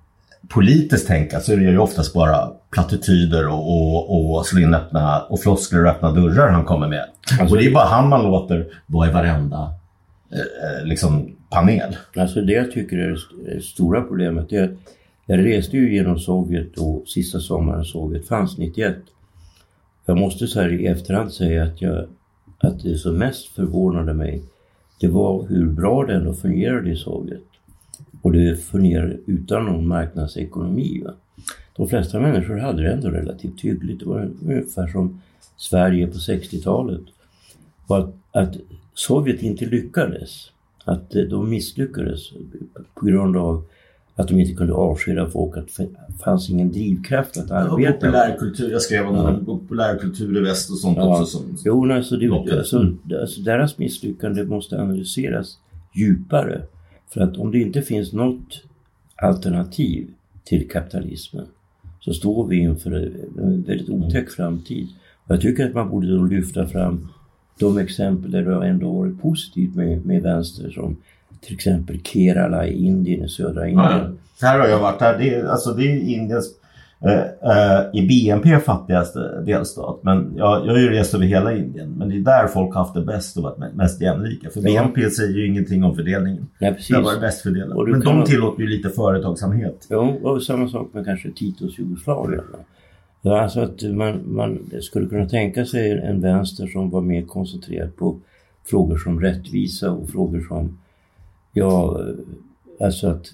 politiskt 0.50 1.08
tänka 1.08 1.40
så 1.40 1.54
är 1.54 1.58
det 1.58 1.64
ju 1.64 1.78
oftast 1.78 2.14
bara 2.14 2.52
plattityder 2.72 3.48
och, 3.48 3.70
och, 3.70 4.38
och 4.38 4.46
slå 4.46 4.60
in 4.62 4.74
öppna 4.74 5.22
och 5.22 5.40
floskler 5.40 5.86
och 5.86 5.92
öppna 5.92 6.12
dörrar 6.12 6.52
han 6.52 6.66
kommer 6.66 6.88
med. 6.88 7.06
Alltså, 7.40 7.56
och 7.56 7.62
det 7.62 7.68
är 7.68 7.74
bara 7.74 7.86
han 7.86 8.10
man 8.10 8.24
låter 8.24 8.68
vara 8.86 9.10
i 9.10 9.12
varenda 9.12 9.74
eh, 10.32 10.86
liksom, 10.86 11.36
panel. 11.50 11.98
Alltså 12.16 12.42
det 12.42 12.54
jag 12.54 12.72
tycker 12.72 12.98
är 12.98 13.18
det 13.46 13.62
stora 13.62 14.02
problemet 14.02 14.52
är 14.52 14.64
att 14.64 14.72
jag 15.26 15.46
reste 15.46 15.78
ju 15.78 15.94
genom 15.94 16.20
Sovjet 16.20 16.76
då 16.76 17.04
sista 17.06 17.40
sommaren 17.40 17.86
Sovjet 17.86 18.28
fanns, 18.28 18.58
91. 18.58 18.96
Jag 20.06 20.18
måste 20.18 20.48
så 20.48 20.62
här 20.62 20.74
i 20.74 20.88
efterhand 20.88 21.34
säga 21.34 21.64
att, 21.64 21.82
jag, 21.82 22.06
att 22.58 22.84
det 22.84 22.98
som 22.98 23.18
mest 23.18 23.48
förvånade 23.48 24.14
mig 24.14 24.44
det 25.00 25.08
var 25.08 25.48
hur 25.48 25.66
bra 25.66 26.06
det 26.06 26.14
ändå 26.16 26.34
fungerade 26.34 26.90
i 26.90 26.96
Sovjet. 26.96 27.44
Och 28.22 28.32
det 28.32 28.56
fungerade 28.56 29.18
utan 29.26 29.66
någon 29.66 29.88
marknadsekonomi. 29.88 31.04
Va? 31.06 31.14
De 31.76 31.88
flesta 31.88 32.20
människor 32.20 32.58
hade 32.58 32.84
det 32.84 32.92
ändå 32.92 33.10
relativt 33.10 33.62
hyggligt. 33.62 34.00
Det 34.00 34.06
var 34.06 34.30
ungefär 34.46 34.88
som 34.88 35.22
Sverige 35.58 36.08
på 36.08 36.18
60-talet. 36.18 37.02
Och 37.88 37.98
att, 37.98 38.14
att 38.32 38.56
Sovjet 38.94 39.42
inte 39.42 39.66
lyckades, 39.66 40.52
att 40.86 41.10
de 41.10 41.50
misslyckades 41.50 42.20
på 42.94 43.06
grund 43.06 43.38
av 43.38 43.64
att 44.16 44.28
de 44.28 44.40
inte 44.40 44.54
kunde 44.54 44.74
avskeda 44.74 45.30
folk, 45.30 45.58
att 45.58 45.78
det 45.78 46.24
fanns 46.24 46.50
ingen 46.50 46.72
drivkraft 46.72 47.38
att 47.38 47.52
arbeta. 47.52 47.94
populärkultur, 47.94 48.72
jag 48.72 48.82
skrev 48.82 49.08
om 49.08 49.16
ja. 49.16 49.40
populärkultur 49.46 50.38
i 50.38 50.40
väst 50.40 50.72
och 50.72 50.78
sånt 50.78 50.98
ja. 50.98 51.22
också. 51.22 51.38
Som 51.38 51.58
jo, 51.66 51.92
alltså, 51.92 52.18
det, 52.18 52.58
alltså, 52.58 52.96
alltså, 53.22 53.42
deras 53.42 53.78
misslyckande 53.78 54.44
måste 54.44 54.82
analyseras 54.82 55.58
djupare. 55.96 56.62
För 57.10 57.22
att 57.22 57.38
om 57.38 57.52
det 57.52 57.60
inte 57.60 57.82
finns 57.82 58.14
något 58.14 58.64
alternativ 59.16 60.08
till 60.48 60.70
kapitalismen 60.70 61.46
så 62.00 62.14
står 62.14 62.48
vi 62.48 62.58
inför 62.58 62.92
en 62.92 63.64
väldigt 63.68 63.90
otäck 63.90 64.30
framtid. 64.30 64.88
Och 65.26 65.36
jag 65.36 65.42
tycker 65.42 65.68
att 65.68 65.74
man 65.74 65.90
borde 65.90 66.18
då 66.18 66.24
lyfta 66.24 66.68
fram 66.68 67.08
de 67.60 67.78
exempel 67.78 68.32
där 68.32 68.44
det 68.44 68.56
har 68.56 68.64
ändå 68.64 68.92
varit 68.92 69.22
positivt 69.22 69.76
med, 69.76 70.06
med 70.06 70.24
vänster 70.24 70.70
som 70.70 70.98
till 71.42 71.54
exempel 71.56 72.00
Kerala 72.04 72.68
i 72.68 72.86
Indien, 72.86 73.26
i 73.26 73.30
södra 73.30 73.68
Indien. 73.68 74.18
Ja, 74.42 74.48
här 74.48 74.60
har 74.60 74.68
jag 74.68 74.80
varit. 74.80 75.02
Här. 75.02 75.18
Det, 75.18 75.36
är, 75.36 75.46
alltså, 75.46 75.74
det 75.74 75.92
är 75.92 76.00
Indiens 76.00 76.54
i 77.94 78.08
BNP 78.08 78.60
fattigaste 78.60 79.42
delstat. 79.46 80.00
Men 80.02 80.34
jag, 80.38 80.68
jag 80.68 80.72
har 80.72 80.80
ju 80.80 80.90
rest 80.90 81.14
över 81.14 81.26
hela 81.26 81.58
Indien. 81.58 81.90
Men 81.98 82.10
det 82.10 82.16
är 82.16 82.20
där 82.20 82.48
folk 82.48 82.76
haft 82.76 82.94
det 82.94 83.02
bäst 83.02 83.38
och 83.38 83.44
varit 83.44 83.74
mest 83.76 84.02
jämlika. 84.02 84.50
För 84.50 84.60
ja. 84.60 84.84
BNP 84.84 85.10
säger 85.10 85.38
ju 85.38 85.48
ingenting 85.48 85.84
om 85.84 85.96
fördelningen. 85.96 86.48
Nej, 86.60 86.74
precis. 86.74 86.96
Det 86.96 87.02
varit 87.02 87.22
bäst 87.22 87.42
fördelat. 87.42 87.88
Men 87.88 88.00
de 88.00 88.26
tillåter 88.26 88.62
ju 88.62 88.68
lite 88.70 88.90
företagsamhet. 88.90 89.86
Ja, 89.90 90.16
och 90.22 90.44
samma 90.44 90.68
sak 90.68 90.94
med 90.94 91.06
kanske 91.06 91.32
Titos 91.32 91.80
Jugoslavien. 91.80 92.44
Ja, 93.22 93.42
alltså 93.42 93.60
att 93.60 93.84
man, 93.84 94.22
man 94.26 94.60
skulle 94.82 95.08
kunna 95.08 95.30
tänka 95.30 95.66
sig 95.66 95.92
en 95.92 96.22
vänster 96.22 96.68
som 96.68 96.90
var 96.90 97.02
mer 97.02 97.22
koncentrerad 97.22 97.96
på 97.96 98.20
frågor 98.66 98.98
som 98.98 99.22
rättvisa 99.22 99.92
och 99.92 100.10
frågor 100.10 100.46
som 100.48 100.78
Ja, 101.58 102.02
alltså 102.80 103.08
att 103.08 103.34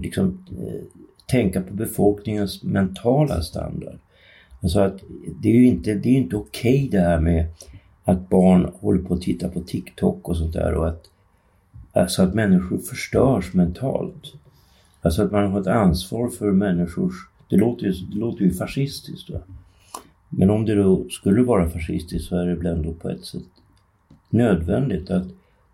liksom 0.00 0.44
tänka 1.32 1.62
på 1.62 1.74
befolkningens 1.74 2.62
mentala 2.62 3.42
standard. 3.42 3.98
Alltså 4.62 4.80
att 4.80 5.00
det 5.40 5.48
är 5.48 5.54
ju 5.54 5.66
inte, 5.66 5.94
det 5.94 6.08
är 6.08 6.16
inte 6.16 6.36
okej 6.36 6.74
okay 6.74 6.88
det 6.88 7.00
här 7.00 7.20
med 7.20 7.46
att 8.04 8.28
barn 8.28 8.72
håller 8.80 9.02
på 9.02 9.14
att 9.14 9.22
titta 9.22 9.48
på 9.48 9.60
TikTok 9.60 10.28
och 10.28 10.36
sånt 10.36 10.52
där 10.52 10.74
och 10.74 10.88
att 10.88 11.04
alltså 11.92 12.22
att 12.22 12.34
människor 12.34 12.78
förstörs 12.78 13.54
mentalt. 13.54 14.34
Alltså 15.02 15.22
att 15.22 15.32
man 15.32 15.50
har 15.50 15.60
ett 15.60 15.66
ansvar 15.66 16.28
för 16.28 16.52
människors... 16.52 17.14
Det 17.50 17.56
låter 17.56 17.86
ju, 17.86 17.92
det 17.92 18.18
låter 18.18 18.44
ju 18.44 18.50
fascistiskt. 18.50 19.30
Va? 19.30 19.38
Men 20.28 20.50
om 20.50 20.64
det 20.64 20.74
då 20.74 21.08
skulle 21.10 21.42
vara 21.42 21.70
fascistiskt 21.70 22.28
så 22.28 22.36
är 22.36 22.46
det 22.46 22.54
väl 22.54 22.66
ändå 22.66 22.92
på 22.92 23.10
ett 23.10 23.24
sätt 23.24 23.42
nödvändigt 24.30 25.10
att 25.10 25.26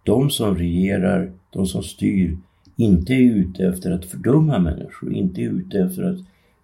de 0.02 0.30
som 0.30 0.56
regerar, 0.56 1.32
de 1.50 1.66
som 1.66 1.82
styr, 1.82 2.36
inte 2.78 3.12
är 3.12 3.20
ute 3.20 3.64
efter 3.64 3.90
att 3.90 4.04
fördumma 4.04 4.58
människor, 4.58 5.12
inte 5.12 5.40
är 5.40 5.48
ute 5.48 5.78
efter 5.78 6.02
att 6.02 6.18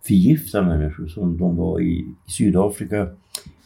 förgifta 0.07 0.62
människor 0.62 1.07
som 1.07 1.39
de 1.39 1.57
var 1.57 1.81
i 1.81 2.07
Sydafrika 2.27 3.09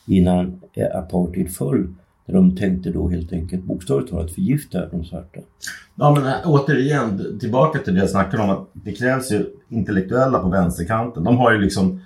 innan 0.06 0.60
apartheid 0.94 1.50
föll. 1.50 1.86
Där 2.26 2.34
de 2.34 2.56
tänkte 2.56 2.90
då 2.90 3.08
helt 3.08 3.32
enkelt 3.32 3.64
bokstavligt 3.64 4.10
talat 4.10 4.30
förgifta 4.30 4.86
de 4.86 5.04
svarta. 5.04 5.40
Ja 5.94 6.14
men 6.14 6.24
här, 6.24 6.42
återigen 6.44 7.38
tillbaka 7.40 7.78
till 7.78 7.94
det 7.94 8.00
jag 8.00 8.10
snackade 8.10 8.42
om 8.42 8.50
att 8.50 8.68
det 8.72 8.92
krävs 8.92 9.32
ju 9.32 9.46
intellektuella 9.68 10.38
på 10.38 10.48
vänsterkanten. 10.48 11.24
De 11.24 11.36
har 11.36 11.52
ju 11.52 11.60
liksom 11.60 12.00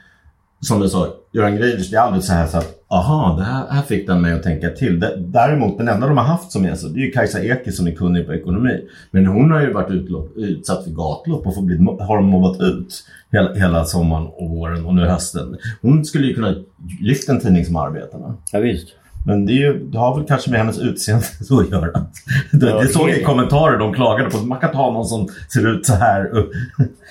som 0.62 0.80
du 0.80 0.88
sa, 0.88 1.14
Göran 1.32 1.56
Greiders, 1.56 1.90
det 1.90 1.96
är 1.96 2.00
aldrig 2.00 2.24
så 2.24 2.32
här 2.32 2.46
så 2.46 2.58
att 2.58 2.84
aha, 2.88 3.36
det 3.38 3.44
här, 3.44 3.66
här 3.70 3.82
fick 3.82 4.06
den 4.06 4.20
mig 4.20 4.32
att 4.32 4.42
tänka 4.42 4.70
till. 4.70 5.00
Däremot, 5.18 5.78
den 5.78 5.88
enda 5.88 6.06
de 6.06 6.16
har 6.16 6.24
haft 6.24 6.52
som 6.52 6.64
gäst 6.64 6.94
det 6.94 7.00
är 7.00 7.04
ju 7.04 7.10
Kajsa 7.10 7.42
Eke 7.42 7.72
som 7.72 7.86
är 7.86 7.92
kunnig 7.92 8.26
på 8.26 8.34
ekonomi. 8.34 8.80
Men 9.10 9.26
hon 9.26 9.50
har 9.50 9.60
ju 9.60 9.72
varit 9.72 9.90
utlopp, 9.90 10.36
utsatt 10.36 10.84
för 10.84 10.90
gatlopp 10.90 11.46
och 11.46 11.64
blivit, 11.64 12.00
har 12.00 12.20
mobbat 12.20 12.60
ut 12.60 13.04
hela, 13.32 13.54
hela 13.54 13.84
sommaren 13.84 14.26
och 14.26 14.50
våren 14.50 14.86
och 14.86 14.94
nu 14.94 15.06
hösten. 15.06 15.56
Hon 15.82 16.04
skulle 16.04 16.26
ju 16.26 16.34
kunna 16.34 16.54
lyfta 17.00 17.32
en 17.32 17.40
tidning 17.40 17.64
som 17.64 17.76
Arbetarna. 17.76 18.34
Ja, 18.52 18.60
visst. 18.60 18.88
Men 19.24 19.46
det, 19.46 19.52
ju, 19.52 19.78
det, 19.78 19.98
har 19.98 20.18
väl 20.18 20.26
kanske 20.26 20.50
med 20.50 20.60
hennes 20.60 20.78
utseende 20.78 21.24
så 21.24 21.60
att 21.60 21.70
göra. 21.70 22.06
Det, 22.52 22.66
ja, 22.66 22.80
det 22.80 22.88
såg 22.88 23.10
jag 23.10 23.18
i 23.18 23.22
kommentarer, 23.22 23.78
de 23.78 23.94
klagade 23.94 24.30
på 24.30 24.36
att 24.36 24.46
man 24.46 24.60
kan 24.60 24.72
ta 24.72 24.92
någon 24.92 25.06
som 25.06 25.28
ser 25.52 25.74
ut 25.74 25.86
så 25.86 25.94
här. 25.94 26.30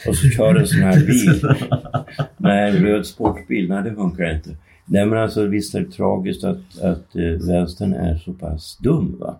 Och 0.07 0.15
så 0.15 0.29
kör 0.29 0.55
en 0.55 0.67
sån 0.67 0.81
här 0.81 0.99
bil. 1.05 1.55
nej, 2.37 2.71
röd 2.71 3.05
sportbil, 3.05 3.69
nej 3.69 3.83
det 3.83 3.95
funkar 3.95 4.35
inte. 4.35 4.49
Nej 4.85 5.05
men 5.05 5.19
alltså 5.19 5.45
visst 5.45 5.75
är 5.75 5.79
det 5.79 5.91
tragiskt 5.91 6.43
att, 6.43 6.79
att 6.81 7.15
uh, 7.15 7.47
vänstern 7.47 7.93
är 7.93 8.17
så 8.17 8.33
pass 8.33 8.77
dum 8.77 9.17
va. 9.19 9.35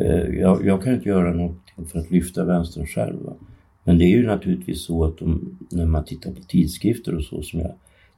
Uh, 0.00 0.40
jag, 0.40 0.66
jag, 0.66 0.82
kan 0.82 0.94
inte 0.94 1.08
göra 1.08 1.32
något 1.32 1.90
för 1.92 1.98
att 1.98 2.10
lyfta 2.10 2.44
vänstern 2.44 2.86
själv 2.86 3.16
va? 3.24 3.32
Men 3.84 3.98
det 3.98 4.04
är 4.04 4.16
ju 4.16 4.26
naturligtvis 4.26 4.84
så 4.84 5.04
att 5.04 5.18
de, 5.18 5.58
när 5.70 5.86
man 5.86 6.04
tittar 6.04 6.30
på 6.30 6.40
tidskrifter 6.48 7.14
och 7.14 7.24
så 7.24 7.42
som 7.42 7.60
jag 7.60 7.72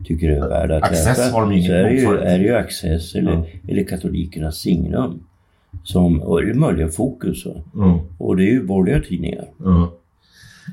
tycker 0.04 0.30
är 0.30 0.48
värda 0.48 0.76
att 0.76 0.82
Access 0.82 1.18
läsa. 1.18 1.32
Har 1.32 1.50
de 1.50 1.62
så 1.62 1.72
är 1.72 1.82
det, 1.82 1.92
ju, 1.92 2.18
är 2.18 2.38
det 2.38 2.44
ju 2.44 2.54
Access 2.54 3.14
eller, 3.14 3.32
mm. 3.32 3.46
eller 3.68 3.84
katolikernas 3.84 4.56
signum. 4.56 5.24
Som, 5.84 6.22
och 6.22 6.40
möjligen 6.54 6.90
Fokus. 6.90 7.46
Mm. 7.74 7.98
Och 8.18 8.36
det 8.36 8.42
är 8.42 8.50
ju 8.50 8.64
borgerliga 8.64 9.08
tidningar. 9.08 9.44
Mm. 9.60 9.88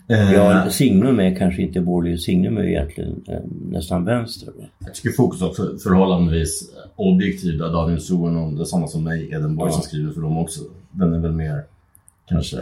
Ja, 0.08 0.64
eh. 0.64 0.70
Signum 0.70 1.20
är 1.20 1.36
kanske 1.36 1.62
inte 1.62 1.82
borgerlig. 1.82 2.20
Signum 2.20 2.58
är 2.58 2.64
egentligen 2.64 3.24
eh, 3.28 3.40
nästan 3.72 4.06
vänster. 4.06 4.54
Jag 4.80 4.94
tycker 4.94 5.10
Fokus 5.10 5.42
också 5.42 5.78
förhållandevis 5.84 6.72
objektiva. 6.96 7.68
Daniel 7.68 8.02
Suhonen, 8.02 8.56
det 8.56 8.62
är 8.62 8.66
sådana 8.66 8.88
som 8.88 9.04
mig, 9.04 9.30
Edenborg, 9.32 9.70
ja. 9.70 9.74
som 9.74 9.84
skriver 9.84 10.12
för 10.12 10.22
dem 10.22 10.38
också. 10.38 10.62
Den 10.92 11.14
är 11.14 11.20
väl 11.20 11.32
mer 11.32 11.64
kanske 12.30 12.58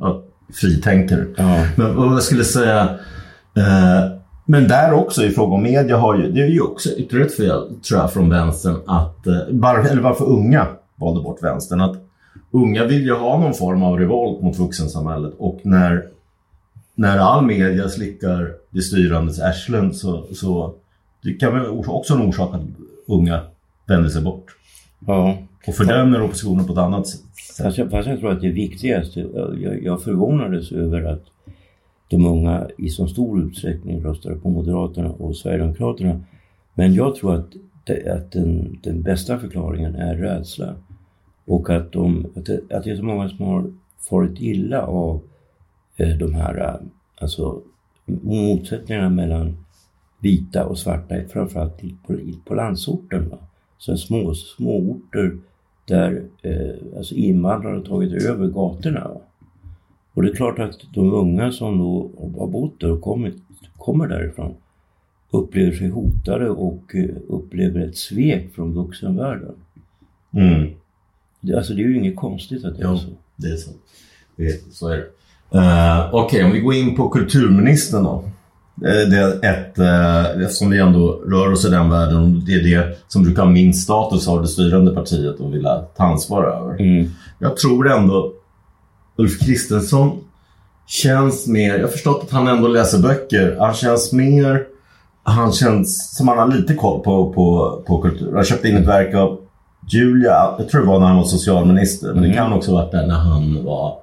ja, 0.00 0.22
fritänkare. 0.60 1.26
Ja. 1.36 1.66
Men 1.76 1.96
vad 1.96 2.12
jag 2.12 2.22
skulle 2.22 2.44
säga. 2.44 2.98
Eh, 3.56 4.19
men 4.50 4.68
där 4.68 4.92
också 4.92 5.24
i 5.24 5.30
fråga 5.30 5.54
om 5.54 5.62
media 5.62 5.96
har 5.96 6.18
ju, 6.18 6.32
det 6.32 6.42
är 6.42 6.46
ju 6.46 6.60
också 6.60 6.88
ytterligare 6.88 7.26
ett 7.26 7.36
fel 7.36 7.80
tror 7.88 8.00
jag 8.00 8.12
från 8.12 8.30
vänstern 8.30 8.76
att, 8.86 9.26
eh, 9.26 9.90
eller 9.90 10.00
varför 10.00 10.24
unga 10.24 10.66
valde 10.96 11.22
bort 11.22 11.42
vänstern. 11.42 11.80
Att 11.80 11.96
unga 12.50 12.84
vill 12.84 13.02
ju 13.02 13.14
ha 13.14 13.40
någon 13.40 13.54
form 13.54 13.82
av 13.82 13.98
revolt 13.98 14.42
mot 14.42 14.58
vuxensamhället 14.58 15.32
och 15.38 15.60
när, 15.62 16.04
när 16.94 17.18
all 17.18 17.46
media 17.46 17.88
slickar 17.88 18.52
det 18.70 18.82
styrandes 18.82 19.40
arslen 19.40 19.94
så, 19.94 20.26
så 20.34 20.74
det 21.22 21.32
kan 21.32 21.54
väl 21.54 21.66
också 21.86 22.14
en 22.14 22.22
orsak 22.22 22.54
att 22.54 22.62
unga 23.06 23.40
vänder 23.86 24.08
sig 24.08 24.22
bort. 24.22 24.46
Ja. 25.06 25.38
Och 25.66 25.74
fördömer 25.74 26.22
oppositionen 26.22 26.66
på 26.66 26.72
ett 26.72 26.78
annat 26.78 27.06
sätt. 27.06 27.20
Fast 27.62 27.78
jag, 27.78 27.90
fast 27.90 28.08
jag 28.08 28.20
tror 28.20 28.32
att 28.32 28.40
det 28.40 28.50
viktigaste, 28.50 29.20
jag, 29.60 29.82
jag 29.82 30.02
förvånades 30.02 30.72
över 30.72 31.02
att 31.02 31.24
de 32.10 32.26
unga 32.26 32.68
i 32.78 32.88
så 32.88 33.06
stor 33.06 33.42
utsträckning 33.42 34.04
röstade 34.04 34.36
på 34.36 34.48
Moderaterna 34.48 35.10
och 35.10 35.36
Sverigedemokraterna. 35.36 36.20
Men 36.74 36.94
jag 36.94 37.14
tror 37.14 37.34
att, 37.34 37.52
det, 37.84 38.12
att 38.12 38.32
den, 38.32 38.78
den 38.82 39.02
bästa 39.02 39.38
förklaringen 39.38 39.94
är 39.94 40.16
rädsla. 40.16 40.74
Och 41.44 41.70
att, 41.70 41.92
de, 41.92 42.26
att, 42.36 42.46
det, 42.46 42.72
att 42.72 42.84
det 42.84 42.90
är 42.90 42.96
så 42.96 43.04
många 43.04 43.28
som 43.28 43.46
har 43.46 43.72
farit 44.10 44.40
illa 44.40 44.82
av 44.82 45.20
eh, 45.96 46.16
de 46.18 46.34
här 46.34 46.58
eh, 46.58 46.86
alltså, 47.20 47.62
motsättningarna 48.04 49.08
mellan 49.10 49.56
vita 50.20 50.66
och 50.66 50.78
svarta, 50.78 51.14
framförallt 51.28 51.82
på, 52.06 52.18
på 52.44 52.54
landsorten. 52.54 53.28
Va? 53.28 53.38
Så 53.78 53.96
små, 53.96 54.34
små 54.34 54.76
orter 54.76 55.38
där 55.84 56.24
eh, 56.42 56.96
alltså 56.96 57.14
invandrare 57.14 57.76
har 57.76 57.82
tagit 57.82 58.24
över 58.24 58.46
gatorna. 58.46 59.08
Va? 59.08 59.20
Och 60.14 60.22
det 60.22 60.30
är 60.30 60.34
klart 60.34 60.58
att 60.58 60.78
de 60.94 61.12
unga 61.12 61.52
som 61.52 61.78
då 61.78 62.10
har 62.38 62.46
bott 62.46 62.80
där 62.80 62.90
och 62.90 63.00
kommit, 63.00 63.34
kommer 63.76 64.08
därifrån 64.08 64.54
upplever 65.30 65.72
sig 65.72 65.88
hotade 65.88 66.50
och 66.50 66.94
eh, 66.94 67.16
upplever 67.28 67.80
ett 67.80 67.96
svek 67.96 68.54
från 68.54 68.74
vuxenvärlden. 68.74 69.54
Mm. 70.34 70.70
Det, 71.40 71.56
alltså 71.56 71.74
det 71.74 71.82
är 71.82 71.86
ju 71.86 71.98
inget 71.98 72.16
konstigt 72.16 72.64
att 72.64 72.76
det 72.76 72.82
jo, 72.82 72.92
är 72.92 72.96
så. 72.96 73.08
det 73.36 73.48
är 73.48 73.56
så. 73.56 73.70
Det 74.36 74.46
är, 74.46 74.56
så 74.72 74.88
är 74.88 74.96
det. 74.96 75.04
Uh, 75.58 76.14
Okej, 76.14 76.38
okay, 76.38 76.44
om 76.44 76.52
vi 76.52 76.60
går 76.60 76.74
in 76.74 76.96
på 76.96 77.08
kulturministern 77.08 78.04
då. 78.04 78.24
Det 78.74 79.16
är 79.16 79.44
ett, 79.44 79.78
uh, 79.78 80.44
eftersom 80.44 80.70
vi 80.70 80.78
ändå 80.78 81.22
rör 81.26 81.52
oss 81.52 81.64
i 81.64 81.70
den 81.70 81.90
världen, 81.90 82.42
det 82.46 82.52
är 82.52 82.62
det 82.62 82.98
som 83.08 83.22
brukar 83.22 83.42
ha 83.42 83.50
minst 83.50 83.84
status 83.84 84.28
av 84.28 84.42
det 84.42 84.48
styrande 84.48 84.94
partiet 84.94 85.40
och 85.40 85.54
vilja 85.54 85.78
ta 85.96 86.04
ansvar 86.04 86.44
över. 86.44 86.80
Mm. 86.80 87.10
Jag 87.38 87.56
tror 87.56 87.90
ändå 87.90 88.32
Ulf 89.20 89.38
Kristensson 89.40 90.20
känns 90.86 91.46
mer, 91.46 91.74
jag 91.74 91.82
har 91.82 91.88
förstått 91.88 92.22
att 92.24 92.30
han 92.30 92.48
ändå 92.48 92.68
läser 92.68 92.98
böcker. 92.98 93.56
Han 93.60 93.74
känns 93.74 94.12
mer, 94.12 94.64
han 95.22 95.52
känns 95.52 96.16
som 96.16 96.28
han 96.28 96.38
har 96.38 96.48
lite 96.48 96.74
koll 96.74 97.02
på, 97.02 97.32
på, 97.32 97.78
på 97.86 98.02
kultur. 98.02 98.34
Han 98.34 98.44
köpte 98.44 98.68
in 98.68 98.76
ett 98.76 98.88
verk 98.88 99.14
av 99.14 99.38
Julia, 99.92 100.54
jag 100.58 100.68
tror 100.68 100.80
det 100.80 100.86
var 100.86 101.00
när 101.00 101.06
han 101.06 101.16
var 101.16 101.24
socialminister. 101.24 102.08
Men 102.08 102.18
mm. 102.18 102.30
det 102.30 102.36
kan 102.36 102.52
också 102.52 102.70
ha 102.70 102.78
varit 102.82 102.92
där 102.92 103.06
när 103.06 103.18
han 103.18 103.64
var 103.64 103.96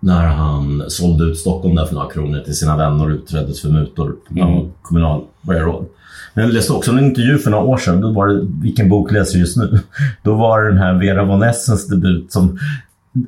när 0.00 0.26
han 0.26 0.84
sålde 0.88 1.24
ut 1.24 1.38
Stockholm 1.38 1.74
där 1.74 1.84
för 1.84 1.94
några 1.94 2.10
kronor 2.10 2.40
till 2.40 2.56
sina 2.56 2.76
vänner 2.76 3.04
och 3.04 3.10
utreddes 3.10 3.62
för 3.62 3.68
mutor 3.68 4.16
mm. 4.30 4.68
kommunalborgarråd. 4.82 5.86
Men 6.34 6.44
jag 6.44 6.54
läste 6.54 6.72
också 6.72 6.90
en 6.90 6.98
intervju 6.98 7.38
för 7.38 7.50
några 7.50 7.64
år 7.64 7.76
sedan. 7.76 8.00
Då 8.00 8.12
var 8.12 8.28
det, 8.28 8.46
vilken 8.62 8.88
bok 8.88 9.12
läser 9.12 9.34
du 9.34 9.40
just 9.40 9.56
nu? 9.56 9.78
Då 10.22 10.34
var 10.34 10.62
det 10.62 10.68
den 10.68 10.78
här 10.78 10.94
Vera 10.94 11.24
von 11.24 11.42
Essens 11.42 11.88
debut 11.88 12.32
som 12.32 12.58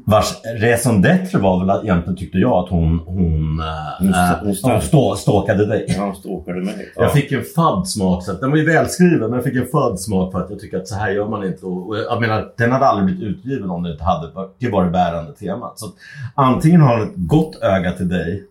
Vars 0.04 0.42
raison 0.60 1.02
d'être 1.02 1.38
var 1.38 1.64
väl 1.64 1.84
egentligen 1.84 2.16
tyckte 2.16 2.38
jag 2.38 2.52
att 2.52 2.70
hon, 2.70 2.98
hon, 2.98 3.62
hon, 3.98 4.14
äh, 4.14 4.54
hon 4.62 4.80
stå, 4.82 5.16
ståkade 5.16 5.66
dig. 5.66 5.84
Ja, 5.88 6.04
hon 6.04 6.16
ståkade 6.16 6.60
mig. 6.60 6.92
Ja. 6.96 7.02
Jag 7.02 7.12
fick 7.12 7.32
en 7.32 7.44
fadd 7.54 7.88
smak. 7.88 8.24
Så 8.24 8.32
att, 8.32 8.40
den 8.40 8.50
var 8.50 8.56
ju 8.56 8.64
välskriven 8.64 9.20
men 9.20 9.32
jag 9.32 9.44
fick 9.44 9.56
en 9.56 9.66
fadd 9.66 10.00
smak 10.00 10.32
för 10.32 10.40
att 10.40 10.50
jag 10.50 10.60
tycker 10.60 10.78
att 10.78 10.88
så 10.88 10.94
här 10.94 11.10
gör 11.10 11.28
man 11.28 11.44
inte. 11.44 11.66
Och, 11.66 11.88
och 11.88 11.98
jag 11.98 12.20
menar, 12.20 12.52
den 12.56 12.72
hade 12.72 12.86
aldrig 12.86 13.06
blivit 13.06 13.36
utgiven 13.36 13.70
om 13.70 13.82
det 13.82 13.92
inte 13.92 14.04
hade 14.04 14.30
det 14.58 14.70
var 14.70 14.84
det 14.84 14.90
bärande 14.90 15.32
temat. 15.32 15.78
Så 15.78 15.86
att, 15.86 15.94
antingen 16.34 16.80
har 16.80 16.98
hon 16.98 17.08
ett 17.08 17.14
gott 17.16 17.62
öga 17.62 17.92
till 17.92 18.08
dig 18.08 18.44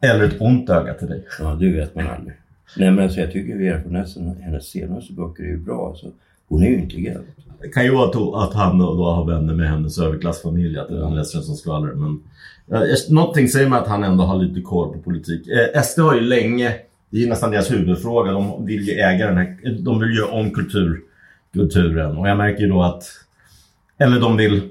eller 0.00 0.24
ett 0.24 0.40
ont 0.40 0.70
öga 0.70 0.94
till 0.94 1.08
dig. 1.08 1.24
Ja, 1.40 1.54
det 1.54 1.72
vet 1.72 1.94
man 1.94 2.06
aldrig. 2.06 2.36
Nej 2.76 2.90
men 2.90 3.04
alltså 3.04 3.20
jag 3.20 3.32
tycker 3.32 3.96
Essen, 3.96 4.36
hennes 4.42 4.66
senaste 4.66 5.12
böcker 5.12 5.42
är 5.42 5.48
ju 5.48 5.58
bra. 5.58 5.88
Alltså. 5.88 6.06
Hon 6.48 6.62
är 6.62 6.66
ju 6.66 6.78
intelligent. 6.78 7.26
Det 7.60 7.68
kan 7.68 7.84
ju 7.84 7.90
vara 7.94 8.44
att 8.44 8.54
han 8.54 8.78
då 8.78 9.04
har 9.04 9.24
vänner 9.24 9.54
med 9.54 9.70
hennes 9.70 9.98
överklassfamilj, 9.98 10.78
att 10.78 10.90
han 10.90 11.14
läser 11.14 11.38
den 11.38 11.44
som 11.44 11.56
skvaller. 11.56 11.92
Men 11.94 12.20
eh, 12.72 12.88
någonting 13.10 13.48
säger 13.48 13.68
mig 13.68 13.78
att 13.78 13.88
han 13.88 14.04
ändå 14.04 14.24
har 14.24 14.38
lite 14.38 14.60
koll 14.60 14.92
på 14.92 14.98
politik. 14.98 15.48
Eh, 15.48 15.82
SD 15.82 15.98
har 15.98 16.14
ju 16.14 16.20
länge, 16.20 16.76
det 17.10 17.16
är 17.16 17.20
ju 17.20 17.28
nästan 17.28 17.50
deras 17.50 17.70
huvudfråga, 17.70 18.32
de 18.32 18.66
vill 18.66 18.88
ju 18.88 18.92
äga 18.92 19.26
den 19.26 19.36
här, 19.36 19.78
de 19.84 20.00
vill 20.00 20.16
göra 20.16 20.30
om 20.30 20.50
kultur, 20.50 21.00
kulturen. 21.52 22.16
Och 22.16 22.28
jag 22.28 22.36
märker 22.36 22.60
ju 22.60 22.68
då 22.68 22.82
att, 22.82 23.04
eller 23.98 24.20
de 24.20 24.36
vill 24.36 24.62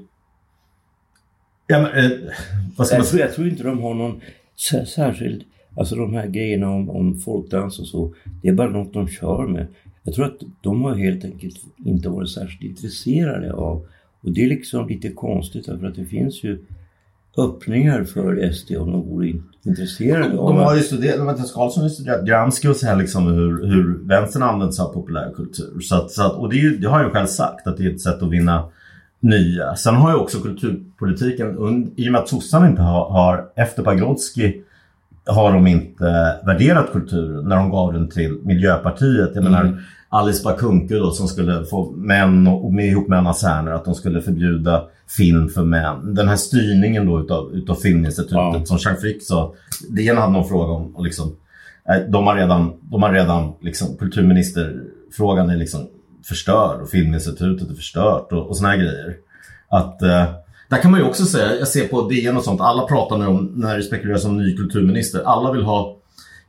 Ja, 1.68 1.82
men, 1.82 2.06
eh, 2.06 2.12
vad 2.76 2.88
ska 2.88 2.96
jag, 2.96 3.02
man... 3.02 3.08
tror, 3.08 3.22
jag 3.22 3.34
tror 3.34 3.48
inte 3.48 3.64
de 3.64 3.82
har 3.82 3.94
någon 3.94 4.22
särskild... 4.88 5.44
Alltså 5.76 5.96
de 5.96 6.14
här 6.14 6.28
grejerna 6.28 6.70
om, 6.70 6.90
om 6.90 7.16
folkdans 7.20 7.80
och 7.80 7.88
så. 7.88 8.14
Det 8.42 8.48
är 8.48 8.54
bara 8.54 8.70
något 8.70 8.94
de 8.94 9.08
kör 9.08 9.48
med. 9.48 9.68
Jag 10.08 10.16
tror 10.16 10.26
att 10.26 10.40
de 10.62 10.84
har 10.84 10.96
helt 10.96 11.26
enkelt 11.26 11.56
inte 11.86 12.10
varit 12.10 12.30
särskilt 12.30 12.64
intresserade 12.64 13.54
av 13.54 13.86
och 14.22 14.32
det 14.32 14.44
är 14.44 14.50
liksom 14.50 14.88
lite 14.88 15.10
konstigt 15.10 15.66
för 15.66 15.86
att 15.88 15.96
det 15.96 16.06
finns 16.06 16.44
ju 16.44 16.66
öppningar 17.38 18.04
för 18.04 18.52
SD 18.52 18.72
om 18.72 18.92
de 18.92 19.02
vore 19.02 19.34
intresserade 19.64 20.30
de, 20.30 20.40
av... 20.40 20.50
De 20.50 20.58
har 20.58 20.76
ju 20.76 20.82
studerat, 20.82 21.26
Mattias 21.26 21.52
Karlsson 21.52 21.84
har 21.84 21.90
ju 21.90 21.96
studerat 21.96 22.26
Gramsci 22.26 22.68
och 22.68 22.76
så 22.76 22.88
här 22.88 22.96
liksom 22.96 23.28
hur, 23.28 23.66
hur 23.66 24.08
vänstern 24.08 24.72
sig 24.72 24.86
av 24.86 24.94
populärkultur. 24.94 25.80
Så 25.80 25.96
att, 25.96 26.12
så 26.12 26.24
att, 26.24 26.34
och 26.34 26.50
det, 26.50 26.56
ju, 26.56 26.78
det, 26.78 26.88
har 26.88 27.00
jag 27.00 27.08
ju 27.08 27.14
själv 27.14 27.28
sagt 27.28 27.68
att 27.68 27.78
det 27.78 27.86
är 27.86 27.92
ett 27.92 28.02
sätt 28.02 28.22
att 28.22 28.32
vinna 28.32 28.70
nya. 29.20 29.76
Sen 29.76 29.96
har 29.96 30.12
ju 30.12 30.18
också 30.18 30.40
kulturpolitiken, 30.40 31.48
i 31.96 32.08
och 32.08 32.12
med 32.12 32.22
att 32.22 32.30
sossarna 32.30 32.70
inte 32.70 32.82
har, 32.82 33.10
har 33.10 33.50
efter 33.56 33.84
Pagrotsky 33.84 34.62
har 35.26 35.54
de 35.54 35.68
inte 35.68 36.40
värderat 36.46 36.92
kulturen 36.92 37.46
när 37.46 37.56
de 37.56 37.70
gav 37.70 37.94
den 37.94 38.10
till 38.10 38.38
Miljöpartiet. 38.44 39.32
Jag 39.36 39.44
menar 39.44 39.62
Mm. 39.62 39.80
Alice 40.10 40.44
Bah 40.44 40.58
Kuhnke 40.58 40.96
då 40.96 41.12
som 41.12 41.28
skulle 41.28 41.66
få 41.66 41.92
män 41.92 42.48
och, 42.48 42.66
och 42.66 42.74
med 42.74 42.86
ihop 42.86 43.08
med 43.08 43.20
Anna 43.20 43.34
Serner 43.34 43.72
att 43.72 43.86
de 43.86 43.96
skulle 43.96 44.22
förbjuda 44.22 44.84
film 45.18 45.50
för 45.50 45.64
män. 45.64 46.16
Den 46.16 46.28
här 46.28 46.36
styrningen 46.36 47.06
då 47.06 47.20
utav, 47.20 47.52
utav 47.54 47.76
Filminstitutet 47.76 48.38
Ja. 48.38 48.62
som 48.66 48.78
Jean 48.82 48.98
Frick 48.98 49.24
sa. 49.24 49.54
Det 49.90 50.02
ena 50.02 50.22
hade 50.22 50.34
någon 50.34 50.48
fråga 50.48 50.74
om 50.74 50.96
och 50.96 51.04
liksom 51.04 51.36
eh, 51.90 52.10
de 52.10 52.28
har 52.28 52.36
redan, 52.36 52.74
de 52.82 53.04
har 53.04 53.14
redan 53.14 53.54
liksom 53.62 53.98
kulturministerfrågan 53.98 55.50
är 55.50 55.58
liksom 55.58 55.88
förstörd 56.28 56.82
och 56.82 56.90
Filminstitutet 56.90 57.70
är 57.70 57.76
förstört 57.76 58.32
och, 58.32 58.48
och 58.50 58.58
såna 58.58 58.70
här 58.70 58.78
grejer. 58.78 59.16
Att 59.70 60.02
eh, 60.02 60.26
där 60.70 60.82
kan 60.82 60.92
man 60.92 61.00
ju 61.00 61.06
också 61.06 61.26
säga, 61.26 61.56
jag 61.56 61.68
ser 61.68 61.88
på 61.88 62.02
DN 62.10 62.38
och 62.38 62.44
sånt, 62.44 62.62
alla 62.62 62.86
pratar 62.88 63.18
nu 63.18 63.26
om, 63.26 63.52
när 63.56 63.78
det 63.78 63.84
spekuleras 63.84 64.26
om 64.26 64.38
ny 64.38 64.58
kulturminister, 64.58 65.22
alla 65.26 65.52
vill 65.52 65.64
ha 65.64 65.98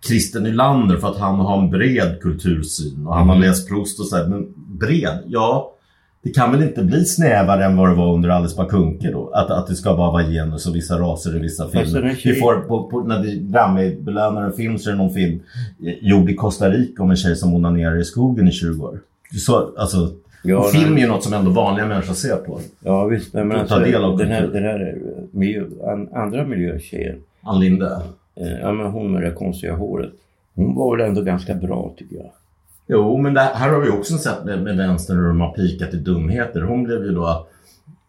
Christer 0.07 0.41
Nylander 0.41 0.97
för 0.97 1.09
att 1.09 1.19
han 1.19 1.35
har 1.35 1.59
en 1.63 1.71
bred 1.71 2.21
kultursyn 2.21 3.07
och 3.07 3.15
han 3.15 3.29
har 3.29 3.37
läst 3.37 3.69
Proust 3.69 4.01
och 4.01 4.07
så 4.07 4.17
här, 4.17 4.27
men 4.27 4.47
bred, 4.57 5.19
ja 5.27 5.75
det 6.23 6.31
kan 6.31 6.53
väl 6.53 6.63
inte 6.63 6.85
bli 6.85 7.05
snävare 7.05 7.65
än 7.65 7.77
vad 7.77 7.89
det 7.89 7.95
var 7.95 8.15
under 8.15 8.29
Alice 8.29 8.57
Bah 8.57 8.69
Kuhnke 8.69 9.11
då? 9.11 9.31
Att, 9.35 9.51
att 9.51 9.67
det 9.67 9.75
ska 9.75 9.95
bara 9.95 10.11
vara 10.11 10.23
genus 10.23 10.67
och 10.67 10.77
vissa 10.77 10.99
raser 10.99 11.37
i 11.37 11.39
vissa 11.39 11.69
filmer. 11.69 12.17
Vi 12.25 12.35
får, 12.35 12.61
på, 12.61 12.91
på, 12.91 13.01
när 13.01 13.23
vi 13.23 13.39
Grammy-belönar 13.39 14.43
en 14.43 14.53
film 14.53 14.79
så 14.79 14.91
är 14.91 14.93
det 14.93 14.99
någon 14.99 15.15
film 15.15 15.41
eh, 15.87 15.95
gjord 16.01 16.31
i 16.31 16.35
Costa 16.35 16.71
Rica 16.71 17.03
om 17.03 17.11
en 17.11 17.17
tjej 17.17 17.37
som 17.37 17.55
onanerar 17.55 18.01
i 18.01 18.05
skogen 18.05 18.49
i 18.49 18.53
20 18.53 18.87
år. 18.87 19.01
Så, 19.47 19.75
alltså, 19.79 20.11
Ja, 20.43 20.59
och 20.59 20.71
film 20.71 20.97
är 20.97 21.01
ju 21.01 21.07
något 21.07 21.25
som 21.25 21.33
ändå 21.33 21.51
vanliga 21.51 21.87
människor 21.87 22.15
ser 22.15 22.37
på. 22.37 22.61
Ja 22.81 23.05
visst, 23.05 23.35
men 23.35 23.53
alltså, 23.53 23.79
den 23.79 24.29
här, 24.29 24.47
den 24.47 24.63
här 24.63 24.81
eh, 24.81 25.25
miljö, 25.31 25.65
an, 25.93 26.09
andra 26.15 26.45
miljötjejen, 26.45 27.17
Ann 27.43 27.61
Linde. 27.61 28.01
Eh, 28.41 28.59
ja, 28.61 28.73
men 28.73 28.87
hon 28.87 29.13
med 29.13 29.23
det 29.23 29.31
konstiga 29.31 29.75
håret, 29.75 30.11
hon 30.55 30.75
var 30.75 30.97
väl 30.97 31.07
ändå 31.07 31.23
ganska 31.23 31.55
bra 31.55 31.95
tycker 31.97 32.17
jag. 32.17 32.31
Jo, 32.91 33.17
men 33.17 33.35
det, 33.35 33.41
här 33.41 33.71
har 33.71 33.81
vi 33.81 33.91
också 33.91 34.19
sett 34.19 34.45
med, 34.45 34.63
med 34.63 34.77
vänstern 34.77 35.17
hur 35.17 35.29
de 35.29 35.41
har 35.41 35.53
pikat 35.53 35.95
i 35.95 35.97
dumheter. 35.97 36.61
Hon 36.61 36.85
blev 36.85 37.05
ju 37.05 37.13
då... 37.13 37.47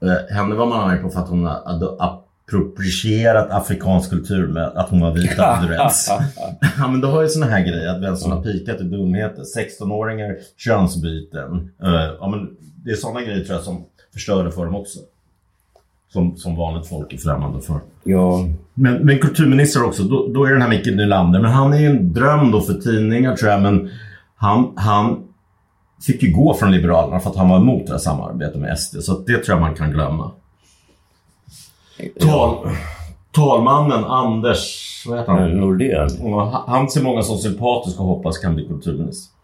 Eh, 0.01 0.35
henne 0.35 0.55
var 0.55 0.65
man 0.65 0.89
arg 0.89 1.01
på 1.01 1.09
för 1.09 1.19
att 1.19 1.29
hon 1.29 1.45
hade 1.45 1.87
approprierat 1.99 3.51
afrikansk 3.51 4.09
kultur 4.09 4.47
med 4.47 4.63
att 4.63 4.89
hon 4.89 5.01
var 5.01 5.11
vit 5.11 5.37
dreads. 5.37 6.09
ja, 6.77 6.87
men 6.87 7.01
då 7.01 7.07
har 7.07 7.21
ju 7.21 7.27
såna 7.27 7.45
här 7.45 7.61
grejer 7.61 7.87
att 7.87 8.01
vänstern 8.01 8.31
har 8.31 8.43
pikat 8.43 8.81
i 8.81 8.83
dumheter. 8.83 9.43
16-åringar, 9.43 10.35
könsbyten. 10.57 11.71
Eh, 11.83 12.13
ja, 12.19 12.27
men 12.27 12.57
det 12.83 12.91
är 12.91 12.95
såna 12.95 13.21
grejer 13.21 13.43
tror 13.43 13.55
jag 13.55 13.65
som 13.65 13.85
förstörde 14.13 14.51
för 14.51 14.65
dem 14.65 14.75
också. 14.75 14.99
Som, 16.13 16.37
som 16.37 16.55
vanligt 16.55 16.87
folk 16.87 17.13
är 17.13 17.17
främmande 17.17 17.61
för. 17.61 17.79
Ja, 18.03 18.45
Men, 18.73 18.93
men 19.05 19.19
kulturminister 19.19 19.85
också, 19.85 20.03
då, 20.03 20.27
då 20.27 20.45
är 20.45 20.51
den 20.51 20.61
här 20.61 20.69
Mikael 20.69 20.95
Nylander. 20.95 21.41
Men 21.41 21.51
han 21.51 21.73
är 21.73 21.77
ju 21.79 21.85
en 21.85 22.13
dröm 22.13 22.51
då 22.51 22.61
för 22.61 22.73
tidningar 22.73 23.35
tror 23.35 23.51
jag. 23.51 23.61
Men 23.61 23.89
han, 24.35 24.73
han 24.75 25.23
fick 26.05 26.23
ju 26.23 26.31
gå 26.31 26.53
från 26.53 26.71
Liberalerna 26.71 27.19
för 27.19 27.29
att 27.29 27.35
han 27.35 27.49
var 27.49 27.57
emot 27.57 27.85
det 27.87 27.91
här 27.91 27.99
samarbetet 27.99 28.61
med 28.61 28.79
SD. 28.79 28.97
Så 29.01 29.19
det 29.19 29.37
tror 29.37 29.57
jag 29.57 29.61
man 29.61 29.75
kan 29.75 29.91
glömma. 29.91 30.31
Tal, 32.19 32.67
talmannen 33.31 34.03
Anders, 34.05 35.03
vad 35.07 35.19
heter 35.19 35.31
han? 35.31 35.51
Nordén. 35.51 36.09
Han 36.67 36.89
ser 36.89 37.03
många 37.03 37.21
som 37.21 37.37
sympatisk 37.37 37.99
och 37.99 38.05
hoppas 38.05 38.37
kan 38.37 38.55
bli 38.55 38.67
kulturminister. 38.67 39.35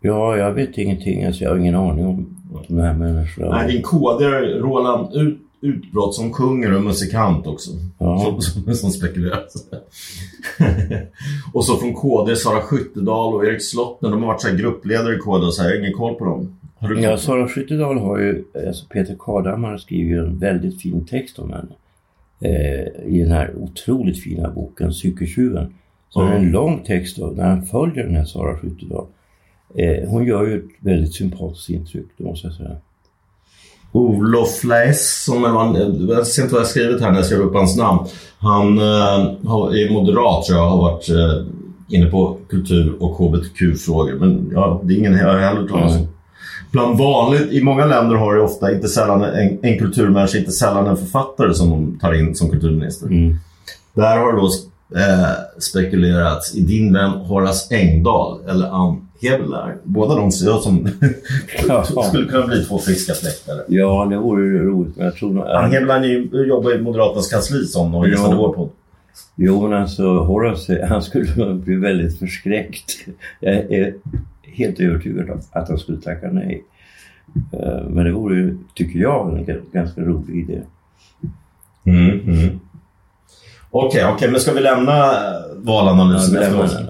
Ja, 0.00 0.36
jag 0.36 0.52
vet 0.52 0.78
ingenting. 0.78 1.24
Alltså, 1.24 1.44
jag 1.44 1.50
har 1.50 1.56
ingen 1.56 1.74
aning 1.74 2.06
om 2.06 2.36
de 2.68 2.78
här 2.78 2.92
människorna. 2.94 3.56
Nej, 3.56 3.72
din 3.72 3.82
KD 3.82 4.24
Roland 4.58 5.14
Ut, 5.14 5.38
Utbrott 5.62 6.14
som 6.14 6.32
sjunger 6.32 6.74
och 6.76 6.82
musikant 6.82 7.46
också. 7.46 7.70
Ja. 7.98 8.18
Som, 8.24 8.40
som, 8.64 8.74
som 8.74 8.90
spekuleras. 8.90 9.54
och 11.52 11.64
så 11.64 11.76
från 11.76 11.94
KD 11.94 12.36
Sara 12.36 12.60
Skyttedal 12.62 13.34
och 13.34 13.46
Erik 13.46 13.62
Slottner. 13.62 14.10
De 14.10 14.20
har 14.22 14.28
varit 14.28 14.40
så 14.42 14.56
gruppledare 14.56 15.14
i 15.14 15.18
KD 15.18 15.46
och 15.46 15.54
så 15.54 15.62
här. 15.62 15.68
Jag 15.70 15.76
har 15.76 15.80
ingen 15.80 15.98
koll 15.98 16.14
på 16.14 16.24
dem. 16.24 16.56
Har 16.78 16.88
du 16.88 16.94
koll 16.94 17.04
Ja? 17.04 17.16
Sara 17.16 17.48
Skyttedal 17.48 17.98
har 17.98 18.18
ju, 18.18 18.44
alltså 18.66 18.86
Peter 18.86 19.16
Kardhammar 19.18 19.76
skriver 19.76 20.10
ju 20.10 20.18
en 20.18 20.38
väldigt 20.38 20.82
fin 20.82 21.06
text 21.06 21.38
om 21.38 21.52
henne. 21.52 21.72
Eh, 22.40 23.04
I 23.06 23.20
den 23.22 23.30
här 23.32 23.54
otroligt 23.56 24.22
fina 24.22 24.50
boken 24.50 24.92
Cykeltjuven. 24.92 25.74
Så 26.08 26.20
Mm. 26.22 26.36
en 26.36 26.50
lång 26.50 26.82
text 26.86 27.16
då, 27.16 27.26
när 27.26 27.44
han 27.48 27.62
följer 27.66 28.04
den 28.04 28.16
här 28.16 28.24
Sara 28.24 28.56
Skyttedal. 28.58 29.06
Eh, 29.74 30.08
hon 30.08 30.24
gör 30.24 30.46
ju 30.46 30.58
ett 30.58 30.70
väldigt 30.80 31.14
sympatiskt 31.14 31.70
intryck, 31.70 32.06
det 32.16 32.24
måste 32.24 32.46
jag 32.46 32.56
säga. 32.56 32.76
Olof 33.92 34.56
Fleiss, 34.56 35.24
som 35.24 35.44
är 35.44 35.52
man, 35.52 35.74
jag 36.08 36.26
ser 36.26 36.42
inte 36.42 36.54
vad 36.54 36.60
jag 36.60 36.66
har 36.66 36.70
skrivit 36.70 37.00
här 37.00 37.10
när 37.10 37.18
jag 37.18 37.26
skrev 37.26 37.40
upp 37.40 37.54
hans 37.54 37.76
namn. 37.76 37.98
Han 38.38 38.78
eh, 38.78 38.84
är 38.84 39.92
moderat 39.92 40.44
tror 40.44 40.58
jag, 40.58 40.68
har 40.68 40.76
varit 40.76 41.08
eh, 41.08 41.96
inne 41.96 42.06
på 42.06 42.38
kultur 42.48 42.96
och 43.00 43.16
hbtq-frågor. 43.16 44.14
Men 44.14 44.50
ja, 44.54 44.80
det 44.84 44.94
är 44.94 44.98
ingen 44.98 45.12
jag 45.12 45.38
heller 45.38 45.68
talat 45.68 45.92
om. 45.92 46.06
Bland 46.72 46.98
vanligt, 46.98 47.52
i 47.52 47.62
många 47.62 47.86
länder 47.86 48.16
har 48.16 48.34
det 48.34 48.42
ofta, 48.42 48.74
inte 48.74 48.88
sällan 48.88 49.22
en, 49.22 49.58
en 49.62 49.78
kulturmänniska, 49.78 50.38
inte 50.38 50.52
sällan 50.52 50.86
en 50.86 50.96
författare 50.96 51.54
som 51.54 51.70
de 51.70 51.98
tar 51.98 52.12
in 52.12 52.34
som 52.34 52.50
kulturminister. 52.50 53.06
Mm. 53.06 53.36
Där 53.94 54.18
har 54.18 54.32
det 54.32 54.40
då 54.40 54.48
eh, 54.96 55.30
spekulerats 55.58 56.54
i 56.56 56.60
din 56.60 56.92
vän 56.92 57.10
Horace 57.10 57.74
Engdahl 57.76 58.40
eller 58.48 58.66
Ann 58.68 59.08
Hebler. 59.22 59.76
Båda 59.84 60.14
de 60.14 60.32
ser 60.32 60.56
ut 60.56 60.62
som 60.62 60.88
skulle 62.08 62.28
kunna 62.28 62.46
bli 62.46 62.64
två 62.64 62.78
friska 62.78 63.14
släktare. 63.14 63.64
Ja, 63.68 64.06
det 64.10 64.16
vore 64.16 64.44
ju 64.44 64.58
roligt, 64.70 64.96
men 64.96 65.04
jag 65.04 65.14
tror 65.16 65.32
nog... 65.32 65.46
Ann 65.46 66.02
ni 66.02 66.30
jobbar 66.48 66.74
i 66.74 66.82
Moderaternas 66.82 67.28
kansli 67.30 67.64
som 67.66 67.92
de 67.92 68.08
gästade 68.10 68.34
Ja. 68.34 68.40
vår 68.40 68.52
podd. 68.52 68.68
Jo, 69.36 69.68
men 69.68 69.80
alltså 69.82 70.18
Horace, 70.18 70.86
han 70.88 71.02
skulle 71.02 71.54
bli 71.54 71.74
väldigt 71.74 72.18
förskräckt. 72.18 72.92
Jag 73.40 73.54
är 73.54 73.94
helt 74.42 74.80
övertygad 74.80 75.30
om 75.30 75.40
att 75.52 75.68
han 75.68 75.78
skulle 75.78 75.98
tacka 76.00 76.30
nej. 76.32 76.64
Eh, 77.52 77.88
Men 77.88 78.04
det 78.04 78.12
vore 78.12 78.36
ju, 78.36 78.58
tycker 78.74 78.98
jag, 78.98 79.48
en 79.48 79.62
ganska 79.72 80.00
rolig 80.00 80.38
idé. 80.38 80.60
Mm, 81.84 82.20
mm. 82.20 82.60
Okej, 83.72 84.06
okej, 84.14 84.30
men 84.30 84.40
ska 84.40 84.52
vi 84.52 84.60
lämna 84.60 85.12
eh, 85.12 85.32
valanalysen 85.56 86.42
Ja, 86.58 86.64
oss? 86.64 86.74
den. 86.76 86.86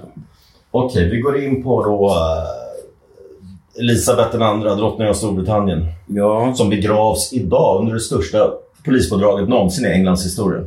Okej, 0.71 1.11
vi 1.11 1.21
går 1.21 1.39
in 1.45 1.63
på 1.63 1.83
då 1.85 2.09
eh, 2.09 3.81
Elisabeth 3.81 4.43
andra, 4.43 4.75
drottning 4.75 5.09
av 5.09 5.13
Storbritannien, 5.15 5.85
Ja, 6.07 6.53
som 6.55 6.71
begravs 6.71 7.33
idag 7.33 7.81
under 7.81 7.95
det 7.95 8.01
största 8.01 8.39
polispådraget 8.85 9.49
någonsin 9.49 9.87
i 9.87 9.89
Englands 9.89 10.27
historia. 10.27 10.61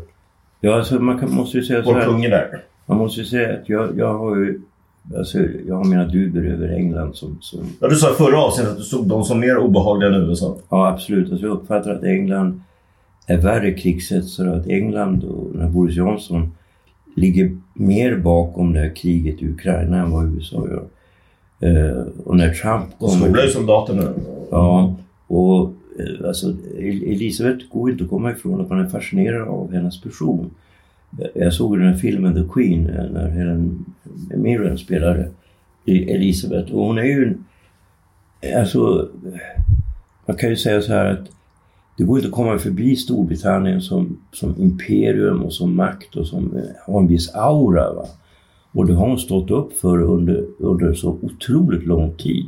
ja 0.60 0.76
alltså 0.76 0.96
man 0.96 1.20
kan, 1.20 1.34
måste 1.36 1.58
ju 1.58 1.64
säga 1.64 1.84
så 1.84 1.94
här. 1.94 2.06
kung 2.06 2.26
är 2.26 2.30
där. 2.30 2.64
Man 2.86 2.98
måste 2.98 3.20
ju 3.20 3.26
säga 3.26 3.54
att 3.54 3.70
jag, 3.70 3.98
jag 3.98 4.14
har 4.18 4.36
ju, 4.36 4.62
alltså 5.18 5.38
jag 5.68 5.76
har 5.76 5.84
mina 5.84 6.06
dubier 6.06 6.54
över 6.54 6.70
England 6.76 7.16
som, 7.16 7.38
som 7.42 7.60
Ja, 7.82 7.88
du 7.88 7.96
sa 7.96 8.12
i 8.12 8.14
förra 8.14 8.42
avsnittet 8.44 8.72
att 8.72 8.78
du 8.78 8.84
såg 8.84 9.08
dem 9.08 9.24
som 9.24 9.40
mer 9.40 9.58
obehagliga 9.58 10.10
än 10.10 10.30
USA. 10.30 10.56
Ja, 10.70 10.88
absolut. 10.88 11.32
Alltså, 11.32 11.46
jag 11.48 11.54
uppfattar 11.54 11.92
att 11.92 12.04
England 12.04 12.62
är 13.28 13.38
värre 13.38 13.72
krigshetsare. 13.74 14.56
Att 14.56 14.68
England 14.68 15.24
och 15.24 15.72
Boris 15.72 15.96
Johnson 15.96 16.52
ligger 17.16 17.58
mer 17.74 18.18
bakom 18.18 18.74
det 18.74 18.80
här 18.80 18.96
kriget 18.96 19.42
i 19.42 19.48
Ukraina 19.50 20.02
än 20.02 20.12
vad 20.12 20.36
USA 20.36 20.68
gör. 20.68 20.86
Eh, 21.60 22.02
och 22.26 22.38
när 22.38 22.54
Trump 22.54 22.86
De 23.00 23.10
smugglar 23.10 23.44
ju 23.44 23.50
soldater 23.50 23.94
nu. 23.94 24.14
Ja, 24.52 24.96
och 25.28 25.72
eh, 26.00 26.28
alltså 26.28 26.48
El- 26.80 27.04
Elisabeth 27.04 27.66
går 27.72 27.92
inte 27.92 28.04
att 28.04 28.10
komma 28.10 28.32
ifrån 28.32 28.62
att 28.62 28.70
man 28.70 28.80
är 28.80 28.88
fascinerad 28.90 29.48
av 29.48 29.74
hennes 29.74 30.02
person. 30.02 30.50
Jag 31.36 31.54
såg 31.54 31.78
den 31.80 31.88
här 31.88 31.98
filmen 31.98 32.34
The 32.34 32.54
Queen 32.54 32.90
eh, 32.90 33.06
när 33.12 33.30
Helen 33.30 33.86
Mirren 34.36 34.78
spelade 34.78 35.30
i 35.86 36.12
Elisabeth 36.12 36.72
och 36.74 36.86
hon 36.86 36.98
är 36.98 37.04
ju 37.04 37.38
alltså 38.58 39.10
man 40.26 40.38
kan 40.38 40.50
ju 40.50 40.56
säga 40.56 40.82
så 40.82 40.94
här 40.94 41.06
att 41.06 41.28
det 41.98 42.04
går 42.04 42.18
inte 42.18 42.28
att 42.28 42.36
komma 42.36 42.58
förbi 42.58 42.96
Storbritannien 42.96 43.82
som, 43.82 44.18
som 44.34 44.56
imperium 44.58 45.44
och 45.44 45.54
som 45.54 45.76
makt 45.76 46.16
och 46.16 46.28
som 46.28 46.58
eh, 46.58 46.94
har 46.94 47.00
en 47.00 47.08
viss 47.08 47.36
aura. 47.36 47.94
Va? 47.94 48.06
Och 48.72 48.86
det 48.86 48.94
har 48.94 49.08
hon 49.08 49.18
stått 49.18 49.52
upp 49.52 49.74
för 49.74 50.02
under, 50.02 50.46
under 50.60 50.94
så 50.94 51.18
otroligt 51.22 51.86
lång 51.86 52.16
tid. 52.18 52.46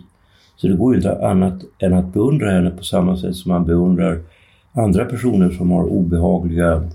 Så 0.55 0.67
det 0.67 0.75
går 0.75 0.93
ju 0.93 0.97
inte 0.97 1.27
annat 1.27 1.61
än 1.79 1.93
att 1.93 2.13
beundra 2.13 2.51
henne 2.51 2.69
på 2.69 2.83
samma 2.83 3.17
sätt 3.17 3.35
som 3.35 3.51
man 3.51 3.65
beundrar 3.65 4.19
andra 4.73 5.05
personer 5.05 5.49
som 5.49 5.71
har 5.71 5.83
obehagliga, 5.83 6.89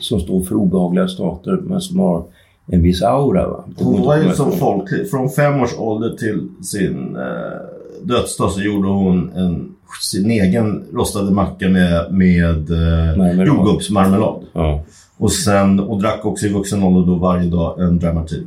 som 0.00 0.20
står 0.20 0.44
för 0.44 0.54
obehagliga 0.54 1.08
stater 1.08 1.56
men 1.62 1.80
som 1.80 1.98
har 1.98 2.24
en 2.66 2.82
viss 2.82 3.02
aura. 3.02 3.48
Va? 3.48 3.64
Hon 3.78 4.02
var 4.02 4.16
ju 4.16 4.30
som 4.30 4.52
folklig. 4.52 5.10
Från 5.10 5.30
fem 5.30 5.60
års 5.60 5.78
ålder 5.78 6.16
till 6.16 6.48
sin 6.62 7.16
eh, 7.16 7.60
dödsdag 8.02 8.50
så 8.50 8.60
gjorde 8.60 8.88
hon 8.88 9.32
en, 9.32 9.71
sin 10.00 10.30
egen 10.30 10.84
rostade 10.92 11.30
macka 11.30 11.68
med, 11.68 12.12
med 12.12 12.70
eh, 12.70 13.16
Marmelad. 13.16 13.46
jordgubbsmarmelad. 13.46 14.44
Ja. 14.52 14.84
Och, 15.18 15.32
sen, 15.32 15.80
och 15.80 16.00
drack 16.00 16.24
också 16.24 16.46
i 16.46 16.52
vuxen 16.52 16.82
ålder 16.82 17.12
då 17.12 17.18
varje 17.18 17.50
dag 17.50 17.80
en 17.80 17.98
Dramamine 17.98 18.46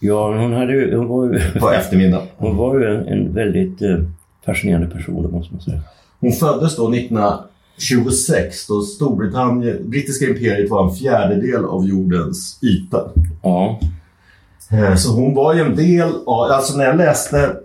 ja, 0.00 0.36
hon, 0.40 0.52
hade 0.52 0.72
ju, 0.72 0.96
hon 0.96 1.08
var 1.08 1.24
ju, 1.24 1.60
på 1.60 1.70
eftermiddagen. 1.70 2.26
hon 2.36 2.56
var 2.56 2.78
ju 2.78 2.84
en, 2.96 3.06
en 3.08 3.34
väldigt 3.34 3.82
eh, 3.82 3.96
fascinerande 4.46 4.86
person, 4.86 5.22
det 5.22 5.28
måste 5.28 5.54
man 5.54 5.62
säga. 5.62 5.80
Hon 6.20 6.32
föddes 6.32 6.76
då 6.76 6.92
1926 6.92 8.66
då 8.68 8.80
Storbritannien, 8.80 9.90
brittiska 9.90 10.26
imperiet 10.28 10.70
var 10.70 10.88
en 10.88 10.94
fjärdedel 10.94 11.64
av 11.64 11.88
jordens 11.88 12.58
yta. 12.62 13.10
Ja. 13.42 13.80
Eh, 14.70 14.94
Så 14.94 15.12
hon 15.12 15.34
var 15.34 15.54
ju 15.54 15.60
en 15.60 15.76
del 15.76 16.08
av, 16.26 16.50
alltså 16.52 16.78
när 16.78 16.84
jag 16.84 16.96
läste, 16.96 17.56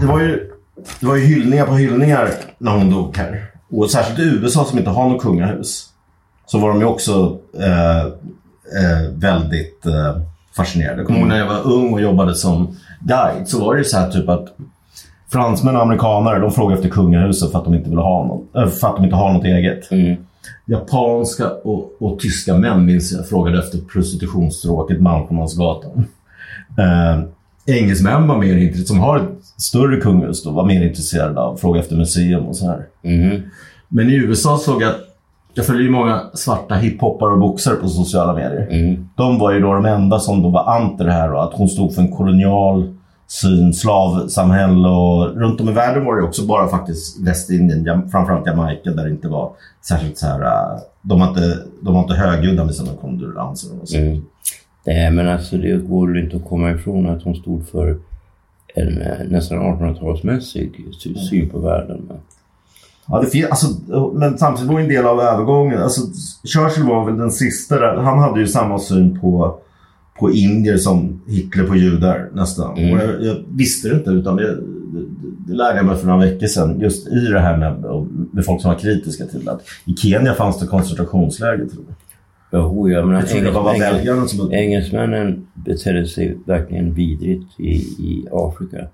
det 0.00 0.06
var 0.06 0.20
ju, 0.20 0.51
det 1.00 1.06
var 1.06 1.16
ju 1.16 1.24
hyllningar 1.24 1.66
på 1.66 1.74
hyllningar 1.74 2.30
när 2.58 2.72
hon 2.78 2.90
dog 2.90 3.16
här. 3.16 3.44
Och 3.70 3.90
särskilt 3.90 4.18
i 4.18 4.22
USA 4.22 4.64
som 4.64 4.78
inte 4.78 4.90
har 4.90 5.08
något 5.08 5.22
kungahus. 5.22 5.88
Så 6.46 6.58
var 6.58 6.68
de 6.68 6.80
ju 6.80 6.84
också 6.84 7.38
eh, 7.60 8.00
eh, 8.00 9.10
väldigt 9.14 9.86
eh, 9.86 10.22
fascinerade. 10.56 10.98
Jag 10.98 11.06
kommer 11.06 11.20
ihåg 11.20 11.28
när 11.28 11.38
jag 11.38 11.46
var 11.46 11.66
ung 11.66 11.92
och 11.92 12.00
jobbade 12.00 12.34
som 12.34 12.76
guide 13.00 13.48
så 13.48 13.64
var 13.64 13.74
det 13.74 13.78
ju 13.78 13.84
så 13.84 13.98
här 13.98 14.10
typ 14.10 14.28
att 14.28 14.56
fransmän 15.32 15.76
och 15.76 15.82
amerikanare 15.82 16.38
de 16.38 16.50
frågade 16.50 16.74
efter 16.74 16.88
kungahuset 16.88 17.52
för 17.52 17.58
att 17.58 17.64
de 17.64 17.74
inte 17.74 17.90
ville 17.90 18.02
ha 18.02 18.26
något, 18.26 18.56
äh, 18.56 18.66
för 18.66 18.88
att 18.88 18.96
de 18.96 19.04
inte 19.04 19.16
har 19.16 19.32
något 19.32 19.44
eget. 19.44 19.90
Mm. 19.90 20.16
Japanska 20.64 21.50
och, 21.50 22.02
och 22.02 22.18
tyska 22.18 22.56
män 22.56 22.84
minns 22.84 23.12
jag 23.12 23.28
frågade 23.28 23.58
efter 23.58 23.78
prostitutionsstråket 23.78 25.00
Malcolmsgatan. 25.00 26.04
Engelsmän 27.66 28.28
var 28.28 28.38
mer 28.38 28.56
intresserade, 28.56 28.86
som 28.86 29.00
har 29.00 29.18
ett 29.18 29.44
större 29.62 30.00
kungahus 30.00 30.44
då, 30.44 30.50
var 30.50 30.66
mer 30.66 30.86
intresserade 30.86 31.40
av 31.40 31.54
att 31.54 31.60
fråga 31.60 31.80
efter 31.80 31.96
museum 31.96 32.46
och 32.46 32.56
så 32.56 32.66
här. 32.66 32.86
Mhm. 33.02 33.42
Men 33.88 34.10
i 34.10 34.14
USA 34.14 34.58
såg 34.58 34.82
jag 34.82 34.90
att 34.90 35.00
jag 35.54 35.66
följer 35.66 35.82
ju 35.82 35.90
många 35.90 36.22
svarta 36.34 36.74
hiphoppare 36.74 37.32
och 37.32 37.38
boxare 37.38 37.74
på 37.74 37.88
sociala 37.88 38.34
medier. 38.34 38.68
Mm. 38.70 39.08
De 39.16 39.38
var 39.38 39.52
ju 39.52 39.60
då 39.60 39.74
de 39.74 39.86
enda 39.86 40.18
som 40.18 40.42
då 40.42 40.48
var 40.48 40.76
anti 40.76 41.04
det 41.04 41.12
här 41.12 41.32
och 41.32 41.44
att 41.44 41.54
hon 41.54 41.68
stod 41.68 41.94
för 41.94 42.02
en 42.02 42.12
kolonial 42.12 42.94
syn, 43.26 43.74
slavsamhälle 43.74 44.88
och 44.88 45.40
runt 45.40 45.60
om 45.60 45.68
i 45.68 45.72
världen 45.72 46.04
var 46.04 46.16
det 46.16 46.22
också 46.22 46.46
bara 46.46 46.68
faktiskt 46.68 47.20
Västindien, 47.20 48.10
framförallt 48.10 48.46
Jamaica 48.46 48.90
där 48.90 49.04
det 49.04 49.10
inte 49.10 49.28
var 49.28 49.52
särskilt 49.88 50.18
så 50.18 50.26
här, 50.26 50.40
äh, 50.40 50.80
de 51.02 51.20
var 51.20 51.28
inte, 51.28 51.58
de 51.80 51.94
var 51.94 52.00
inte 52.00 52.14
högljudda 52.14 52.64
med 52.64 52.74
sina 52.74 52.90
kondolenser 53.00 53.80
och 53.82 53.88
så. 53.88 53.96
Mm. 53.96 54.22
Nej, 54.86 55.10
men 55.10 55.28
alltså 55.28 55.56
det 55.56 55.76
går 55.88 56.08
väl 56.08 56.24
inte 56.24 56.36
att 56.36 56.44
komma 56.48 56.70
ifrån 56.72 57.06
att 57.06 57.22
hon 57.22 57.34
stod 57.34 57.68
för 57.68 57.96
en 58.74 59.02
eh, 59.02 59.18
nästan 59.28 59.58
1800-talsmässig 59.58 60.70
sy- 61.00 61.14
syn 61.14 61.48
på 61.48 61.58
världen. 61.58 62.10
Ja, 63.08 63.20
det 63.20 63.26
fin- 63.26 63.46
alltså, 63.50 63.66
men 64.14 64.38
samtidigt 64.38 64.72
var 64.72 64.80
en 64.80 64.88
del 64.88 65.06
av 65.06 65.20
övergången. 65.20 65.82
Alltså, 65.82 66.00
Churchill 66.44 66.84
var 66.84 67.04
väl 67.06 67.18
den 67.18 67.30
sista 67.30 67.78
där. 67.78 67.96
Han 67.96 68.18
hade 68.18 68.40
ju 68.40 68.46
samma 68.46 68.78
syn 68.78 69.20
på, 69.20 69.58
på 70.18 70.30
indier 70.32 70.76
som 70.76 71.20
Hitler 71.26 71.64
på 71.64 71.76
judar 71.76 72.28
nästan. 72.32 72.78
Mm. 72.78 72.92
Och 72.94 73.04
jag, 73.04 73.22
jag 73.24 73.36
visste 73.48 73.88
det 73.88 73.94
inte 73.94 74.10
utan 74.10 74.36
det, 74.36 74.54
det, 74.54 74.60
det 75.46 75.54
lärde 75.54 75.76
jag 75.76 75.86
mig 75.86 75.96
för 75.96 76.06
några 76.06 76.20
veckor 76.26 76.46
sedan. 76.46 76.80
Just 76.80 77.08
i 77.08 77.20
det 77.32 77.40
här 77.40 77.56
med, 77.56 77.84
med 78.32 78.44
folk 78.44 78.62
som 78.62 78.70
var 78.70 78.78
kritiska 78.78 79.24
till. 79.26 79.48
Att 79.48 79.62
I 79.84 79.94
Kenya 79.96 80.34
fanns 80.34 80.58
det 80.60 80.66
koncentrationsläger 80.66 81.66
tror 81.66 81.84
jag. 81.88 81.94
Jo, 82.52 82.88
jag 82.88 83.06
menar, 83.06 83.20
Jag 83.20 83.28
trodde 83.28 83.46
det 83.46 83.50
var 83.50 83.74
engelsmän- 83.74 83.96
väljarna 83.96 84.26
som... 84.26 84.52
Engelsmännen 84.52 85.46
betedde 85.54 86.06
sig 86.06 86.36
verkligen 86.46 86.94
vidrigt 86.94 87.60
i, 87.60 87.72
i 87.98 88.26
Afrika. 88.32 88.86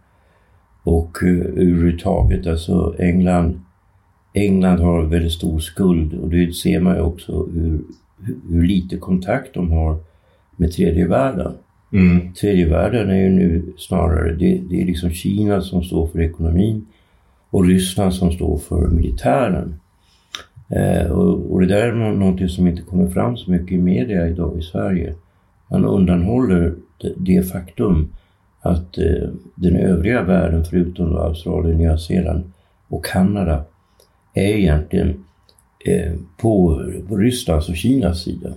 Och 0.83 1.23
uh, 1.23 1.41
överhuvudtaget, 1.41 2.47
alltså 2.47 2.95
England, 2.99 3.61
England 4.33 4.81
har 4.81 5.03
väldigt 5.03 5.33
stor 5.33 5.59
skuld 5.59 6.15
och 6.15 6.29
det 6.29 6.55
ser 6.55 6.81
man 6.81 6.97
ju 6.97 7.03
också 7.03 7.47
hur, 7.55 7.81
hur 8.49 8.67
lite 8.67 8.97
kontakt 8.97 9.55
de 9.55 9.73
har 9.73 9.97
med 10.57 10.73
tredje 10.73 11.07
världen. 11.07 11.53
Mm. 11.93 12.33
Tredje 12.33 12.69
världen 12.69 13.11
är 13.11 13.17
ju 13.17 13.31
nu 13.31 13.73
snarare, 13.77 14.35
det, 14.35 14.61
det 14.71 14.83
är 14.83 14.87
liksom 14.87 15.11
Kina 15.11 15.61
som 15.61 15.83
står 15.83 16.07
för 16.07 16.21
ekonomin 16.21 16.87
och 17.51 17.67
Ryssland 17.67 18.15
som 18.15 18.33
står 18.33 18.59
för 18.59 18.89
militären. 18.89 19.81
Eh, 20.71 21.11
och, 21.11 21.53
och 21.53 21.61
det 21.61 21.67
där 21.67 21.89
är 21.89 21.93
nå- 21.93 22.13
någonting 22.13 22.49
som 22.49 22.67
inte 22.67 22.83
kommer 22.83 23.11
fram 23.11 23.37
så 23.37 23.51
mycket 23.51 23.73
i 23.73 23.79
media 23.79 24.29
idag 24.29 24.59
i 24.59 24.63
Sverige. 24.63 25.15
Man 25.71 25.85
undanhåller 25.85 26.75
det, 27.01 27.13
det 27.17 27.43
faktum 27.51 28.09
att 28.61 28.99
eh, 28.99 29.29
den 29.55 29.77
övriga 29.77 30.23
världen 30.23 30.65
förutom 30.65 31.17
Australien, 31.17 31.79
Nya 31.79 31.99
Zeeland 31.99 32.53
och 32.89 33.05
Kanada 33.05 33.65
är 34.35 34.43
egentligen 34.57 35.25
eh, 35.87 36.13
på, 36.41 36.83
på 37.09 37.17
Rysslands 37.17 37.69
och 37.69 37.77
Kinas 37.77 38.23
sida. 38.23 38.49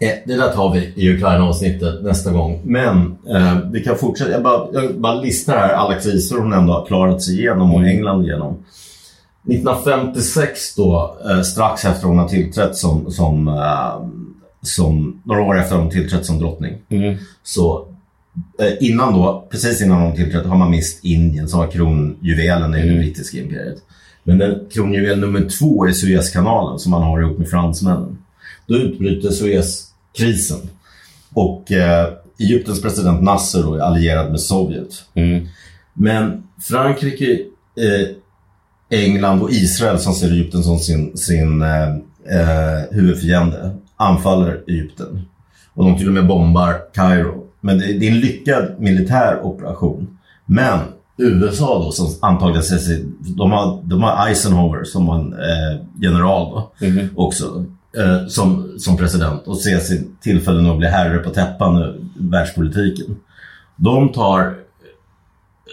Eh, 0.00 0.14
Det 0.26 0.36
där 0.36 0.52
tar 0.52 0.72
vi 0.74 0.92
i 0.96 1.14
Ukraina-avsnittet 1.14 2.02
nästa 2.02 2.32
gång. 2.32 2.60
Men 2.64 3.16
eh, 3.28 3.58
vi 3.72 3.80
kan 3.84 3.96
fortsätta. 3.96 4.30
Jag 4.30 4.42
bara, 4.42 4.68
jag 4.72 4.94
bara 5.00 5.20
listar 5.20 5.56
här 5.56 5.74
alla 5.74 5.94
kriser 5.94 6.36
hon 6.38 6.52
ändå 6.52 6.72
har 6.72 6.86
klarat 6.86 7.22
sig 7.22 7.38
igenom 7.38 7.74
och 7.74 7.84
England 7.84 8.24
igenom. 8.24 8.56
1956 9.48 10.74
då, 10.76 11.16
eh, 11.30 11.42
strax 11.42 11.84
efter 11.84 12.06
hon 12.06 12.18
har 12.18 12.28
tillträtt 12.28 12.76
som, 12.76 13.10
som, 13.10 13.48
eh, 13.48 14.08
som 14.62 15.22
några 15.24 15.42
år 15.42 15.58
efter 15.58 15.76
hon 15.76 15.90
tillträtt 15.90 16.26
som 16.26 16.38
drottning. 16.38 16.74
Mm. 16.88 17.16
Så 17.42 17.86
eh, 18.58 18.72
innan 18.80 19.12
då, 19.14 19.46
precis 19.50 19.82
innan 19.82 20.02
hon 20.02 20.16
tillträdde, 20.16 20.48
har 20.48 20.56
man 20.56 20.70
mist 20.70 21.04
Indien 21.04 21.48
som 21.48 21.58
var 21.60 21.66
kronjuvelen 21.66 22.74
i 22.74 22.78
det 22.78 22.88
Mm. 22.88 22.98
brittiska 22.98 23.38
imperiet. 23.38 23.78
Men 24.24 24.38
den 24.38 24.60
kronjuvel 24.72 25.20
nummer 25.20 25.48
två 25.58 25.86
är 25.86 25.92
Suezkanalen 25.92 26.78
som 26.78 26.90
man 26.90 27.02
har 27.02 27.20
ihop 27.20 27.38
med 27.38 27.48
fransmännen. 27.50 28.18
Då 28.66 28.74
utbryter 28.76 29.30
Suezkrisen. 29.30 30.58
Och 31.34 31.72
eh, 31.72 32.08
Egyptens 32.38 32.82
president 32.82 33.22
Nasser 33.22 33.62
då 33.62 33.74
är 33.74 33.80
allierad 33.80 34.30
med 34.30 34.40
Sovjet. 34.40 35.04
Mm. 35.14 35.46
Men 35.94 36.42
Frankrike, 36.62 37.32
eh, 37.76 38.08
England 38.90 39.42
och 39.42 39.50
Israel 39.50 39.98
som 39.98 40.14
ser 40.14 40.30
Egypten 40.30 40.62
som 40.62 40.78
sin, 40.78 41.16
sin 41.16 41.62
eh, 41.62 41.88
eh, 42.28 42.82
huvudfiende 42.90 43.70
anfaller 43.96 44.60
Egypten. 44.66 45.22
Och 45.74 45.84
de 45.84 45.98
till 45.98 46.06
och 46.08 46.14
med 46.14 46.26
bombar 46.26 46.74
Kairo. 46.94 47.44
Men 47.60 47.78
det, 47.78 47.86
det 47.86 48.06
är 48.08 48.10
en 48.10 48.20
lyckad 48.20 48.64
militär 48.78 49.40
operation. 49.42 50.18
Men 50.46 50.78
USA 51.16 51.84
då 51.84 51.92
som 51.92 52.14
antagligen 52.20 52.62
ser 52.62 52.78
sig, 52.78 53.04
de 53.18 53.52
har, 53.52 53.80
de 53.84 54.02
har 54.02 54.28
Eisenhower 54.28 54.84
som 54.84 55.08
en 55.08 55.32
eh, 55.32 55.80
general 56.00 56.50
då 56.50 56.86
Mhm. 56.86 57.08
också. 57.16 57.64
Eh, 57.98 58.26
som, 58.26 58.74
som 58.78 58.96
president 58.96 59.46
och 59.46 59.58
ser 59.58 59.78
sin 59.78 60.16
tillfälle 60.20 60.62
nu 60.62 60.70
att 60.70 60.78
bli 60.78 60.88
herre 60.88 61.18
på 61.18 61.30
täppan 61.30 61.82
i 61.82 61.94
världspolitiken. 62.16 63.16
De 63.76 64.12
tar 64.12 64.54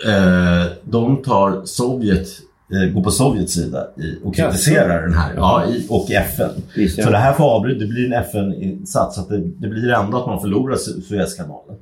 eh, 0.07 0.65
de 0.83 1.23
tar 1.23 1.65
Sovjet, 1.65 2.27
eh, 2.73 2.93
går 2.93 3.03
på 3.03 3.11
Sovjets 3.11 3.53
sida 3.53 3.87
och 4.23 4.35
kritiserar 4.35 5.01
den 5.01 5.13
här. 5.13 5.33
Ja, 5.35 5.63
och 5.89 6.11
FN. 6.11 6.49
Visst, 6.75 6.97
ja. 6.97 7.03
Så 7.03 7.09
det 7.11 7.17
här 7.17 7.33
får 7.33 7.43
avbryta, 7.43 7.79
det 7.79 7.87
blir 7.87 8.05
en 8.05 8.13
FN-insats. 8.13 9.15
Så 9.15 9.21
det, 9.29 9.37
det 9.37 9.67
blir 9.67 9.89
ändå 9.91 10.17
att 10.17 10.27
man 10.27 10.41
förlorar 10.41 10.75
Su- 10.75 11.01
Suezkanalen. 11.01 11.75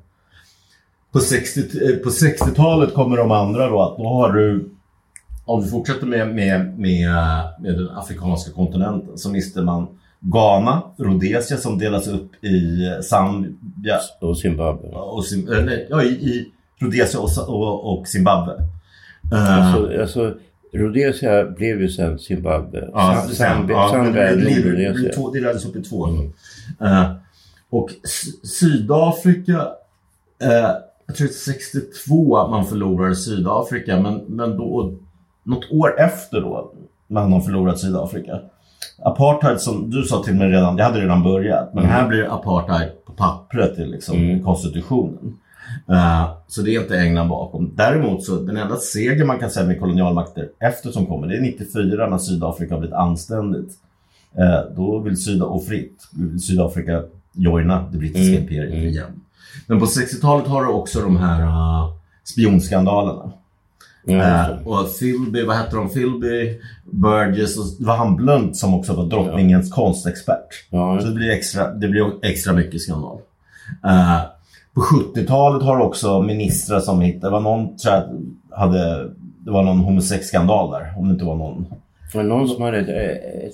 På 1.12 1.20
60 1.20 1.60
eh, 1.60 1.96
på 1.96 2.10
60-talet 2.10 2.94
kommer 2.94 3.18
de 3.18 3.32
andra 3.32 3.70
då 3.70 3.82
att 3.82 3.98
då 3.98 4.04
har 4.08 4.32
du 4.34 4.70
om 5.46 5.62
du 5.62 5.68
fortsätter 5.70 6.06
med, 6.06 6.28
med, 6.28 6.80
med, 6.80 7.08
med 7.60 7.74
den 7.78 7.90
afrikanska 7.90 8.52
kontinenten 8.52 9.18
så 9.18 9.30
mister 9.30 9.62
man 9.62 9.88
Ghana, 10.20 10.82
Rhodesia 10.98 11.58
som 11.58 11.78
delas 11.80 12.08
upp 12.08 12.44
i 12.44 12.78
Zambia 13.04 14.00
Och 14.22 14.38
Zimbabwe. 14.38 14.88
och, 14.90 15.24
Zim- 15.24 15.58
eh, 15.60 15.66
nej, 15.66 15.88
ja, 15.90 16.04
i, 16.04 16.08
i 16.08 16.52
Rhodesia 16.80 17.20
och, 17.20 17.30
och, 17.50 18.00
och 18.00 18.08
Zimbabwe. 18.08 18.54
Eh, 19.34 19.58
Alltså, 19.74 20.02
alltså, 20.02 20.34
Rhodesia 20.74 21.46
blev 21.46 21.82
ju 21.82 21.90
sen 21.90 22.20
Zimbabwe. 22.20 22.90
Ja, 22.94 23.28
Zambia, 23.34 23.76
ja, 23.78 24.04
men 24.04 24.14
det, 24.14 24.36
delades 25.34 25.66
upp 25.66 25.76
i 25.76 25.82
två. 25.84 26.08
Eh, 26.82 27.12
och 27.70 27.90
S- 28.04 28.50
Sydafrika, 28.60 29.68
eh, 30.42 30.72
jag 31.06 31.16
tror 31.16 31.28
det 31.28 31.34
är 31.34 31.54
62 31.54 32.38
att 32.38 32.50
man 32.50 32.66
förlorar 32.66 33.14
Sydafrika, 33.14 34.00
men, 34.00 34.14
men 34.28 34.58
då, 34.58 34.94
något 35.44 35.72
år 35.72 36.00
efter 36.00 36.42
då, 36.42 36.72
man 37.08 37.32
har 37.34 37.42
förlorat 37.42 37.80
Sydafrika. 37.80 38.40
Apartheid 39.04 39.60
som 39.60 39.90
du 39.90 40.04
sa 40.04 40.24
till 40.24 40.36
mig 40.36 40.50
redan, 40.50 40.76
det 40.76 40.84
hade 40.84 41.02
redan 41.02 41.24
börjat. 41.24 41.74
Men 41.74 41.86
här 41.86 42.08
blir 42.08 42.34
apartheid 42.34 42.90
på 43.06 43.12
pappret 43.14 43.80
i 43.80 43.86
liksom 43.86 44.18
Mm. 44.18 44.44
konstitutionen. 44.44 45.38
Eh, 45.90 46.32
så 46.48 46.62
det 46.62 46.76
är 46.76 46.82
inte 46.82 47.00
England 47.00 47.30
bakom. 47.30 47.72
Däremot 47.76 48.24
så 48.24 48.36
den 48.36 48.58
enda 48.58 48.76
seger 48.76 49.26
man 49.26 49.40
kan 49.40 49.50
säga 49.50 49.68
med 49.68 49.80
kolonialmakter 49.80 50.50
efter 50.60 50.92
som 50.92 51.06
kommer, 51.06 51.28
det 51.28 51.38
är 51.38 51.42
94 51.42 52.10
när 52.10 52.18
Sydafrika 52.18 52.74
har 52.74 52.80
blivit 52.80 52.96
anständigt. 52.96 53.74
Eh, 54.38 54.76
då 54.76 55.00
vill 55.00 55.18
Syda 55.24 55.46
och 55.46 55.66
fritt 55.66 56.08
vill 56.12 56.42
Sydafrika 56.42 57.04
joina 57.34 57.90
det 57.92 57.98
brittiska 57.98 58.28
Mm, 58.28 58.42
imperiet 58.42 58.74
mm. 58.74 58.88
igen. 58.88 59.22
Men 59.68 59.80
på 59.80 59.86
60-talet 59.86 60.48
har 60.48 60.64
du 60.64 60.70
också 60.70 61.02
de 61.02 61.18
här 61.18 61.42
uh, 61.42 61.94
spionskandalerna. 62.24 63.32
Ja, 64.06 64.14
Eh, 64.14 64.48
det. 64.48 64.60
och 64.66 65.00
Philby, 65.00 65.44
vad 65.44 65.56
hette 65.56 65.76
de? 65.76 65.90
Philby, 65.90 66.60
Burgess 66.84 67.58
och 67.58 67.66
det 67.80 67.86
var 67.86 67.98
han 67.98 68.16
Blunt 68.16 68.58
som 68.58 68.74
också 68.74 68.94
var 68.94 69.06
drottningens 69.06 69.72
konstexpert. 69.72 70.68
Ja, 70.70 71.00
Så 71.02 71.08
det 71.08 71.14
blir 71.14 71.30
extra, 71.30 71.74
det 71.74 71.88
blir 71.88 72.26
extra 72.26 72.54
mycket 72.54 72.82
skandal. 72.82 73.20
Eh, 73.86 74.22
på 74.74 74.82
70-talet 74.82 75.64
har 75.64 75.80
också 75.80 76.22
ministrar 76.22 76.80
som 76.80 77.02
hittade, 77.02 77.28
det 77.28 77.32
var 77.32 77.42
någon 77.42 77.78
tror 77.78 77.94
jag, 77.94 78.58
hade 78.58 79.10
det 79.46 79.52
var 79.52 79.64
någon 79.64 79.80
homosexskandal 79.80 80.72
där. 80.72 80.94
Om 80.98 81.08
det 81.08 81.14
inte 81.14 81.26
var 81.26 81.36
någon... 81.36 81.66
Men 82.14 82.28
någon 82.28 82.48
som 82.48 82.62
hade 82.62 82.80
ett, 82.80 82.90
ett 82.90 83.54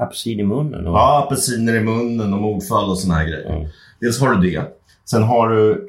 apelsin 0.00 0.40
i 0.40 0.42
munnen. 0.42 0.86
Och... 0.86 0.94
Ja, 0.94 1.24
apelsiner 1.26 1.74
i 1.74 1.80
munnen 1.80 2.34
och 2.34 2.40
mordfall 2.40 2.90
och 2.90 2.98
såna 2.98 3.14
här 3.14 3.24
grejer. 3.24 3.56
Mm. 3.56 3.68
Dels 4.00 4.20
har 4.20 4.34
du 4.34 4.50
det. 4.50 4.62
Sen 5.04 5.22
har 5.22 5.48
du 5.48 5.88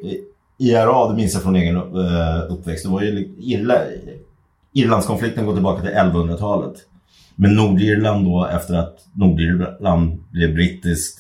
IRA, 0.58 1.08
det 1.10 1.16
minns 1.16 1.34
jag 1.34 1.44
från 1.44 1.56
egen 1.56 1.78
uh, 1.78 2.52
uppväxt. 2.52 2.86
Det 2.86 2.92
var 2.92 3.02
ju 3.02 3.36
Irla, 3.40 3.76
Irlandskonflikten 4.74 5.46
går 5.46 5.54
tillbaka 5.54 5.82
till 5.82 5.92
1100-talet. 5.92 6.74
Men 7.36 7.56
Nordirland 7.56 8.26
då 8.26 8.46
efter 8.46 8.76
att 8.76 9.08
Nordirland 9.14 10.24
blev 10.32 10.54
brittiskt 10.54 11.20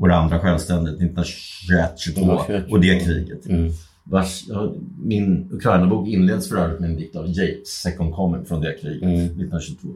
och 0.00 0.08
det 0.08 0.16
andra 0.16 0.38
självständigt 0.38 1.00
1921-22 1.00 2.70
och 2.70 2.80
det 2.80 3.04
kriget. 3.04 3.46
Mm. 3.46 3.72
Vars, 4.04 4.44
min 5.02 5.48
Ukraina-bok 5.52 6.08
inleds 6.08 6.48
för 6.48 6.56
övrigt 6.56 6.80
med 6.80 6.90
en 6.90 6.96
dikt 6.96 7.16
av 7.16 7.28
Yates, 7.28 7.68
Second 7.68 8.14
Coming 8.14 8.44
från 8.44 8.60
det 8.60 8.74
kriget 8.80 9.02
mm. 9.02 9.14
1922. 9.14 9.88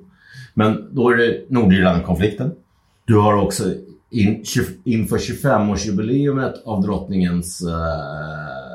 Men 0.55 0.89
då 0.91 1.11
är 1.11 1.17
det 1.17 1.45
Nordirland-konflikten. 1.49 2.53
Du 3.05 3.17
har 3.17 3.35
också 3.35 3.65
in, 4.11 4.45
inför 4.85 5.19
25-årsjubileumet 5.19 6.55
av 6.65 6.83
drottningens 6.83 7.63
eh, 7.63 8.75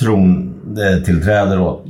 trontillträde 0.00 1.54
då, 1.56 1.84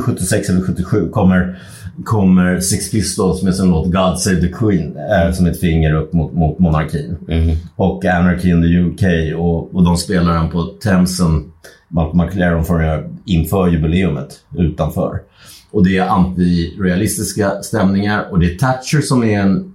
76 0.00 0.48
eller 0.48 0.60
77, 0.60 1.08
kommer, 1.08 1.62
kommer 2.04 2.60
Six 2.60 2.90
Pistols 2.90 3.42
med 3.42 3.54
sin 3.54 3.70
låt 3.70 3.92
God 3.92 4.18
Save 4.18 4.40
the 4.40 4.48
Queen 4.48 4.96
eh, 4.96 5.32
som 5.32 5.46
ett 5.46 5.60
finger 5.60 5.94
upp 5.94 6.12
mot, 6.12 6.32
mot 6.32 6.58
monarkin. 6.58 7.16
Mm. 7.28 7.56
Och 7.76 8.04
Anarchy 8.04 8.50
in 8.50 8.62
the 8.62 8.78
UK 8.78 9.34
och, 9.38 9.74
och 9.74 9.84
de 9.84 9.96
spelar 9.96 10.34
den 10.34 10.50
på 10.50 10.62
Themsen, 10.62 11.52
Malcolm 11.88 12.26
McLaren 12.26 12.64
får 12.64 13.10
inför 13.24 13.68
jubileumet 13.68 14.40
utanför. 14.58 15.20
Och 15.70 15.84
det 15.84 15.98
är 15.98 16.08
antirealistiska 16.08 17.62
stämningar 17.62 18.26
och 18.30 18.38
det 18.38 18.46
är 18.54 18.58
Thatcher 18.58 19.00
som 19.00 19.24
är 19.24 19.40
en 19.40 19.74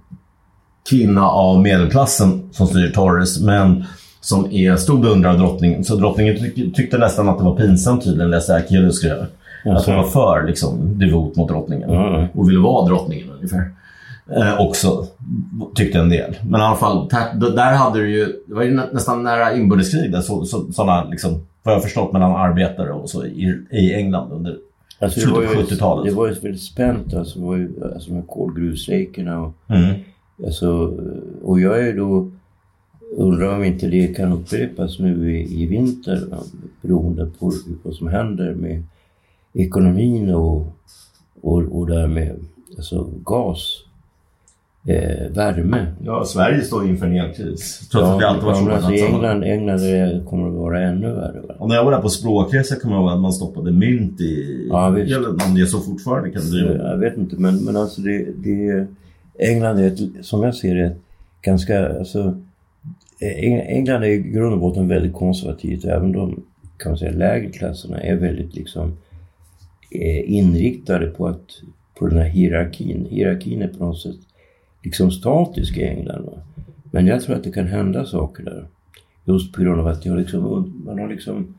kvinna 0.90 1.28
av 1.28 1.62
medelklassen 1.62 2.48
som 2.52 2.66
styr 2.66 2.90
Torres 2.90 3.40
men 3.40 3.84
som 4.20 4.52
är 4.52 4.76
stor 4.76 4.98
beundrare 4.98 5.32
av 5.32 5.38
drottningen. 5.38 5.84
Så 5.84 5.96
drottningen 5.96 6.38
tyck, 6.38 6.76
tyckte 6.76 6.98
nästan 6.98 7.28
att 7.28 7.38
det 7.38 7.44
var 7.44 7.56
pinsamt 7.56 8.04
tydligen, 8.04 8.30
läste 8.30 8.54
Akelius 8.54 8.96
skrev. 8.96 9.26
Att 9.64 9.86
hon 9.86 9.96
var 9.96 10.04
för 10.04 10.46
liksom, 10.46 10.98
devot 10.98 11.36
mot 11.36 11.48
drottningen 11.48 11.90
mm. 11.90 12.28
och 12.34 12.50
ville 12.50 12.60
vara 12.60 12.88
drottningen 12.88 13.30
ungefär. 13.30 13.70
Eh, 14.36 14.60
också, 14.60 15.06
tyckte 15.74 15.98
en 15.98 16.08
del. 16.08 16.36
Men 16.42 16.60
i 16.60 16.64
alla 16.64 16.76
fall, 16.76 17.08
där 17.38 17.72
hade 17.72 17.98
du 17.98 18.10
ju, 18.10 18.42
det 18.46 18.54
var 18.54 18.62
ju 18.62 18.74
nästan 18.92 19.22
nära 19.22 19.54
inbördeskrig 19.54 20.12
där, 20.12 20.20
så, 20.20 20.44
så, 20.44 20.72
sådana 20.72 21.04
liksom, 21.04 21.46
vad 21.62 21.74
jag 21.74 21.82
förstått 21.82 22.12
mellan 22.12 22.36
arbetare 22.36 22.92
och 22.92 23.10
så 23.10 23.24
i, 23.24 23.62
i 23.70 23.94
England 23.94 24.32
under 24.32 24.56
alltså, 24.98 25.20
slutet 25.20 25.54
på 25.54 25.74
70-talet. 25.74 26.10
Det 26.10 26.16
var 26.16 26.28
ju 26.28 26.34
väldigt 26.34 26.62
spänt 26.62 27.14
alltså, 27.14 27.38
det 27.38 27.46
var 27.46 27.56
ju, 27.56 27.70
alltså 27.94 28.12
med 28.12 28.26
kolgruvstrejkerna 28.26 29.40
och, 29.40 29.54
mm. 29.68 29.94
alltså, 30.46 30.96
och 31.42 31.60
jag 31.60 31.78
är 31.78 31.86
ju 31.86 31.96
då 31.96 32.30
Undrar 33.16 33.54
om 33.54 33.64
inte 33.64 33.86
det 33.86 34.16
kan 34.16 34.32
upprepas 34.32 34.98
nu 34.98 35.36
i, 35.36 35.62
i 35.62 35.66
vinter 35.66 36.28
beroende 36.82 37.30
på 37.38 37.52
vad 37.82 37.94
som 37.94 38.08
händer 38.08 38.54
med 38.54 38.82
ekonomin 39.58 40.34
och, 40.34 40.66
och, 41.40 41.62
och 41.78 41.86
därmed 41.86 42.36
alltså 42.76 43.10
gas, 43.24 43.84
eh, 44.86 45.30
värme. 45.30 45.86
Ja, 46.04 46.24
Sverige 46.24 46.62
står 46.62 46.88
inför 46.88 47.06
en 47.06 47.16
elkris. 47.16 47.88
Trots 47.92 48.06
ja, 48.06 48.14
att 48.14 48.20
det 48.20 48.28
alltid 48.28 48.44
varit 48.44 48.58
så. 48.58 48.70
Alltså, 48.70 48.92
I 48.92 49.06
England, 49.06 49.44
England 49.44 49.78
det 49.78 50.22
kommer 50.26 50.48
att 50.48 50.54
vara 50.54 50.80
ännu 50.80 51.12
värre. 51.12 51.40
Och 51.58 51.68
när 51.68 51.76
jag 51.76 51.84
var 51.84 51.92
där 51.92 52.00
på 52.00 52.08
språkresa 52.08 52.76
kommer 52.76 52.94
jag 52.94 53.02
ihåg 53.02 53.12
att 53.12 53.20
man 53.20 53.32
stoppade 53.32 53.72
mynt 53.72 54.20
i 54.20 54.66
ja, 54.70 54.98
elen. 54.98 55.38
Om 55.48 55.54
det 55.54 55.60
är 55.60 55.66
så 55.66 55.80
fortfarande 55.80 56.30
kan 56.30 56.42
det 56.50 56.74
Jag 56.90 56.98
vet 56.98 57.16
inte 57.16 57.36
men, 57.36 57.64
men 57.64 57.76
alltså 57.76 58.00
det, 58.00 58.26
det 58.44 58.86
England 59.38 59.78
är 59.78 59.86
ett, 59.86 60.26
som 60.26 60.42
jag 60.42 60.54
ser 60.54 60.74
det 60.74 60.96
ganska, 61.42 61.98
alltså 61.98 62.34
England 63.20 64.02
är 64.02 64.08
i 64.08 64.18
grund 64.18 64.54
och 64.54 64.60
botten 64.60 64.88
väldigt 64.88 65.14
konservativt. 65.14 65.84
Även 65.84 66.12
de 66.12 66.42
kan 66.76 66.90
man 66.90 66.98
säga, 66.98 67.12
lägre 67.12 67.50
klasserna 67.50 68.00
är 68.00 68.16
väldigt 68.16 68.54
liksom 68.54 68.96
inriktade 69.90 71.06
på, 71.06 71.26
att, 71.26 71.62
på 71.98 72.06
den 72.06 72.18
här 72.18 72.28
hierarkin. 72.28 73.06
Hierarkin 73.10 73.62
är 73.62 73.68
på 73.68 73.84
något 73.84 74.00
sätt 74.00 74.16
liksom 74.82 75.10
statisk 75.10 75.76
i 75.76 75.82
England. 75.82 76.24
Va? 76.24 76.42
Men 76.90 77.06
jag 77.06 77.22
tror 77.22 77.36
att 77.36 77.44
det 77.44 77.50
kan 77.50 77.66
hända 77.66 78.04
saker 78.04 78.44
där. 78.44 78.66
Just 79.24 79.52
på 79.52 79.62
grund 79.62 79.80
av 79.80 79.86
att 79.86 80.06
har 80.06 80.16
liksom, 80.16 80.72
man 80.86 80.98
har 80.98 81.08
liksom 81.08 81.54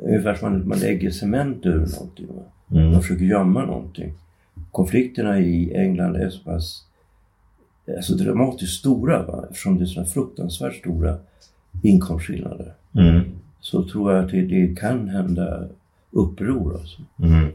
ungefär 0.00 0.34
som 0.34 0.52
man, 0.52 0.68
man 0.68 0.78
lägger 0.78 1.10
cement 1.10 1.66
över 1.66 1.86
någonting. 1.86 2.26
Va? 2.26 2.42
Mm. 2.78 2.92
Man 2.92 3.02
försöker 3.02 3.24
gömma 3.24 3.64
någonting. 3.64 4.12
Konflikterna 4.70 5.40
i 5.40 5.74
England 5.74 6.16
är 6.16 6.28
så 6.28 6.44
pass 6.44 6.84
alltså 7.96 8.14
dramatiskt 8.14 8.78
stora 8.78 9.22
va? 9.22 9.44
eftersom 9.50 9.78
det 9.78 9.84
är 9.84 9.86
så 9.86 10.04
fruktansvärt 10.04 10.74
stora 10.74 11.18
inkomstskillnader. 11.82 12.74
Mm. 12.94 13.20
Så 13.60 13.84
tror 13.84 14.12
jag 14.12 14.24
att 14.24 14.30
det, 14.30 14.42
det 14.42 14.76
kan 14.76 15.08
hända 15.08 15.68
uppror. 16.16 16.78
Alltså. 16.80 17.02
Mm. 17.22 17.52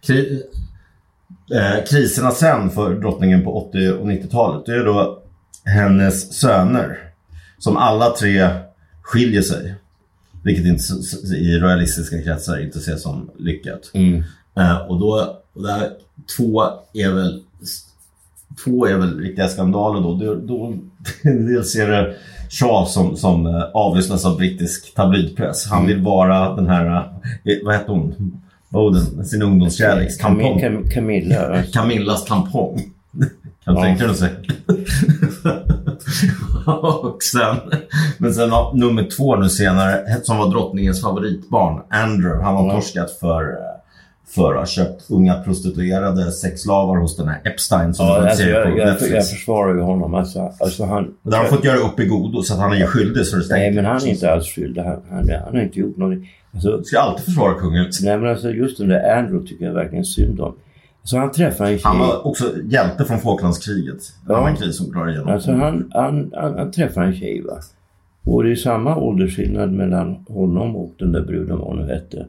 Kri 0.00 0.42
eh, 1.54 1.84
kriserna 1.90 2.30
sen 2.30 2.70
för 2.70 2.94
drottningen 2.94 3.44
på 3.44 3.68
80 3.68 3.90
och 3.90 4.06
90-talet 4.06 4.66
det 4.66 4.74
är 4.74 4.84
då 4.84 5.22
hennes 5.64 6.40
söner 6.40 6.98
som 7.58 7.76
alla 7.76 8.10
tre 8.10 8.48
skiljer 9.02 9.42
sig. 9.42 9.74
Vilket 10.44 10.64
inte, 10.64 10.84
i 11.36 11.58
realistiska 11.58 12.22
kretsar 12.22 12.62
inte 12.64 12.78
ses 12.78 13.02
som 13.02 13.30
lyckat. 13.38 13.90
Mm. 13.94 14.22
Eh, 14.56 14.76
och 14.76 15.00
då, 15.00 15.40
och 15.52 15.62
där, 15.62 15.90
två 16.36 16.62
är 16.92 17.12
väl 17.12 17.42
två 18.64 18.86
är 18.86 18.96
väl 18.96 19.20
riktiga 19.20 19.48
skandaler 19.48 20.00
då 20.46 20.74
dels 21.22 21.76
är 21.76 21.88
det 21.88 22.16
Shaw 22.52 22.84
som, 22.84 23.16
som 23.16 23.46
eh, 23.46 23.62
avlyssnas 23.74 24.24
av 24.24 24.36
brittisk 24.36 24.94
tabloidpress. 24.94 25.66
Han 25.66 25.86
vill 25.86 26.02
vara 26.02 26.54
den 26.54 26.68
här, 26.68 26.96
eh, 27.44 27.56
vad 27.64 27.74
heter 27.74 27.92
hon? 27.92 28.40
Oden, 28.70 29.24
sin 29.24 29.42
ungdomskärleks 29.42 30.18
tampong. 30.18 30.60
Cam 30.60 30.88
Camilla. 30.88 31.62
Camillas 31.72 32.24
tampong. 32.24 32.82
Kan 33.64 33.76
ja. 33.76 33.82
tänka 33.82 34.06
dig 34.06 34.16
sig. 34.16 34.30
och 36.92 37.22
sen, 37.22 37.56
men 38.18 38.34
sen 38.34 38.50
nummer 38.74 39.10
två 39.16 39.36
nu 39.36 39.48
senare, 39.48 40.20
som 40.22 40.38
var 40.38 40.50
drottningens 40.50 41.02
favoritbarn, 41.02 41.82
Andrew. 41.90 42.44
Han 42.44 42.56
har 42.56 42.74
torskat 42.74 43.10
för 43.20 43.42
eh, 43.42 43.81
för 44.34 44.52
att 44.52 44.58
ha 44.58 44.66
köpt 44.66 45.10
unga 45.10 45.34
prostituerade 45.34 46.32
sexslavar 46.32 46.96
hos 46.96 47.16
den 47.16 47.28
här 47.28 47.40
Epstein 47.44 47.94
som 47.94 48.06
ja, 48.06 48.28
alltså, 48.28 48.42
jag, 48.42 48.78
jag, 48.78 48.88
jag, 49.10 49.28
försvarar 49.28 49.74
ju 49.74 49.80
honom. 49.80 50.14
Alltså, 50.14 50.52
alltså 50.60 50.84
han, 50.84 51.14
Där 51.22 51.38
har 51.38 51.44
fått 51.44 51.64
göra 51.64 51.78
upp 51.78 52.00
i 52.00 52.06
godo 52.06 52.42
så 52.42 52.54
att 52.54 52.60
han 52.60 52.72
är 52.72 52.86
skyldig 52.86 53.26
så 53.26 53.36
det 53.36 53.44
Nej 53.50 53.72
men 53.72 53.84
han 53.84 53.96
är 53.96 54.06
inte 54.06 54.32
alls 54.32 54.46
skyldig. 54.46 54.82
Han, 54.82 55.00
han, 55.10 55.30
han 55.44 55.54
har 55.54 55.62
inte 55.62 55.80
gjort 55.80 55.96
någonting. 55.96 56.30
Alltså, 56.54 56.84
Ska 56.84 56.96
jag 56.96 57.04
alltid 57.04 57.24
försvara 57.24 57.54
kungen? 57.54 57.90
Nej 58.02 58.18
men 58.18 58.30
alltså 58.30 58.50
just 58.50 58.78
den 58.78 58.88
där 58.88 59.18
Andrew 59.18 59.48
tycker 59.48 59.64
jag 59.64 59.74
verkligen 59.74 60.04
synd 60.04 60.40
om. 60.40 60.54
Så 61.04 61.18
han 61.18 61.32
träffar 61.32 61.64
en 61.64 61.70
tjej. 61.70 61.80
Han 61.84 61.98
var 61.98 62.26
också 62.26 62.44
hjälte 62.64 63.04
från 63.04 63.18
Falklandskriget. 63.18 64.00
Ja. 64.28 64.36
Annan 64.36 64.56
krig 64.56 64.74
som 64.74 64.92
klarar 64.92 65.10
igenom. 65.10 65.28
Alltså 65.28 65.52
han, 65.52 65.90
han, 65.94 66.32
han, 66.34 66.58
han 66.58 66.70
träffar 66.70 67.02
en 67.02 67.14
tjej 67.14 67.42
va. 67.42 67.58
Och 68.24 68.44
det 68.44 68.50
är 68.50 68.56
samma 68.56 68.96
åldersskillnad 68.96 69.72
mellan 69.72 70.24
honom 70.28 70.76
och 70.76 70.94
den 70.98 71.12
där 71.12 71.20
bruden 71.20 71.58
vad 71.58 71.66
hon 71.66 71.88
hette 71.88 72.26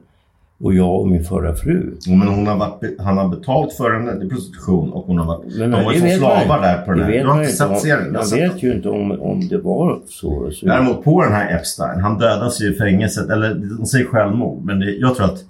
och 0.64 0.74
jag 0.74 1.00
och 1.00 1.08
min 1.08 1.24
förra 1.24 1.54
fru. 1.54 1.96
Ja, 2.00 2.16
men 2.16 2.28
hon 2.28 2.46
har 2.46 2.56
varit, 2.56 3.00
han 3.00 3.18
har 3.18 3.28
betalt 3.28 3.72
för 3.72 3.94
henne 3.94 4.24
i 4.24 4.28
prostitution 4.28 4.92
och 4.92 5.06
hon 5.06 5.18
har 5.18 5.26
varit, 5.26 5.58
men, 5.58 5.70
de 5.70 5.84
var 5.84 5.92
ju 5.92 6.00
som 6.00 6.10
slavar 6.10 6.62
där 6.62 6.82
på 6.82 6.92
den 6.92 7.02
här. 7.02 7.12
Jag 7.12 7.26
har 7.26 7.40
inte 7.40 7.52
sett 7.52 7.80
serien. 7.80 8.12
Man 8.12 8.30
vet 8.30 8.62
ju 8.62 8.72
inte 8.72 8.88
om, 8.88 9.20
om 9.20 9.48
det 9.48 9.58
var 9.58 10.00
så. 10.08 10.50
så. 10.52 10.66
Däremot 10.66 11.04
på 11.04 11.22
den 11.22 11.32
här 11.32 11.56
Epstein, 11.56 12.00
han 12.00 12.18
dödas 12.18 12.60
ju 12.60 12.74
i 12.74 12.76
fängelset, 12.76 13.30
eller 13.30 13.54
de 13.54 13.86
säger 13.86 14.04
självmord, 14.04 14.64
men 14.64 14.80
det, 14.80 14.90
jag 14.90 15.16
tror 15.16 15.26
att 15.26 15.44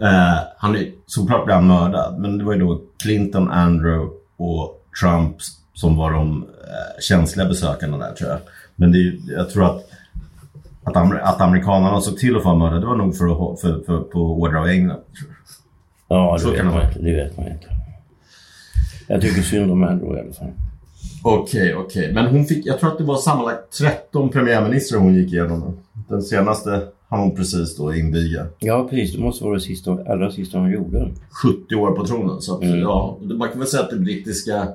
eh, 0.00 0.38
han 0.56 0.76
är 0.76 0.86
såklart 1.06 1.44
blev 1.44 1.56
han 1.56 1.66
mördad, 1.66 2.20
men 2.20 2.38
det 2.38 2.44
var 2.44 2.52
ju 2.52 2.60
då 2.60 2.80
Clinton, 3.02 3.50
Andrew 3.50 4.08
och 4.36 4.84
Trump 5.00 5.36
som 5.74 5.96
var 5.96 6.12
de 6.12 6.44
eh, 6.64 7.00
känsliga 7.00 7.48
besökarna 7.48 7.98
där 7.98 8.12
tror 8.12 8.30
jag. 8.30 8.38
Men 8.76 8.92
det 8.92 8.98
är, 8.98 9.18
jag 9.36 9.50
tror 9.50 9.64
att 9.64 9.90
att, 10.84 10.96
amer 10.96 11.16
att 11.16 11.40
amerikanerna 11.40 12.00
såg 12.00 12.16
till 12.16 12.36
att 12.36 12.42
få 12.42 12.54
mördad, 12.54 12.80
det 12.80 12.86
var 12.86 12.96
nog 12.96 13.16
för, 13.16 13.52
att, 13.52 13.60
för, 13.60 13.82
för, 13.86 14.00
på 14.00 14.18
order 14.18 14.58
av 14.58 14.66
England. 14.66 15.00
Ja, 16.08 16.38
det, 16.44 16.50
vet 16.50 16.64
man, 16.64 16.86
inte, 16.86 16.98
det 16.98 17.14
vet 17.14 17.36
man 17.36 17.46
inte. 17.46 17.66
Jag 19.08 19.20
tycker 19.20 19.42
synd 19.42 19.70
om 19.72 19.84
Andrew 19.84 20.18
i 20.18 20.24
alla 20.24 20.32
fall. 20.32 20.52
Okej, 21.22 21.74
okay, 21.74 21.74
okej. 21.74 22.02
Okay. 22.02 22.14
Men 22.14 22.26
hon 22.26 22.44
fick, 22.44 22.66
jag 22.66 22.80
tror 22.80 22.92
att 22.92 22.98
det 22.98 23.04
var 23.04 23.16
sammanlagt 23.16 23.78
13 23.78 24.28
premiärministrar 24.28 25.00
hon 25.00 25.14
gick 25.14 25.32
igenom. 25.32 25.76
Den 26.08 26.22
senaste 26.22 26.82
har 27.08 27.18
hon 27.18 27.36
precis 27.36 27.76
då 27.76 27.94
inviga. 27.94 28.46
Ja, 28.58 28.88
precis. 28.90 29.16
Det 29.16 29.22
måste 29.22 29.44
vara 29.44 29.54
det 29.54 29.60
sista, 29.60 29.90
allra 29.90 30.30
sista 30.30 30.58
hon 30.58 30.70
gjorde. 30.70 31.10
70 31.42 31.74
år 31.74 31.90
på 31.90 32.06
tronen. 32.06 32.40
Så 32.40 32.54
att, 32.54 32.62
mm. 32.62 32.78
ja, 32.78 33.18
man 33.20 33.48
kan 33.48 33.58
väl 33.58 33.68
säga 33.68 33.82
att 33.82 33.90
det 33.90 33.96
brittiska 33.96 34.68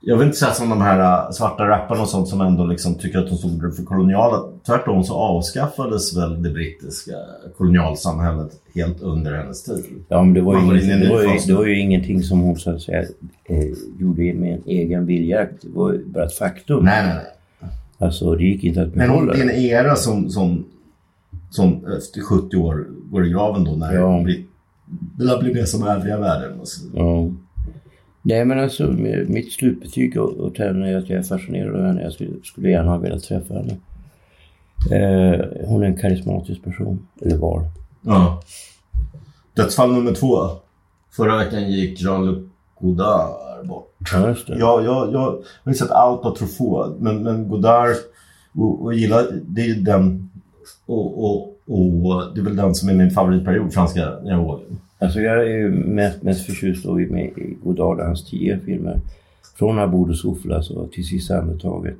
jag 0.00 0.16
vill 0.16 0.26
inte 0.26 0.38
säga 0.38 0.52
som 0.52 0.68
de 0.70 0.80
här 0.80 1.26
äh, 1.26 1.30
svarta 1.30 1.68
rapparna 1.68 2.02
och 2.02 2.08
sånt 2.08 2.28
som 2.28 2.40
ändå 2.40 2.66
liksom 2.66 2.94
tycker 2.94 3.18
att 3.18 3.28
de 3.28 3.36
stod 3.36 3.76
för 3.76 3.82
koloniala. 3.84 4.42
Tvärtom 4.66 5.04
så 5.04 5.14
avskaffades 5.14 6.16
väl 6.16 6.42
det 6.42 6.50
brittiska 6.50 7.12
kolonialsamhället 7.56 8.50
helt 8.74 9.00
under 9.00 9.32
hennes 9.36 9.64
tid. 9.64 9.84
Ja, 10.08 10.22
men 10.22 10.34
det 10.34 10.40
var, 10.40 10.52
ju, 10.54 10.58
Man 10.58 10.68
går 10.68 10.76
in 10.78 10.82
i 10.82 10.84
inget, 10.84 10.94
en 11.02 11.08
det, 11.08 11.14
var 11.14 11.22
ju, 11.22 11.38
det 11.46 11.54
var 11.54 11.66
ju 11.66 11.80
ingenting 11.80 12.22
som 12.22 12.40
hon 12.40 12.56
så 12.56 12.70
att 12.70 12.82
säga 12.82 13.00
eh, 13.44 13.64
gjorde 13.98 14.34
med 14.34 14.54
en 14.54 14.62
egen 14.66 15.06
vilja. 15.06 15.44
Det 15.44 15.68
var 15.68 15.92
ju 15.92 16.04
bara 16.04 16.24
ett 16.24 16.34
faktum. 16.34 16.84
Nej, 16.84 17.04
nej, 17.06 17.14
nej. 17.14 17.70
Alltså 17.98 18.34
det 18.34 18.44
gick 18.44 18.64
inte 18.64 18.82
att 18.82 18.94
Men 18.94 19.08
behålla. 19.08 19.32
det 19.32 19.38
är 19.38 19.42
en 19.42 19.50
era 19.50 19.96
som, 19.96 20.30
som, 20.30 20.64
som 21.50 21.86
efter 21.98 22.20
70 22.20 22.56
år 22.56 22.86
går 23.10 23.26
i 23.26 23.30
graven 23.30 23.64
då 23.64 23.70
när 23.72 23.94
Ja. 23.94 24.16
det 24.18 25.38
blir, 25.42 25.54
det 25.54 25.66
som 25.66 25.86
övriga 25.86 26.18
världen. 26.18 26.58
Alltså. 26.60 26.80
Ja. 26.94 27.30
Nej 28.22 28.44
men 28.44 28.58
alltså 28.58 28.86
mitt 29.28 29.52
slutbetyg 29.52 30.20
åt 30.20 30.58
henne 30.58 30.90
är 30.90 30.96
att 30.96 31.08
jag 31.08 31.18
är 31.18 31.22
fascinerad 31.22 31.76
av 31.76 31.86
henne. 31.86 32.02
Jag 32.02 32.12
skulle, 32.12 32.30
skulle 32.44 32.70
gärna 32.70 32.90
ha 32.90 32.98
velat 32.98 33.22
träffa 33.22 33.54
henne. 33.54 33.76
Eh, 34.90 35.46
hon 35.66 35.82
är 35.82 35.86
en 35.86 35.96
karismatisk 35.96 36.62
person. 36.64 37.06
Eller 37.22 37.36
var. 37.36 37.64
Ja. 38.02 38.42
Dödsfall 39.54 39.92
nummer 39.92 40.14
två. 40.14 40.50
Förra 41.10 41.36
veckan 41.36 41.70
gick 41.70 42.00
Jean-Luc 42.00 42.38
Godard 42.80 43.66
bort. 43.66 43.94
Ja 44.12 44.28
just 44.28 44.46
det. 44.46 44.58
Jag, 44.58 44.84
jag, 44.84 45.12
jag 45.12 45.42
har 45.64 45.72
sett 45.72 45.90
allt 45.90 46.24
av 46.24 46.36
Truffaut, 46.36 47.00
men, 47.00 47.22
men 47.22 47.48
Godard 47.48 47.96
och, 48.54 48.82
och 48.82 48.94
gillar, 48.94 49.26
det 49.42 49.60
är 49.60 49.66
ju 49.66 49.74
den 49.74 50.30
och, 50.86 51.24
och, 51.24 51.42
och 51.66 52.34
det 52.34 52.40
är 52.40 52.44
väl 52.44 52.56
den 52.56 52.74
som 52.74 52.88
är 52.88 52.94
min 52.94 53.10
favoritperiod, 53.10 53.72
franska 53.72 54.20
dialogen. 54.20 54.80
Alltså 54.98 55.20
jag 55.20 55.50
är 55.52 55.68
mest, 55.68 56.22
mest 56.22 56.46
förtjust 56.46 56.84
då 56.84 57.00
i, 57.00 57.04
i 57.04 57.56
Godard 57.62 58.00
och 58.00 58.06
hans 58.06 58.30
tio 58.30 58.58
filmer. 58.64 59.00
Från 59.58 59.78
Abu 59.78 60.04
de 60.06 60.14
Souffle 60.14 60.54
alltså 60.56 60.88
till 60.92 61.06
Sista 61.06 61.38
andetaget. 61.38 61.96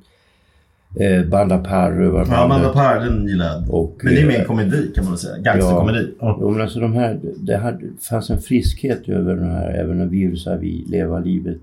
Eh, 0.95 1.25
Banda 1.25 1.59
Par, 1.59 1.93
Ja, 1.93 1.99
Rövarbandet. 1.99 2.39
Amanda 2.39 2.73
Per, 2.73 3.01
den 3.01 3.29
gillar 3.29 3.47
jag. 3.47 3.75
Och, 3.75 4.01
Men 4.03 4.15
det 4.15 4.21
är 4.21 4.27
mer 4.27 4.35
eh, 4.35 4.41
en 4.41 4.47
komedi 4.47 4.93
kan 4.95 5.05
man 5.05 5.13
väl 5.13 5.19
säga. 5.19 5.39
Gangsterkomedi. 5.39 6.15
Ja. 6.21 6.39
Jo 6.41 6.51
men 6.51 6.61
alltså 6.61 6.81
de 6.81 6.93
här, 6.93 7.21
det 7.37 7.57
hade, 7.57 7.81
fanns 8.01 8.31
en 8.31 8.41
friskhet 8.41 9.09
över 9.09 9.37
den 9.37 9.51
här, 9.51 9.71
även 9.71 9.99
när 9.99 10.07
Virus 10.07 10.47
vi 10.61 10.85
leva 10.89 11.19
livet. 11.19 11.59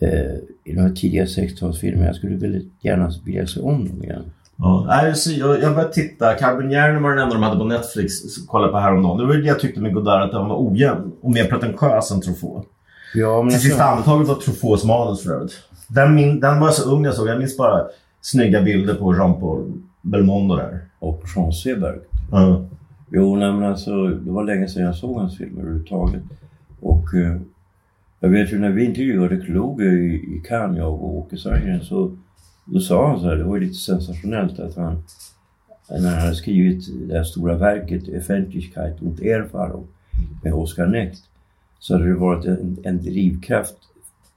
Eh, 0.00 0.34
I 0.64 0.74
de 0.74 0.80
här 0.80 0.90
tidiga 0.90 1.24
60-talsfilmerna. 1.24 2.06
Jag 2.06 2.16
skulle 2.16 2.36
väldigt 2.36 2.72
gärna 2.80 3.12
vilja 3.24 3.46
se 3.46 3.60
om 3.60 3.88
dem 3.88 4.04
igen. 4.04 4.22
Ja, 4.58 5.06
jag, 5.26 5.62
jag 5.62 5.74
började 5.74 5.92
titta. 5.92 6.34
Carbonieren 6.34 7.02
var 7.02 7.10
den 7.10 7.18
enda 7.18 7.34
de 7.34 7.42
hade 7.42 7.58
på 7.58 7.64
Netflix. 7.64 8.12
Kollade 8.46 8.72
på 8.72 8.78
häromdagen. 8.78 9.18
Det 9.18 9.26
var 9.26 9.34
det 9.34 9.46
jag 9.46 9.60
tyckte 9.60 9.80
med 9.80 9.94
Godard, 9.94 10.22
att 10.22 10.32
den 10.32 10.48
var 10.48 10.68
ojämn 10.70 11.12
och 11.20 11.30
mer 11.30 11.44
pretentiös 11.44 12.10
än 12.10 12.20
Truffaut. 12.20 12.66
Ja 13.14 13.42
men 13.42 13.52
sista 13.52 13.84
andetaget 13.84 14.28
var 14.28 14.34
Truffauts 14.34 14.84
manus 14.84 15.22
för 15.22 15.30
övrigt. 15.30 15.52
Den, 15.88 16.14
min, 16.14 16.40
den 16.40 16.60
var 16.60 16.66
jag 16.66 16.74
så 16.74 16.90
ung 16.90 17.04
jag 17.04 17.14
såg. 17.14 17.28
Jag 17.28 17.38
minns 17.38 17.56
bara 17.56 17.86
snygga 18.20 18.62
bilder 18.62 18.94
på 18.94 19.14
Jean-Paul 19.14 19.72
Belmondo 20.02 20.56
där. 20.56 20.80
och 20.98 21.22
Jean 21.36 21.52
Seberg. 21.52 21.98
Ja. 22.30 22.64
Jo 23.10 23.36
nej 23.36 23.52
men 23.52 23.62
alltså 23.62 24.06
det 24.06 24.30
var 24.30 24.44
länge 24.44 24.68
sedan 24.68 24.82
jag 24.82 24.94
såg 24.94 25.16
hans 25.16 25.38
filmer 25.38 25.60
överhuvudtaget. 25.60 26.22
Och 26.80 27.14
eh, 27.14 27.36
jag 28.20 28.28
vet 28.28 28.52
ju 28.52 28.58
när 28.58 28.70
vi 28.70 28.84
intervjuade 28.84 29.36
Kluge 29.36 29.84
i, 29.84 30.14
i 30.14 30.42
Cannes, 30.48 30.78
jag 30.78 30.92
och 30.92 31.18
Åke 31.18 31.36
Sargren, 31.36 31.80
så 31.84 32.10
då 32.72 32.80
sa 32.80 33.08
han 33.08 33.20
så 33.20 33.26
här, 33.26 33.36
det 33.36 33.44
var 33.44 33.56
ju 33.56 33.62
lite 33.62 33.78
sensationellt 33.78 34.58
att 34.58 34.76
han 34.76 35.02
när 35.90 36.10
han 36.10 36.20
hade 36.20 36.34
skrivit 36.34 37.08
det 37.08 37.16
här 37.16 37.24
stora 37.24 37.56
verket 37.56 38.08
Effentlichkeit 38.08 39.02
und 39.02 39.20
Erfahrung 39.20 39.86
med 40.42 40.54
Oscar 40.54 40.86
Necht 40.86 41.22
så 41.78 41.94
hade 41.94 42.08
det 42.08 42.14
varit 42.14 42.44
en, 42.44 42.78
en 42.84 43.02
drivkraft 43.02 43.76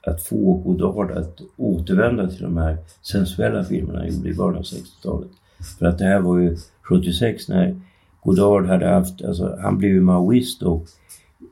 att 0.08 0.24
få 0.24 0.54
Godard 0.54 1.12
att 1.12 1.42
återvända 1.58 2.28
till 2.28 2.42
de 2.42 2.58
här 2.58 2.78
sensuella 3.02 3.64
filmerna 3.64 4.00
han 4.00 4.10
gjorde 4.10 4.30
i 4.30 4.34
början 4.34 4.58
av 4.58 4.64
60-talet. 4.64 5.32
För 5.80 5.86
att 5.86 5.98
det 5.98 6.06
här 6.06 6.20
var 6.20 6.40
ju 6.40 6.58
76 6.82 7.50
när 7.50 7.82
Godard 8.24 8.66
hade 8.66 8.88
haft, 8.88 9.26
alltså 9.26 9.58
han 9.62 9.78
blev 9.78 9.92
ju 9.92 10.02
maoist 10.02 10.64
och 10.64 10.86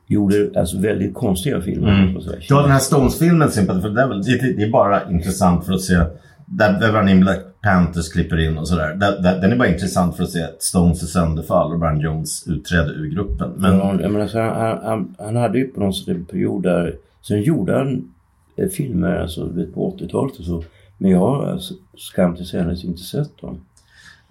gjorde 0.06 0.50
alltså 0.56 0.78
väldigt 0.78 1.14
konstiga 1.14 1.60
filmer. 1.60 2.02
Mm. 2.02 2.14
Här. 2.14 2.46
Ja, 2.48 2.62
den 2.62 2.70
här 2.70 2.78
Stones-filmen 2.78 3.50
för 3.50 3.90
det 3.90 4.02
är, 4.02 4.08
väl, 4.08 4.22
det 4.56 4.62
är 4.62 4.70
bara 4.70 5.10
intressant 5.10 5.66
för 5.66 5.72
att 5.72 5.80
se 5.80 6.04
där 6.52 6.78
Bevan 6.80 7.08
in 7.08 7.20
Black 7.20 7.40
Panthers 7.62 8.08
klipper 8.12 8.38
in 8.48 8.58
och 8.58 8.68
sådär. 8.68 8.94
Där- 8.94 9.22
där- 9.22 9.40
Den 9.40 9.52
är 9.52 9.56
bara 9.56 9.68
intressant 9.68 10.16
för 10.16 10.22
att 10.24 10.30
se 10.30 10.46
Stones 10.58 11.02
i 11.02 11.06
sönderfall 11.06 11.72
och 11.72 11.78
Brian 11.78 12.00
Jones 12.00 12.48
utträde 12.48 12.90
ur 12.92 13.06
gruppen. 13.10 13.50
Men 13.56 13.76
Men, 13.78 14.00
jag 14.00 14.10
menar, 14.12 14.26
så 14.26 14.38
han, 14.40 14.78
han, 14.84 15.14
han 15.18 15.36
hade 15.36 15.58
ju 15.58 15.68
på 15.68 15.80
något 15.80 15.96
sätt 15.96 16.08
en 16.08 16.24
period 16.24 16.62
där, 16.62 16.96
sen 17.22 17.42
gjorde 17.42 17.76
han 17.76 18.12
eh, 18.56 18.68
filmer 18.68 19.16
alltså, 19.16 19.48
på 19.74 19.96
80-talet 19.98 20.38
och 20.38 20.44
så. 20.44 20.64
Men 20.98 21.10
jag 21.10 21.18
har 21.18 21.46
alltså, 21.46 21.74
skam 21.98 22.36
till 22.36 22.46
sägandes 22.46 22.84
inte 22.84 23.02
sett 23.02 23.40
dem. 23.40 23.60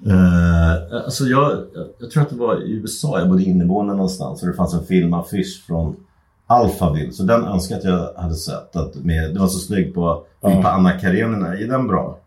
Eh, 0.06 0.96
alltså 1.06 1.24
jag, 1.24 1.52
jag, 1.52 1.88
jag 2.00 2.12
tror 2.12 2.24
att 2.24 2.30
det 2.30 2.36
var 2.36 2.68
i 2.68 2.72
USA 2.72 3.20
jag 3.20 3.30
bodde 3.30 3.44
inneboende 3.44 3.94
någonstans 3.94 4.42
och 4.42 4.48
det 4.48 4.54
fanns 4.54 4.74
en 4.74 4.86
filmaffisch 4.86 5.64
från 5.68 5.96
Alphaville. 6.50 7.12
Så 7.12 7.24
den 7.24 7.44
önskar 7.46 7.76
jag 7.76 7.80
att 7.80 8.14
jag 8.16 8.22
hade 8.22 8.36
sett. 8.36 8.76
Att 8.76 8.96
med, 8.96 9.34
det 9.34 9.40
var 9.40 9.48
så 9.48 9.60
snygg 9.60 9.94
på, 9.94 10.24
Ja. 10.42 10.62
på 10.62 10.68
Anna 10.68 10.92
Karenina. 10.92 11.48
Är 11.58 11.68
den 11.68 11.88
bra? 11.88 12.18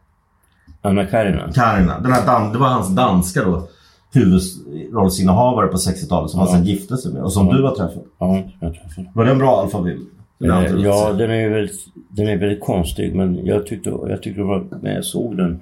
Anna 0.82 1.06
Karina. 1.06 1.52
Karina. 1.52 2.00
Den 2.00 2.12
här 2.12 2.26
dan, 2.26 2.52
det 2.52 2.58
var 2.58 2.68
hans 2.68 2.88
danska 2.94 3.44
då. 3.44 3.68
Huvudrollsinnehavare 4.14 5.66
på 5.66 5.76
60-talet 5.76 6.30
som 6.30 6.40
han 6.40 6.48
Ja. 6.48 6.54
sen 6.54 6.64
gifte 6.64 6.96
sig 6.96 7.12
med 7.12 7.22
och 7.22 7.32
som 7.32 7.46
Ja. 7.46 7.52
du 7.56 7.62
har 7.62 7.74
träffat. 7.74 8.02
Ja, 8.18 8.42
jag 8.60 8.74
träffade. 8.74 9.10
Var 9.14 9.24
den 9.24 9.38
bra 9.38 9.60
Alphaville? 9.62 10.04
Eh, 10.44 10.56
alltid 10.56 10.78
ja, 10.80 11.12
den 11.12 11.30
är 11.30 11.48
väldigt, 11.48 11.80
den 12.08 12.28
är 12.28 12.36
väldigt 12.36 12.60
konstig 12.64 13.14
men 13.14 13.46
jag 13.46 13.66
tyckte, 13.66 13.90
jag 13.90 14.22
tyckte 14.22 14.40
det 14.40 14.46
var, 14.46 14.64
när 14.82 14.94
jag 14.94 15.04
såg 15.04 15.36
den, 15.36 15.60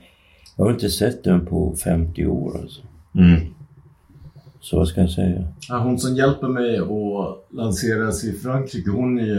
jag 0.56 0.64
har 0.64 0.72
inte 0.72 0.88
sett 0.90 1.24
den 1.24 1.46
på 1.46 1.74
50 1.84 2.26
år 2.26 2.52
alltså. 2.62 2.80
Mm. 3.18 3.40
Så 4.60 4.76
vad 4.78 4.88
ska 4.88 5.00
jag 5.00 5.10
säga? 5.10 5.42
Ja, 5.68 5.78
hon 5.78 5.98
som 5.98 6.14
hjälper 6.16 6.48
mig 6.48 6.78
att 6.78 7.56
lansera 7.56 8.12
sig 8.12 8.30
i 8.30 8.32
Frankrike, 8.38 8.90
hon 8.90 9.18
ju, 9.18 9.38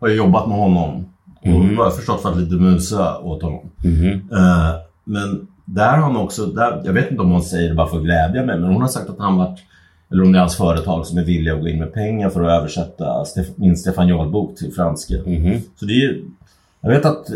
har 0.00 0.08
ju 0.08 0.14
jobbat 0.14 0.48
med 0.48 0.58
honom. 0.58 1.04
Och 1.40 1.46
Mhm. 1.48 1.76
vad 1.76 1.86
jag 1.86 1.96
förstått 1.96 2.24
varit 2.24 2.36
lite 2.38 2.54
musa 2.54 3.18
åt 3.18 3.42
honom. 3.42 3.60
Mhm. 3.84 4.08
Eh, 4.32 4.74
men 5.04 5.46
där 5.64 5.96
har 5.96 6.06
hon 6.06 6.16
också, 6.16 6.46
där, 6.46 6.82
jag 6.84 6.92
vet 6.92 7.10
inte 7.10 7.22
om 7.22 7.30
hon 7.30 7.42
säger 7.42 7.68
det 7.68 7.74
bara 7.74 7.86
för 7.86 7.96
att 7.96 8.02
glädja 8.04 8.44
mig, 8.46 8.60
men 8.60 8.72
hon 8.72 8.80
har 8.82 8.88
sagt 8.88 9.10
att 9.10 9.18
han 9.18 9.36
varit, 9.36 9.58
eller 10.10 10.22
om 10.22 10.32
det 10.32 10.38
är 10.38 10.40
hans 10.40 10.56
företag 10.56 11.06
som 11.06 11.18
är 11.18 11.24
villiga 11.24 11.54
att 11.54 11.60
gå 11.60 11.68
in 11.68 11.78
med 11.78 11.92
pengar 11.92 12.28
för 12.30 12.42
att 12.44 12.60
översätta 12.60 13.04
Stef- 13.24 13.52
min 13.56 13.76
Stefan 13.76 14.08
Jarl-bok 14.08 14.56
till 14.56 14.72
franska. 14.72 15.14
Mhm. 15.26 15.60
Så 15.76 15.84
det 15.84 15.92
är 15.92 15.96
ju, 15.96 16.24
jag 16.80 16.90
vet 16.90 17.04
att 17.06 17.26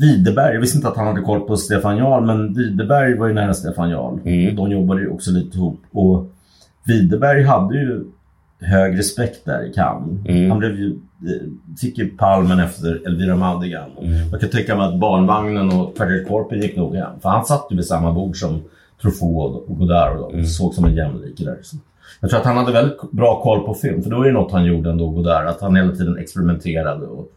Widerberg, 0.00 0.54
jag 0.54 0.60
visste 0.60 0.78
inte 0.78 0.88
att 0.88 0.96
han 0.96 1.06
hade 1.06 1.20
koll 1.20 1.40
på 1.40 1.56
Stefan 1.56 1.96
Jarl, 1.96 2.24
men 2.24 2.54
Widerberg 2.54 3.18
var 3.18 3.26
ju 3.26 3.34
nära 3.34 3.54
Stefan 3.54 3.90
Jarl. 3.90 4.18
Mm. 4.24 4.56
De 4.56 4.70
jobbade 4.70 5.00
ju 5.00 5.08
också 5.10 5.30
lite 5.30 5.56
ihop. 5.58 5.80
Och 5.92 6.26
Widerberg 6.86 7.42
hade 7.44 7.74
ju 7.78 8.04
hög 8.60 8.98
respekt 8.98 9.44
där 9.44 9.70
i 9.70 9.72
Cannes. 9.72 10.26
Mm. 10.28 10.50
Han 10.50 10.58
blev 10.58 10.70
ju, 10.70 10.88
eh, 11.26 11.42
fick 11.80 11.98
ju 11.98 12.08
palmen 12.08 12.60
efter 12.60 13.06
Elvira 13.06 13.36
Madigan. 13.36 13.90
Mm. 14.02 14.28
Jag 14.32 14.40
kan 14.40 14.50
tänka 14.50 14.76
mig 14.76 14.86
att 14.86 15.00
barnvagnen 15.00 15.70
och 15.72 15.94
Fredrik 15.96 16.28
Korpen 16.28 16.62
gick 16.62 16.76
nog 16.76 16.94
hem. 16.96 17.20
För 17.22 17.28
han 17.28 17.44
satt 17.44 17.66
ju 17.70 17.76
vid 17.76 17.86
samma 17.86 18.12
bord 18.12 18.36
som 18.36 18.60
Truffaut 19.02 19.68
och 19.68 19.78
Godard 19.78 20.16
och 20.16 20.28
de 20.30 20.34
Mm. 20.34 20.46
såg 20.46 20.74
som 20.74 20.84
en 20.84 20.94
jämlike 20.94 21.44
där. 21.44 21.58
Så 21.62 21.76
jag 22.20 22.30
tror 22.30 22.40
att 22.40 22.46
han 22.46 22.56
hade 22.56 22.72
väldigt 22.72 23.10
bra 23.10 23.42
koll 23.42 23.66
på 23.66 23.74
film. 23.74 24.02
För 24.02 24.10
det 24.10 24.16
var 24.16 24.24
ju 24.26 24.32
något 24.32 24.52
han 24.52 24.64
gjorde 24.64 24.90
ändå, 24.90 25.10
Godard. 25.10 25.46
Att 25.46 25.60
han 25.60 25.76
hela 25.76 25.92
tiden 25.92 26.18
experimenterade 26.18 27.06
och 27.06 27.28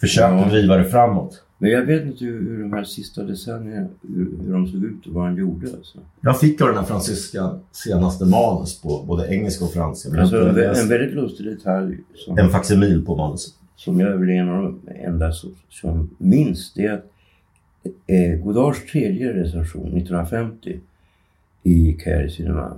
försökte 0.00 0.34
Ja. 0.36 0.48
driva 0.50 0.76
det 0.76 0.84
framåt. 0.84 1.42
Men 1.62 1.70
jag 1.70 1.82
vet 1.82 2.06
inte 2.06 2.24
hur, 2.24 2.40
hur 2.40 2.62
de 2.62 2.72
här 2.72 2.84
sista 2.84 3.22
decennierna, 3.22 3.88
hur, 4.14 4.30
hur 4.44 4.52
de 4.52 4.66
såg 4.66 4.84
ut 4.84 5.06
och 5.06 5.12
vad 5.12 5.24
han 5.24 5.36
gjorde 5.36 5.66
alltså. 5.66 5.98
Jag 6.20 6.40
fick 6.40 6.60
av 6.60 6.68
den 6.68 6.76
här 6.76 6.84
fransyskan 6.84 7.60
senaste 7.72 8.24
manus 8.24 8.80
på 8.80 9.04
både 9.06 9.34
engelska 9.34 9.64
och 9.64 9.72
franska. 9.72 10.20
Alltså 10.20 10.48
en, 10.48 10.58
en 10.58 10.88
väldigt 10.88 11.14
lustig 11.14 11.46
detalj 11.46 11.98
som, 12.14 12.38
en 12.38 12.50
facsimil 12.50 13.04
på 13.04 13.16
manuset. 13.16 13.54
som 13.76 14.00
jag 14.00 14.12
är 14.12 14.16
väl 14.16 14.30
en 14.30 14.48
av 14.48 14.62
de 14.62 14.92
enda 14.94 15.32
som, 15.32 15.54
som 15.70 16.10
minns 16.18 16.74
det 16.74 16.86
är 16.86 16.92
att 16.92 17.04
eh, 18.06 18.44
Godards 18.44 18.92
tredje 18.92 19.32
recension 19.32 19.86
1950 19.86 20.80
i 21.62 21.92
Caire 21.92 22.30
Cinema 22.30 22.76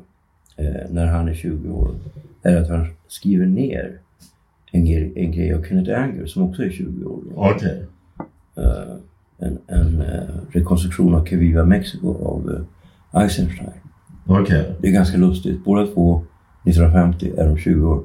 eh, 0.56 0.90
när 0.90 1.06
han 1.06 1.28
är 1.28 1.34
20 1.34 1.70
år 1.70 1.94
är 2.42 2.56
att 2.56 2.68
han 2.68 2.86
skriver 3.08 3.46
ner 3.46 3.98
en, 4.72 4.86
en 5.16 5.32
grej 5.32 5.54
av 5.54 5.62
Kenneth 5.62 6.02
Anger 6.02 6.26
som 6.26 6.42
också 6.42 6.62
är 6.62 6.70
20 6.70 7.04
år. 7.04 7.22
Okej. 7.34 7.78
Eh, 7.80 7.86
en 8.56 9.58
en 9.66 10.00
eh, 10.00 10.34
rekonstruktion 10.50 11.14
av 11.14 11.24
Que 11.24 11.36
Viva 11.36 11.64
Mexico 11.64 12.08
av 12.08 12.50
eh, 12.50 13.22
Eisenstein. 13.22 13.70
Okej. 14.26 14.72
Det 14.80 14.88
är 14.88 14.92
ganska 14.92 15.16
lustigt. 15.16 15.64
Båda 15.64 15.86
två 15.86 16.22
1950 16.64 17.32
är 17.38 17.48
de 17.48 17.56
20 17.56 17.88
år. 17.88 18.02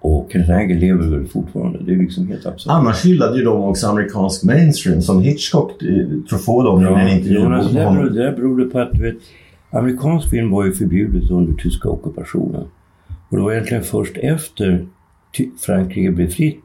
Och 0.00 0.28
Kenneth 0.32 0.50
Anger 0.50 0.80
lever 0.80 1.08
väl 1.08 1.26
fortfarande. 1.26 1.78
Det 1.84 1.92
är 1.92 1.96
liksom 1.96 2.26
helt 2.28 2.46
absurt. 2.46 2.72
Annars 2.72 3.04
hyllade 3.04 3.38
ju 3.38 3.44
de 3.44 3.62
också 3.62 3.86
amerikansk 3.86 4.44
mainstream 4.44 5.02
som 5.02 5.22
Hitchcock, 5.22 5.82
eh, 5.82 6.06
Truffaut 6.30 6.64
de 6.64 6.82
gjorde 6.82 7.00
en 7.00 7.18
intervju 7.18 7.42
men 7.42 7.52
alltså, 7.52 7.74
det, 7.74 7.84
beror, 7.84 8.10
det 8.10 8.32
berodde 8.36 8.64
på 8.64 8.78
att 8.78 8.92
du 8.92 9.02
vet, 9.02 9.16
amerikansk 9.70 10.30
film 10.30 10.50
var 10.50 10.64
ju 10.64 10.72
förbjudet 10.72 11.30
under 11.30 11.54
tyska 11.54 11.88
ockupationen. 11.88 12.64
Och 13.28 13.36
det 13.36 13.42
var 13.42 13.52
egentligen 13.52 13.82
först 13.82 14.16
efter 14.16 14.86
Frankrike 15.66 16.10
blev 16.10 16.28
fritt 16.28 16.64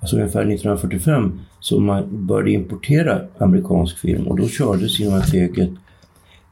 alltså 0.00 0.16
ungefär 0.16 0.40
1945, 0.40 1.40
som 1.62 1.84
man 1.84 2.26
började 2.26 2.50
importera 2.50 3.20
amerikansk 3.38 3.98
film 3.98 4.26
och 4.26 4.36
då 4.36 4.48
kördes 4.48 4.96
Cinemateket 4.96 5.70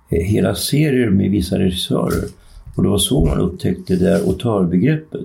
eh, 0.08 0.22
hela 0.22 0.54
serier 0.54 1.10
med 1.10 1.30
vissa 1.30 1.58
regissörer. 1.58 2.24
Och 2.76 2.82
det 2.82 2.88
var 2.88 2.98
så 2.98 3.24
man 3.24 3.40
upptäckte 3.40 3.96
det 3.96 4.04
där 4.04 4.20
autörbegreppet. 4.26 5.20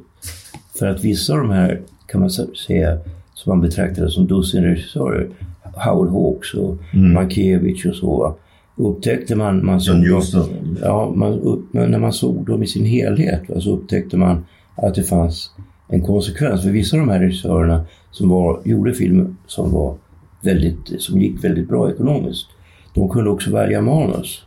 För 0.80 0.88
att 0.88 1.04
vissa 1.04 1.34
av 1.34 1.40
de 1.40 1.50
här, 1.50 1.82
kan 2.08 2.22
man 2.22 2.30
säga, 2.68 2.98
som 3.34 3.50
man 3.50 3.62
betraktade 3.62 4.10
som 4.10 4.28
dussinregissörer, 4.28 5.30
Howard 5.62 6.10
Hawks 6.10 6.54
och 6.54 6.78
mm. 6.94 7.14
Mankiewicz 7.14 7.86
och 7.86 7.96
så, 7.96 8.36
upptäckte 8.76 9.36
man... 9.36 9.66
man 9.66 9.82
såg 9.82 9.96
dem, 10.34 10.50
ja, 10.82 11.14
man, 11.16 11.34
upp, 11.34 11.74
när 11.74 12.00
man 12.00 12.14
såg 12.14 12.46
dem 12.46 12.64
i 12.64 12.68
sin 12.68 12.86
helhet 12.86 13.50
va, 13.50 13.62
så 13.62 13.72
upptäckte 13.76 14.18
man 14.18 14.46
att 14.76 14.96
det 14.96 15.04
fanns 15.04 15.52
en 15.88 16.02
konsekvens. 16.02 16.64
För 16.64 16.70
vissa 16.70 16.98
av 16.98 17.00
de 17.00 17.10
här 17.10 17.20
regissörerna 17.20 17.86
som 18.12 18.30
var, 18.30 18.62
gjorde 18.66 18.94
filmer 18.94 19.36
som, 19.48 19.72
var 19.72 19.96
väldigt, 20.42 21.02
som 21.02 21.22
gick 21.22 21.44
väldigt 21.44 21.68
bra 21.68 21.92
ekonomiskt, 21.92 22.48
de 22.94 23.10
kunde 23.10 23.30
också 23.30 23.52
välja 23.52 23.82
manus. 23.82 24.46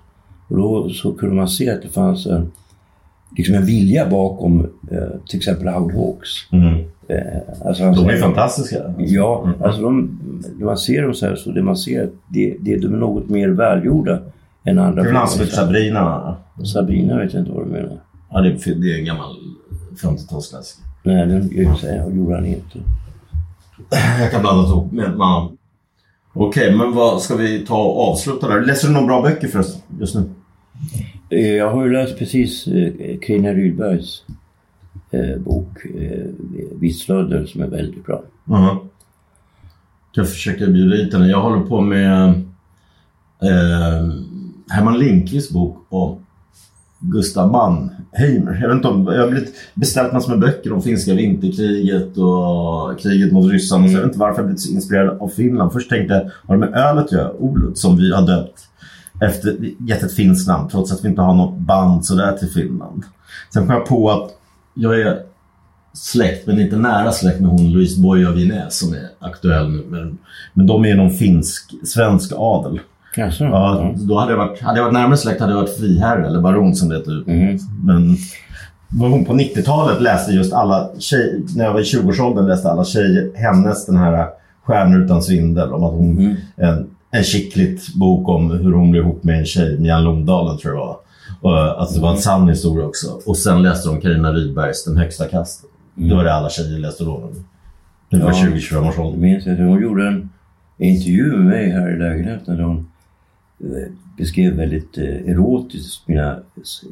Och 0.49 0.57
då 0.57 0.89
så 0.89 1.13
kunde 1.13 1.35
man 1.35 1.49
se 1.49 1.71
att 1.71 1.83
det 1.83 1.89
fanns 1.89 2.27
en, 2.27 2.53
liksom 3.37 3.55
en 3.55 3.67
vilja 3.67 4.11
bakom 4.11 4.61
eh, 4.91 5.21
till 5.29 5.37
exempel 5.37 5.69
Howard 5.69 5.95
Hawks. 5.95 6.31
Mm. 6.53 6.85
Eh, 7.09 7.67
alltså 7.67 7.83
de 7.83 7.91
är 7.91 7.95
säger, 7.95 8.23
fantastiska. 8.23 8.95
Ja, 8.99 9.43
mm. 9.45 9.63
alltså 9.63 9.83
de, 9.83 10.19
när 10.59 10.67
man 10.67 10.79
ser 10.79 11.03
dem 11.03 11.15
så 11.15 11.27
här 11.27 11.37
så 11.37 11.51
det 11.51 11.63
man 11.63 11.77
ser 11.77 12.11
det, 12.29 12.57
det, 12.61 12.77
de 12.77 12.95
är 12.95 12.99
något 12.99 13.29
mer 13.29 13.49
välgjorda 13.49 14.19
än 14.65 14.79
andra. 14.79 15.03
Hur 15.03 15.15
ansluter 15.15 15.53
Sabrina? 15.53 16.37
Sabrina 16.75 17.19
vet 17.19 17.35
jag 17.35 17.43
inte 17.43 17.53
vad 17.53 17.67
du 17.67 17.71
menar. 17.71 18.01
Ja, 18.31 18.41
det, 18.41 18.49
är, 18.49 18.75
det 18.75 18.95
är 18.95 18.99
en 18.99 19.05
gammal 19.05 19.37
50-talsklassiker. 20.03 20.88
Nej, 21.03 21.27
den 21.27 21.49
gjorde 22.17 22.35
han 22.35 22.47
inte. 22.47 22.79
Jag 24.21 24.31
kan 24.31 24.41
blanda 24.41 24.69
ihop 24.69 24.93
med 24.93 25.17
man. 25.17 25.59
Okej, 26.33 26.77
men 26.77 26.93
vad 26.93 27.23
ska 27.23 27.37
vi 27.37 27.67
ta 27.67 27.83
och 27.85 28.13
avsluta 28.13 28.49
där? 28.49 28.61
Läser 28.61 28.89
du 28.89 28.95
några 28.95 29.07
bra 29.07 29.23
böcker 29.23 29.49
förresten 29.49 29.83
just 30.01 30.15
nu? 30.15 30.31
Eh, 31.31 31.57
jag 31.57 31.71
har 31.71 31.85
ju 31.85 31.93
läst 31.93 32.19
precis 32.19 32.67
eh, 32.67 33.19
Carina 33.23 33.53
Rydbergs 33.53 34.23
eh, 35.11 35.39
bok 35.39 35.85
eh, 35.85 36.27
Visslödder 36.81 37.47
som 37.47 37.63
är 37.63 37.67
väldigt 37.67 38.07
bra. 38.07 38.23
Uh-huh. 38.45 38.79
Jag 40.13 40.29
försöker 40.29 40.67
bjuda 40.67 40.97
hit 40.97 41.13
henne. 41.13 41.29
Jag 41.29 41.41
håller 41.41 41.61
på 41.61 41.81
med 41.81 42.29
eh, 43.43 44.09
Herman 44.69 44.99
Lindqvists 44.99 45.53
bok 45.53 45.87
om 45.89 46.27
Gustav 47.01 47.51
Mannheimer. 47.51 48.59
Jag 48.61 48.69
vet 48.69 48.77
inte 48.77 48.89
om, 48.89 49.07
jag 49.07 49.21
har 49.21 49.31
blivit 49.31 49.55
beställt 49.75 50.13
massor 50.13 50.31
med 50.31 50.41
böcker 50.41 50.73
om 50.73 50.83
finska 50.83 51.15
vinterkriget 51.15 52.17
och 52.17 53.01
kriget 53.01 53.33
mot 53.33 53.53
ryssarna. 53.53 53.81
Mm. 53.81 53.91
Så 53.91 53.97
jag 53.97 54.03
vet 54.03 54.09
inte 54.09 54.19
varför 54.19 54.39
jag 54.39 54.47
blivit 54.47 54.61
så 54.61 54.73
inspirerad 54.73 55.19
av 55.21 55.29
Finland. 55.29 55.73
Först 55.73 55.91
tänkte 55.91 56.15
jag, 56.15 56.31
har 56.47 56.55
det 56.57 56.71
med 56.71 56.81
ölet 56.81 57.05
att 57.05 57.13
göra? 57.13 57.33
Olut, 57.33 57.79
som 57.79 57.97
vi 57.97 58.13
har 58.13 58.27
döpt 58.27 58.61
efter, 59.21 59.57
gett 59.89 60.03
ett 60.03 60.15
finskt 60.15 60.49
namn 60.49 60.69
trots 60.69 60.93
att 60.93 61.05
vi 61.05 61.09
inte 61.09 61.23
har 61.23 61.35
något 61.35 61.59
band 61.59 62.07
sådär 62.07 62.33
till 62.33 62.49
Finland. 62.49 63.03
Sen 63.53 63.67
kom 63.67 63.75
jag 63.75 63.87
på 63.87 64.11
att 64.11 64.31
jag 64.75 65.01
är 65.01 65.19
släkt, 65.93 66.47
men 66.47 66.61
inte 66.61 66.77
nära 66.77 67.13
släkt 67.13 67.41
med 67.41 67.51
hon 67.51 67.73
Louise 67.73 68.01
Boye 68.01 68.29
av 68.29 68.35
Vinäs 68.35 68.79
som 68.79 68.95
är 68.95 69.09
aktuell 69.19 69.71
nu. 69.71 69.85
Men, 69.89 70.19
men 70.55 70.67
de 70.67 70.85
är 70.85 70.95
någon 70.95 71.11
finsk, 71.11 71.75
svensk 71.85 72.33
adel. 72.37 72.81
Kanske. 73.19 73.45
Ja, 73.45 73.95
då 73.97 74.19
hade 74.19 74.33
jag 74.33 74.39
varit, 74.39 74.61
hade 74.61 74.79
jag 74.79 74.85
varit 74.85 74.95
närmare 74.95 75.17
släkt 75.17 75.41
hade 75.41 75.53
jag 75.53 75.61
varit 75.61 75.77
friherre 75.77 76.27
eller 76.27 76.41
baron 76.41 76.75
som 76.75 76.89
det 76.89 76.97
heter. 76.97 77.31
Mm. 77.31 77.59
Men 78.91 79.11
hon 79.11 79.25
på 79.25 79.33
90-talet 79.33 80.01
läste 80.01 80.33
just 80.33 80.53
alla 80.53 80.91
tjejer, 80.99 81.41
när 81.57 81.65
jag 81.65 81.73
var 81.73 81.81
i 81.81 81.83
20-årsåldern 81.83 82.47
läste 82.47 82.71
alla 82.71 82.85
tjejer 82.85 83.31
hennes 83.35 83.87
den 83.87 83.97
här 83.97 84.27
Stjärnor 84.65 85.05
utan 85.05 85.23
svindel 85.23 85.73
om 85.73 85.85
att 85.85 85.93
hon, 85.93 86.19
mm. 86.19 86.37
en, 86.57 86.91
en 87.11 87.25
skickligt 87.25 87.95
bok 87.95 88.29
om 88.29 88.51
hur 88.51 88.73
hon 88.73 88.91
blev 88.91 89.03
ihop 89.03 89.25
med 89.25 89.39
en 89.39 89.47
tjej, 89.47 89.79
Mia 89.79 89.99
Långdalen 89.99 90.59
tror 90.59 90.75
jag 90.75 90.87
var. 90.87 90.97
Och, 91.41 91.81
alltså 91.81 91.95
det 91.95 92.03
var 92.03 92.11
en 92.11 92.19
sann 92.19 92.49
historia 92.49 92.87
också. 92.87 93.21
Och 93.27 93.37
sen 93.37 93.63
läste 93.63 93.89
de 93.89 94.01
Carina 94.01 94.33
Rydbergs 94.33 94.85
Den 94.85 94.97
högsta 94.97 95.25
kasten. 95.25 95.71
Mm. 95.97 96.09
Det 96.09 96.15
var 96.15 96.25
det 96.25 96.35
alla 96.35 96.51
tjejer 96.51 96.79
läste 96.79 97.05
då. 97.05 97.31
Det 98.11 98.19
var 98.19 98.33
ja, 98.33 98.47
20-25 98.47 98.89
års 98.89 98.99
ålder. 98.99 99.19
minns 99.19 99.47
att 99.47 99.59
hon 99.59 99.83
gjorde 99.83 100.09
en 100.09 100.29
intervju 100.79 101.37
med 101.37 101.47
mig 101.47 101.71
här 101.71 101.95
i 101.95 101.99
lägenheten 101.99 102.61
hon 102.61 102.87
beskrev 104.17 104.57
väldigt 104.57 104.99
eh, 104.99 105.05
erotiskt 105.05 106.09
mina 106.09 106.39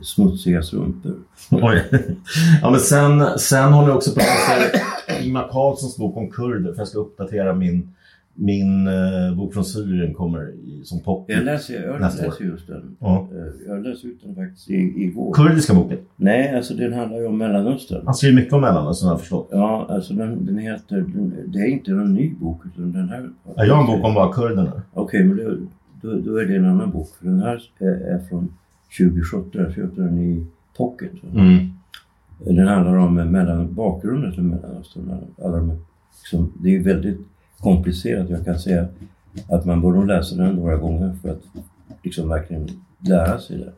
smutsiga 0.03 0.63
strumpor. 0.63 1.15
Oj. 1.51 1.83
Ja, 2.63 2.71
men 2.71 2.81
sen, 2.81 3.39
sen 3.39 3.73
håller 3.73 3.89
jag 3.89 3.97
också 3.97 4.15
på 4.15 4.21
att 4.21 5.25
Ingmar 5.25 5.49
Carlssons 5.53 5.97
bok 5.97 6.17
om 6.17 6.31
kurder 6.31 6.73
för 6.73 6.81
jag 6.81 6.89
ska 6.89 6.99
uppdatera 6.99 7.55
min 7.55 7.89
min 8.37 8.87
eh, 8.87 9.37
bok 9.37 9.55
från 9.55 9.65
Syrien 9.65 10.15
kommer 10.15 10.51
i, 10.51 10.85
som 10.85 11.01
pop. 11.01 11.25
Jag 11.29 11.45
läser, 11.45 11.83
jag 11.83 12.01
läser 12.01 12.45
just 12.45 12.67
den. 12.67 12.97
Ja. 13.01 13.29
Eh, 13.33 13.69
jag 13.69 13.83
läste 13.83 14.07
ut 14.07 14.21
den 14.23 14.35
faktiskt 14.35 14.71
igår. 14.71 15.35
Kurdiska 15.35 15.75
boken? 15.75 15.99
Nej, 16.17 16.57
alltså 16.57 16.75
den 16.75 16.93
handlar 16.93 17.19
ju 17.19 17.27
om 17.27 17.39
Mellanöstern. 17.39 18.03
Han 18.05 18.15
skriver 18.15 18.35
mycket 18.35 18.53
om 18.53 18.61
Mellanöstern 18.61 19.07
har 19.07 19.15
jag 19.15 19.21
förstått. 19.21 19.49
Ja, 19.51 19.87
alltså 19.91 20.15
den, 20.15 20.47
den 20.47 20.59
heter... 20.59 20.97
Den, 20.97 21.35
det 21.47 21.59
är 21.59 21.67
inte 21.67 21.91
en 21.91 22.15
ny 22.15 22.35
bok 22.35 22.61
utan 22.67 22.93
den 22.93 23.09
här... 23.09 23.31
Ja, 23.57 23.65
jag 23.65 23.75
har 23.75 23.81
en 23.81 23.87
bok 23.87 24.05
om 24.07 24.15
bara 24.15 24.33
kurderna. 24.33 24.83
Okej, 24.93 25.21
okay, 25.21 25.25
men 25.25 25.37
det, 25.37 25.67
då, 26.03 26.21
då, 26.21 26.37
är 26.37 26.45
det 26.45 26.57
en 26.57 26.65
annan 26.65 26.91
bok. 26.91 27.09
För 27.19 27.27
den 27.27 27.43
här 27.43 27.63
är, 27.79 28.19
från 28.29 28.55
2017. 28.99 29.51
Jag 29.53 29.75
köpte 29.75 30.01
den 30.01 30.19
i 30.19 30.47
pocket. 30.77 31.13
Mm. 31.35 31.69
Den 32.39 32.69
handlar 32.69 32.97
om 32.97 33.15
mellan, 33.15 33.75
bakgrunden 33.75 34.33
till 34.33 34.43
Mellanöstern. 34.43 35.21
Alla 35.45 35.57
de, 35.57 35.85
liksom, 36.19 36.53
det 36.63 36.77
är 36.77 36.83
väldigt 36.83 37.21
komplicerat. 37.59 38.31
Jag 38.31 38.45
kan 38.45 38.59
säga 38.59 38.87
att 39.49 39.65
man 39.65 39.81
nog 39.81 40.07
läsa 40.07 40.37
den 40.37 40.55
några 40.55 40.77
gånger 40.77 41.17
för 41.23 41.29
att 41.29 41.43
liksom 42.03 42.29
verkligen 42.29 42.69
lära 42.99 43.39
sig 43.39 43.59
det. 43.59 43.73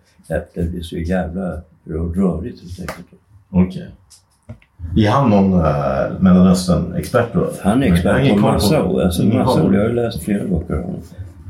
Det 0.55 0.79
är 0.79 0.83
så 0.83 0.97
jävla 0.97 1.61
rörigt 1.85 2.79
helt 2.79 2.99
enkelt. 2.99 3.23
Okej. 3.51 3.67
Okay. 3.67 3.89
Är 4.97 5.11
han 5.11 5.31
någon 5.31 5.53
äh, 5.53 6.21
Mellanöstern-expert 6.21 7.33
då? 7.33 7.51
Han 7.63 7.83
är 7.83 7.93
expert 7.93 8.31
på 8.31 8.37
massa, 8.37 8.79
alltså, 8.79 9.25
massa 9.25 9.75
Jag 9.75 9.83
har 9.83 9.89
läst 9.89 10.23
flera 10.23 10.45
böcker 10.45 10.75
av 10.75 10.83
honom. 10.83 11.01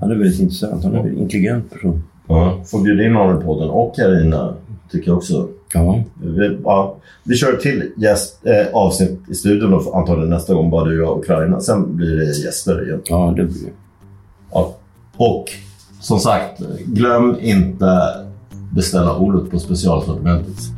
Han 0.01 0.11
är 0.11 0.14
väldigt 0.14 0.40
intressant. 0.40 0.84
Han 0.84 0.92
är 0.92 0.99
en 0.99 1.05
väldigt 1.05 1.22
intelligent 1.22 1.70
person. 1.70 2.03
Ja, 2.28 2.64
får 2.66 2.82
bjuda 2.82 3.05
in 3.05 3.14
honom 3.14 3.40
i 3.40 3.44
podden. 3.44 3.70
Och 3.70 3.96
Carina 3.96 4.55
tycker 4.90 5.11
jag 5.11 5.16
också. 5.16 5.49
Ja. 5.74 6.03
Vi, 6.22 6.59
ja, 6.64 6.96
vi 7.24 7.36
kör 7.36 7.57
till 7.57 7.90
gäst, 7.96 8.46
äh, 8.46 8.74
avsnitt 8.74 9.20
i 9.28 9.34
studion 9.34 9.70
då, 9.70 9.92
antagligen 9.94 10.30
nästa 10.30 10.55
gång, 10.55 10.70
bara 10.70 10.84
du, 10.84 11.05
och 11.05 11.18
Ukraina. 11.18 11.61
Sen 11.61 11.96
blir 11.96 12.16
det 12.16 12.24
gäster 12.24 12.86
igen. 12.86 13.01
Ja, 13.05 13.34
det 13.36 13.44
blir 13.44 13.64
det. 13.64 13.72
Ja. 14.53 14.76
Och 15.16 15.44
som 16.01 16.18
sagt, 16.18 16.62
glöm 16.86 17.36
inte 17.40 18.01
beställa 18.74 19.16
ordet 19.16 19.51
på 19.51 19.59
specialsortimentet. 19.59 20.78